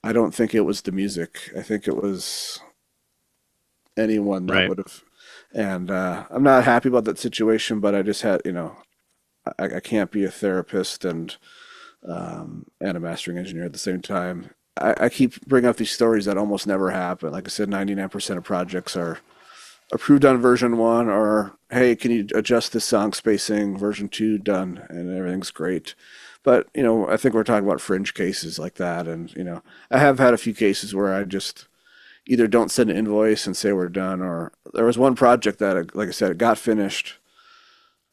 I 0.04 0.14
don't 0.14 0.34
think 0.34 0.54
it 0.56 0.62
was 0.62 0.82
the 0.82 0.91
music. 0.91 1.52
I 1.58 1.62
think 1.62 1.88
it 1.88 1.95
was 1.95 2.60
anyone 3.97 4.47
that 4.47 4.54
Right. 4.56 4.70
would 4.70 4.80
have. 4.80 5.04
And 5.54 5.91
uh, 5.91 6.26
I'm 6.30 6.43
not 6.43 6.64
happy 6.64 6.89
about 6.89 7.06
that 7.06 7.20
situation, 7.20 7.80
but 7.80 7.93
I 7.95 8.02
just 8.02 8.22
had, 8.22 8.41
you 8.45 8.52
know, 8.54 8.76
I, 9.60 9.78
I 9.78 9.80
can't 9.80 10.12
be 10.12 10.24
a 10.24 10.32
therapist 10.32 11.06
and 11.06 11.36
um, 12.08 12.66
and 12.82 12.97
a 12.97 12.99
mastering 12.99 13.38
engineer 13.38 13.66
at 13.66 13.74
the 13.74 13.80
same 13.80 14.02
time. 14.02 14.52
I, 14.80 14.95
I 15.06 15.10
keep 15.10 15.45
bringing 15.47 15.70
up 15.70 15.78
these 15.78 15.91
stories 15.91 16.26
that 16.26 16.38
almost 16.38 16.68
never 16.68 16.91
happen. 16.91 17.32
Like 17.32 17.47
I 17.47 17.49
said, 17.49 17.70
99% 17.70 18.38
of 18.38 18.43
projects 18.43 18.95
are 18.97 19.20
approved 19.93 20.26
on 20.26 20.41
version 20.41 20.78
one, 20.78 21.10
or 21.10 21.58
hey, 21.72 21.95
can 21.95 22.12
you 22.12 22.28
adjust 22.36 22.74
the 22.74 22.80
song 22.82 23.14
spacing? 23.14 23.78
Version 23.78 24.10
two 24.10 24.38
done, 24.38 24.86
and 24.89 25.16
everything's 25.16 25.52
great. 25.52 25.95
But 26.44 26.68
you 26.74 26.84
know, 26.84 27.08
I 27.08 27.18
think 27.18 27.36
we're 27.36 27.44
talking 27.44 27.68
about 27.68 27.82
fringe 27.82 28.14
cases 28.14 28.58
like 28.58 28.76
that, 28.76 29.08
and 29.08 29.34
you 29.36 29.44
know, 29.44 29.62
I 29.89 30.00
have 30.00 30.20
had 30.20 30.34
a 30.34 30.39
few 30.39 30.54
cases 30.54 30.96
where 30.96 31.14
I 31.14 31.24
just 31.24 31.68
either 32.26 32.48
don't 32.48 32.72
send 32.72 32.89
an 32.89 32.98
invoice 32.98 33.46
and 33.46 33.56
say 33.56 33.74
we're 33.74 33.89
done, 33.89 34.22
or 34.22 34.52
there 34.74 34.86
was 34.86 34.98
one 34.98 35.16
project 35.16 35.60
that, 35.60 35.96
like 35.96 36.08
I 36.08 36.12
said, 36.12 36.32
it 36.32 36.38
got 36.38 36.58
finished, 36.58 37.18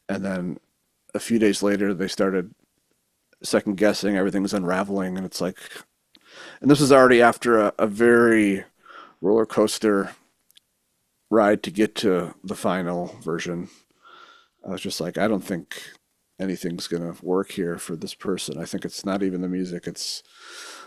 and 0.09 0.25
then 0.25 0.59
a 1.15 1.21
few 1.21 1.39
days 1.39 1.63
later 1.63 1.95
they 1.95 2.09
started 2.09 2.55
second 3.43 3.77
guessing, 3.77 4.17
everything 4.17 4.43
was 4.43 4.55
unraveling, 4.55 5.17
and 5.17 5.25
it's 5.25 5.41
like, 5.41 5.59
and 6.61 6.71
this 6.71 6.81
was 6.81 6.93
already 6.93 7.23
after 7.23 7.59
a, 7.59 7.73
a 7.79 7.87
very 7.87 8.65
roller 9.21 9.47
coaster 9.47 10.13
ride 11.31 11.63
to 11.63 11.71
get 11.71 11.95
to 11.95 12.35
the 12.43 12.55
final 12.55 13.17
version. 13.23 13.69
I 14.67 14.71
was 14.71 14.81
just 14.81 15.01
like, 15.01 15.17
I 15.19 15.29
don't 15.29 15.45
think 15.45 15.83
anything's 16.39 16.89
gonna 16.89 17.15
work 17.23 17.53
here 17.53 17.79
for 17.79 17.97
this 17.97 18.15
person. 18.15 18.59
I 18.59 18.65
think 18.65 18.85
it's 18.85 19.05
not 19.05 19.23
even 19.23 19.41
the 19.41 19.49
music; 19.49 19.87
it's 19.87 20.23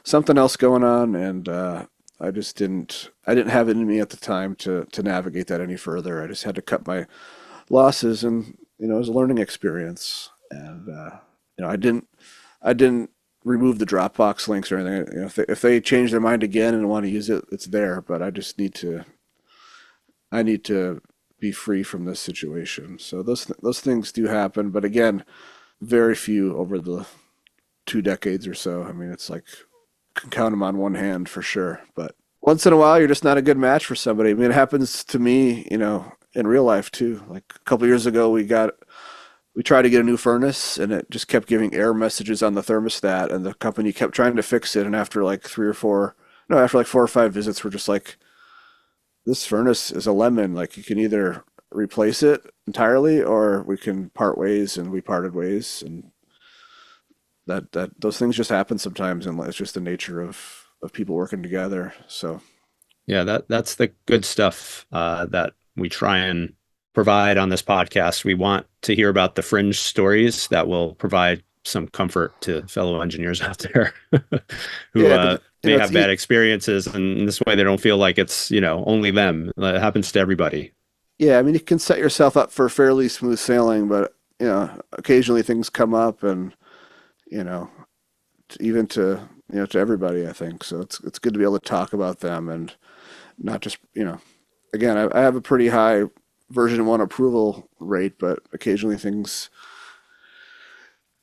something 0.03 0.37
else 0.37 0.55
going 0.55 0.83
on, 0.83 1.15
and 1.15 1.47
uh, 1.49 1.85
I 2.19 2.31
just 2.31 2.55
didn't. 2.55 3.09
I 3.25 3.35
didn't 3.35 3.51
have 3.51 3.67
it 3.67 3.77
in 3.77 3.87
me 3.87 3.99
at 3.99 4.09
the 4.09 4.17
time 4.17 4.55
to 4.57 4.85
to 4.85 5.03
navigate 5.03 5.47
that 5.47 5.61
any 5.61 5.77
further. 5.77 6.23
I 6.23 6.27
just 6.27 6.43
had 6.43 6.55
to 6.55 6.61
cut 6.61 6.87
my 6.87 7.07
losses, 7.69 8.23
and 8.23 8.57
you 8.77 8.87
know, 8.87 8.95
it 8.95 8.99
was 8.99 9.09
a 9.09 9.13
learning 9.13 9.39
experience. 9.39 10.29
And 10.49 10.89
uh, 10.89 11.17
you 11.57 11.65
know, 11.65 11.69
I 11.69 11.75
didn't. 11.75 12.07
I 12.61 12.73
didn't 12.73 13.09
remove 13.43 13.79
the 13.79 13.87
Dropbox 13.87 14.47
links 14.47 14.71
or 14.71 14.77
anything. 14.77 15.13
You 15.13 15.19
know, 15.21 15.25
if 15.25 15.35
they, 15.35 15.45
if 15.49 15.61
they 15.61 15.81
change 15.81 16.11
their 16.11 16.19
mind 16.19 16.43
again 16.43 16.75
and 16.75 16.89
want 16.89 17.05
to 17.05 17.11
use 17.11 17.29
it, 17.29 17.43
it's 17.51 17.65
there. 17.65 18.01
But 18.01 18.21
I 18.21 18.29
just 18.29 18.59
need 18.59 18.75
to. 18.75 19.05
I 20.31 20.43
need 20.43 20.63
to 20.65 21.01
be 21.41 21.51
free 21.51 21.83
from 21.83 22.05
this 22.05 22.21
situation. 22.21 22.99
So 22.99 23.21
those 23.21 23.45
th- 23.45 23.59
those 23.61 23.81
things 23.81 24.13
do 24.13 24.27
happen, 24.27 24.69
but 24.69 24.85
again, 24.85 25.25
very 25.81 26.15
few 26.15 26.55
over 26.55 26.79
the 26.79 27.05
two 27.85 28.01
decades 28.01 28.47
or 28.47 28.53
so. 28.53 28.83
I 28.83 28.93
mean, 28.93 29.11
it's 29.11 29.29
like 29.29 29.43
can 30.13 30.29
count 30.29 30.51
them 30.51 30.63
on 30.63 30.77
one 30.77 30.95
hand 30.95 31.27
for 31.27 31.41
sure. 31.41 31.81
But 31.95 32.15
once 32.41 32.65
in 32.65 32.73
a 32.73 32.77
while, 32.77 32.99
you're 32.99 33.07
just 33.07 33.23
not 33.23 33.37
a 33.37 33.41
good 33.41 33.57
match 33.57 33.85
for 33.85 33.95
somebody. 33.95 34.29
I 34.29 34.33
mean, 34.33 34.51
it 34.51 34.53
happens 34.53 35.03
to 35.05 35.19
me, 35.19 35.67
you 35.69 35.77
know, 35.77 36.13
in 36.33 36.47
real 36.47 36.63
life 36.63 36.91
too. 36.91 37.23
Like 37.27 37.43
a 37.55 37.59
couple 37.59 37.87
years 37.87 38.05
ago, 38.05 38.29
we 38.29 38.45
got 38.45 38.71
we 39.55 39.63
tried 39.63 39.81
to 39.81 39.89
get 39.89 40.01
a 40.01 40.05
new 40.05 40.17
furnace, 40.17 40.77
and 40.77 40.93
it 40.93 41.09
just 41.09 41.27
kept 41.27 41.47
giving 41.47 41.73
error 41.73 41.93
messages 41.93 42.41
on 42.41 42.53
the 42.53 42.61
thermostat, 42.61 43.33
and 43.33 43.45
the 43.45 43.53
company 43.55 43.91
kept 43.91 44.13
trying 44.13 44.35
to 44.37 44.43
fix 44.43 44.75
it. 44.75 44.85
And 44.85 44.95
after 44.95 45.23
like 45.23 45.41
three 45.43 45.67
or 45.67 45.73
four, 45.73 46.15
no, 46.49 46.57
after 46.57 46.77
like 46.77 46.87
four 46.87 47.03
or 47.03 47.07
five 47.07 47.33
visits, 47.33 47.63
we're 47.63 47.71
just 47.71 47.89
like, 47.89 48.17
this 49.25 49.45
furnace 49.45 49.91
is 49.91 50.07
a 50.07 50.11
lemon. 50.11 50.53
Like 50.53 50.77
you 50.77 50.83
can 50.83 50.99
either 50.99 51.43
replace 51.71 52.23
it 52.23 52.41
entirely, 52.67 53.21
or 53.21 53.63
we 53.63 53.77
can 53.77 54.09
part 54.09 54.37
ways, 54.37 54.77
and 54.77 54.91
we 54.91 55.01
parted 55.01 55.33
ways, 55.33 55.83
and 55.85 56.11
that 57.47 57.71
that 57.73 57.99
those 57.99 58.17
things 58.17 58.35
just 58.35 58.49
happen 58.49 58.77
sometimes, 58.77 59.25
and 59.25 59.39
it's 59.41 59.57
just 59.57 59.73
the 59.73 59.81
nature 59.81 60.21
of 60.21 60.67
of 60.83 60.93
people 60.93 61.15
working 61.15 61.43
together. 61.43 61.93
So 62.07 62.41
Yeah, 63.05 63.23
that 63.23 63.47
that's 63.47 63.75
the 63.75 63.91
good 64.05 64.25
stuff 64.25 64.85
uh, 64.91 65.25
that 65.27 65.53
we 65.75 65.89
try 65.89 66.19
and 66.19 66.53
provide 66.93 67.37
on 67.37 67.49
this 67.49 67.61
podcast. 67.61 68.25
We 68.25 68.33
want 68.33 68.67
to 68.83 68.95
hear 68.95 69.09
about 69.09 69.35
the 69.35 69.41
fringe 69.41 69.79
stories 69.79 70.47
that 70.47 70.67
will 70.67 70.95
provide 70.95 71.43
some 71.63 71.87
comfort 71.87 72.39
to 72.41 72.63
fellow 72.67 73.01
engineers 73.01 73.41
out 73.41 73.59
there 73.59 73.93
who 74.93 75.07
Yeah, 75.07 75.15
uh, 75.15 75.37
you 75.63 75.71
may 75.71 75.75
know, 75.75 75.81
have 75.81 75.93
bad 75.93 76.09
experiences, 76.09 76.87
and 76.87 77.27
this 77.27 77.39
way 77.41 77.55
they 77.55 77.63
don't 77.63 77.81
feel 77.81 77.97
like 77.97 78.17
it's 78.17 78.49
you 78.51 78.61
know 78.61 78.83
only 78.85 79.11
them. 79.11 79.51
It 79.57 79.79
happens 79.79 80.11
to 80.13 80.19
everybody. 80.19 80.71
Yeah, 81.19 81.37
I 81.37 81.43
mean, 81.43 81.53
you 81.53 81.59
can 81.59 81.79
set 81.79 81.99
yourself 81.99 82.35
up 82.35 82.51
for 82.51 82.67
fairly 82.67 83.07
smooth 83.07 83.37
sailing, 83.37 83.87
but 83.87 84.15
you 84.39 84.47
know, 84.47 84.81
occasionally 84.93 85.43
things 85.43 85.69
come 85.69 85.93
up, 85.93 86.23
and 86.23 86.53
you 87.29 87.43
know, 87.43 87.69
even 88.59 88.87
to 88.87 89.19
you 89.51 89.59
know 89.59 89.65
to 89.67 89.79
everybody, 89.79 90.27
I 90.27 90.33
think. 90.33 90.63
So 90.63 90.81
it's 90.81 90.99
it's 91.01 91.19
good 91.19 91.33
to 91.33 91.39
be 91.39 91.45
able 91.45 91.59
to 91.59 91.65
talk 91.65 91.93
about 91.93 92.21
them 92.21 92.49
and 92.49 92.73
not 93.37 93.61
just 93.61 93.77
you 93.93 94.03
know, 94.03 94.19
again, 94.73 94.97
I, 94.97 95.17
I 95.17 95.21
have 95.21 95.35
a 95.35 95.41
pretty 95.41 95.67
high 95.67 96.03
version 96.49 96.85
one 96.85 97.01
approval 97.01 97.69
rate, 97.79 98.17
but 98.19 98.39
occasionally 98.53 98.97
things 98.97 99.49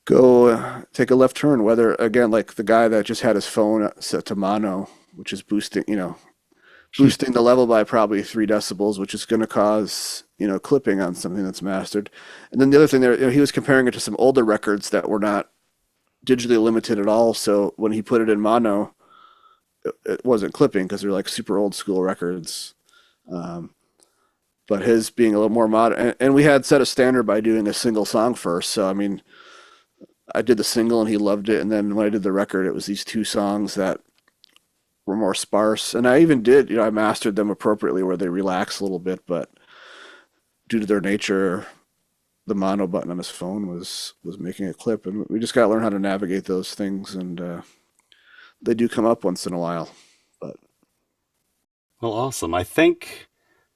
go 0.08 0.48
uh, 0.48 0.82
take 0.92 1.10
a 1.10 1.14
left 1.14 1.36
turn. 1.36 1.62
Whether 1.62 1.94
again, 1.94 2.30
like 2.30 2.54
the 2.54 2.64
guy 2.64 2.88
that 2.88 3.06
just 3.06 3.20
had 3.20 3.36
his 3.36 3.46
phone 3.46 3.90
set 4.00 4.24
to 4.26 4.34
mono, 4.34 4.88
which 5.14 5.32
is 5.32 5.42
boosting, 5.42 5.84
you 5.86 5.96
know, 5.96 6.16
boosting 6.96 7.32
the 7.32 7.42
level 7.42 7.66
by 7.66 7.84
probably 7.84 8.22
three 8.22 8.46
decibels, 8.46 8.98
which 8.98 9.14
is 9.14 9.26
going 9.26 9.40
to 9.40 9.46
cause 9.46 10.24
you 10.38 10.48
know 10.48 10.58
clipping 10.58 11.00
on 11.00 11.14
something 11.14 11.44
that's 11.44 11.62
mastered. 11.62 12.10
And 12.50 12.60
then 12.60 12.70
the 12.70 12.78
other 12.78 12.86
thing 12.86 13.02
there, 13.02 13.14
you 13.14 13.26
know, 13.26 13.30
he 13.30 13.40
was 13.40 13.52
comparing 13.52 13.86
it 13.86 13.92
to 13.92 14.00
some 14.00 14.16
older 14.18 14.44
records 14.44 14.90
that 14.90 15.08
were 15.08 15.20
not 15.20 15.50
digitally 16.26 16.60
limited 16.60 16.98
at 16.98 17.06
all. 17.06 17.34
So 17.34 17.74
when 17.76 17.92
he 17.92 18.02
put 18.02 18.22
it 18.22 18.30
in 18.30 18.40
mono, 18.40 18.94
it, 19.84 19.94
it 20.06 20.24
wasn't 20.24 20.54
clipping 20.54 20.86
because 20.86 21.02
they're 21.02 21.12
like 21.12 21.28
super 21.28 21.58
old 21.58 21.74
school 21.74 22.02
records. 22.02 22.74
Um, 23.30 23.74
but 24.66 24.82
his 24.82 25.10
being 25.10 25.34
a 25.34 25.38
little 25.38 25.48
more 25.48 25.68
modern, 25.68 25.98
and, 25.98 26.16
and 26.20 26.34
we 26.34 26.44
had 26.44 26.66
set 26.66 26.80
a 26.80 26.86
standard 26.86 27.24
by 27.24 27.40
doing 27.40 27.66
a 27.66 27.72
single 27.72 28.04
song 28.04 28.34
first. 28.34 28.70
So 28.70 28.88
I 28.88 28.94
mean, 28.94 29.22
I 30.34 30.42
did 30.42 30.56
the 30.56 30.64
single 30.64 31.00
and 31.00 31.08
he 31.08 31.16
loved 31.16 31.48
it, 31.48 31.60
and 31.60 31.70
then 31.70 31.94
when 31.94 32.06
I 32.06 32.10
did 32.10 32.22
the 32.22 32.32
record, 32.32 32.66
it 32.66 32.74
was 32.74 32.86
these 32.86 33.04
two 33.04 33.24
songs 33.24 33.74
that 33.74 34.00
were 35.06 35.16
more 35.16 35.34
sparse. 35.34 35.94
And 35.94 36.06
I 36.06 36.20
even 36.20 36.42
did, 36.42 36.68
you 36.68 36.76
know, 36.76 36.82
I 36.82 36.90
mastered 36.90 37.36
them 37.36 37.50
appropriately 37.50 38.02
where 38.02 38.16
they 38.16 38.28
relax 38.28 38.78
a 38.78 38.84
little 38.84 38.98
bit, 38.98 39.20
but 39.26 39.50
due 40.68 40.80
to 40.80 40.86
their 40.86 41.00
nature, 41.00 41.66
the 42.46 42.54
mono 42.54 42.86
button 42.86 43.10
on 43.10 43.18
his 43.18 43.30
phone 43.30 43.66
was 43.66 44.14
was 44.22 44.38
making 44.38 44.66
a 44.66 44.74
clip, 44.74 45.06
and 45.06 45.26
we 45.28 45.38
just 45.38 45.54
got 45.54 45.62
to 45.62 45.68
learn 45.68 45.82
how 45.82 45.88
to 45.88 45.98
navigate 45.98 46.44
those 46.44 46.74
things, 46.74 47.14
and 47.14 47.40
uh, 47.40 47.62
they 48.60 48.74
do 48.74 48.88
come 48.88 49.06
up 49.06 49.24
once 49.24 49.46
in 49.46 49.52
a 49.52 49.58
while. 49.58 49.90
But 50.40 50.56
Well, 52.00 52.12
awesome. 52.12 52.54
I 52.54 52.64
think 52.64 53.28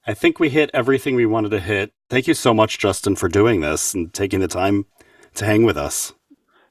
I 0.06 0.14
think 0.14 0.38
we 0.38 0.48
hit 0.48 0.70
everything 0.74 1.14
we 1.14 1.26
wanted 1.26 1.50
to 1.50 1.60
hit. 1.60 1.92
Thank 2.10 2.26
you 2.26 2.34
so 2.34 2.52
much, 2.52 2.78
Justin, 2.78 3.14
for 3.14 3.28
doing 3.28 3.60
this 3.60 3.94
and 3.94 4.12
taking 4.12 4.40
the 4.40 4.48
time 4.48 4.86
to 5.34 5.44
hang 5.44 5.64
with 5.64 5.76
us. 5.76 6.12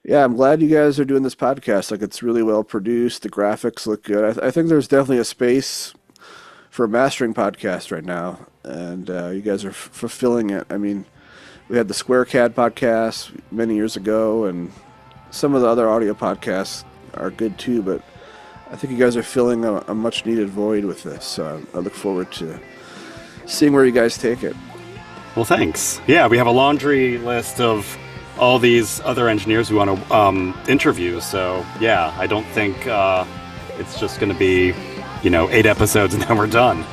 Yeah, 0.04 0.24
I'm 0.24 0.36
glad 0.36 0.62
you 0.62 0.68
guys 0.68 0.99
are 0.99 1.06
doing 1.06 1.22
this 1.24 1.36
podcast. 1.36 1.91
Like, 1.91 2.02
it's 2.02 2.24
really 2.24 2.41
well 2.41 2.64
produced. 2.64 3.22
The 3.22 3.30
graphics 3.30 3.86
look 3.86 4.04
good. 4.04 4.24
I, 4.24 4.32
th- 4.34 4.43
I 4.45 4.49
think 4.52 4.68
there's 4.68 4.88
definitely 4.88 5.20
a 5.20 5.24
space 5.26 5.93
for 6.72 6.86
a 6.86 6.89
mastering 6.89 7.34
podcast 7.36 7.91
right 7.91 8.04
now, 8.04 8.47
and 8.64 9.10
uh, 9.10 9.28
you 9.30 9.41
guys 9.41 9.64
are 9.64 9.70
f- 9.70 9.76
fulfilling 9.91 10.49
it. 10.49 10.66
I 10.72 10.78
mean, 10.78 11.06
we 11.70 11.78
had 11.78 11.88
the 11.88 11.93
Square 11.93 12.26
CAD 12.26 12.56
podcast 12.56 13.39
many 13.52 13.76
years 13.76 13.95
ago, 13.95 14.45
and 14.45 14.72
some 15.30 15.54
of 15.54 15.62
the 15.62 15.68
other 15.68 15.88
audio 15.88 16.14
podcasts 16.16 16.84
are 17.14 17.30
good 17.30 17.60
too. 17.60 17.84
But 17.84 18.02
I 18.72 18.78
think 18.78 18.93
you 18.93 18.97
guys 18.99 19.16
are 19.16 19.24
filling 19.24 19.66
a, 19.66 19.82
a 19.88 19.93
much 19.93 20.26
needed 20.26 20.49
void 20.49 20.86
with 20.86 21.04
this. 21.04 21.26
So 21.26 21.62
I 21.76 21.78
look 21.78 21.93
forward 21.93 22.32
to 22.34 22.60
seeing 23.45 23.74
where 23.74 23.86
you 23.86 23.91
guys 23.91 24.18
take 24.18 24.41
it. 24.43 24.56
Well, 25.36 25.45
thanks. 25.45 26.02
Yeah, 26.08 26.28
we 26.28 26.38
have 26.38 26.47
a 26.47 26.52
laundry 26.52 27.18
list 27.20 27.62
of 27.62 27.86
all 28.38 28.60
these 28.60 29.00
other 29.02 29.28
engineers 29.28 29.70
we 29.70 29.78
want 29.78 29.96
to 29.96 30.14
um, 30.14 30.60
interview. 30.68 31.20
So 31.20 31.66
yeah, 31.80 32.14
I 32.18 32.28
don't 32.28 32.46
think 32.48 32.88
uh, 32.88 33.26
it's 33.78 34.00
just 34.00 34.20
going 34.20 34.32
to 34.32 34.38
be, 34.38 34.74
you 35.24 35.30
know, 35.30 35.50
eight 35.50 35.66
episodes 35.66 36.14
and 36.16 36.24
then 36.24 36.38
we're 36.38 36.48
done. 36.48 36.84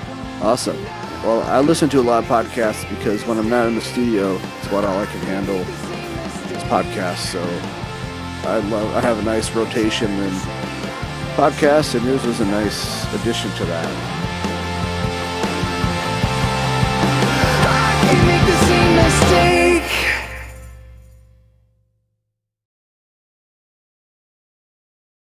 Awesome. 0.42 0.82
Well, 1.24 1.42
I 1.42 1.60
listen 1.60 1.88
to 1.90 2.00
a 2.00 2.02
lot 2.02 2.22
of 2.22 2.28
podcasts 2.28 2.88
because 2.96 3.26
when 3.26 3.38
I'm 3.38 3.48
not 3.48 3.66
in 3.66 3.74
the 3.74 3.80
studio, 3.80 4.38
it's 4.58 4.68
about 4.68 4.84
all 4.84 4.98
I 4.98 5.06
can 5.06 5.20
handle 5.20 5.60
is 6.56 6.62
podcasts. 6.64 7.32
So 7.32 7.40
I 8.48 8.58
love. 8.68 8.94
I 8.94 9.00
have 9.00 9.18
a 9.18 9.22
nice 9.22 9.50
rotation 9.50 10.10
in 10.10 10.30
podcasts, 11.34 11.96
and 11.96 12.04
yours 12.06 12.24
was 12.24 12.40
a 12.40 12.46
nice 12.46 13.04
addition 13.14 13.50
to 13.56 13.64
that. 13.64 14.18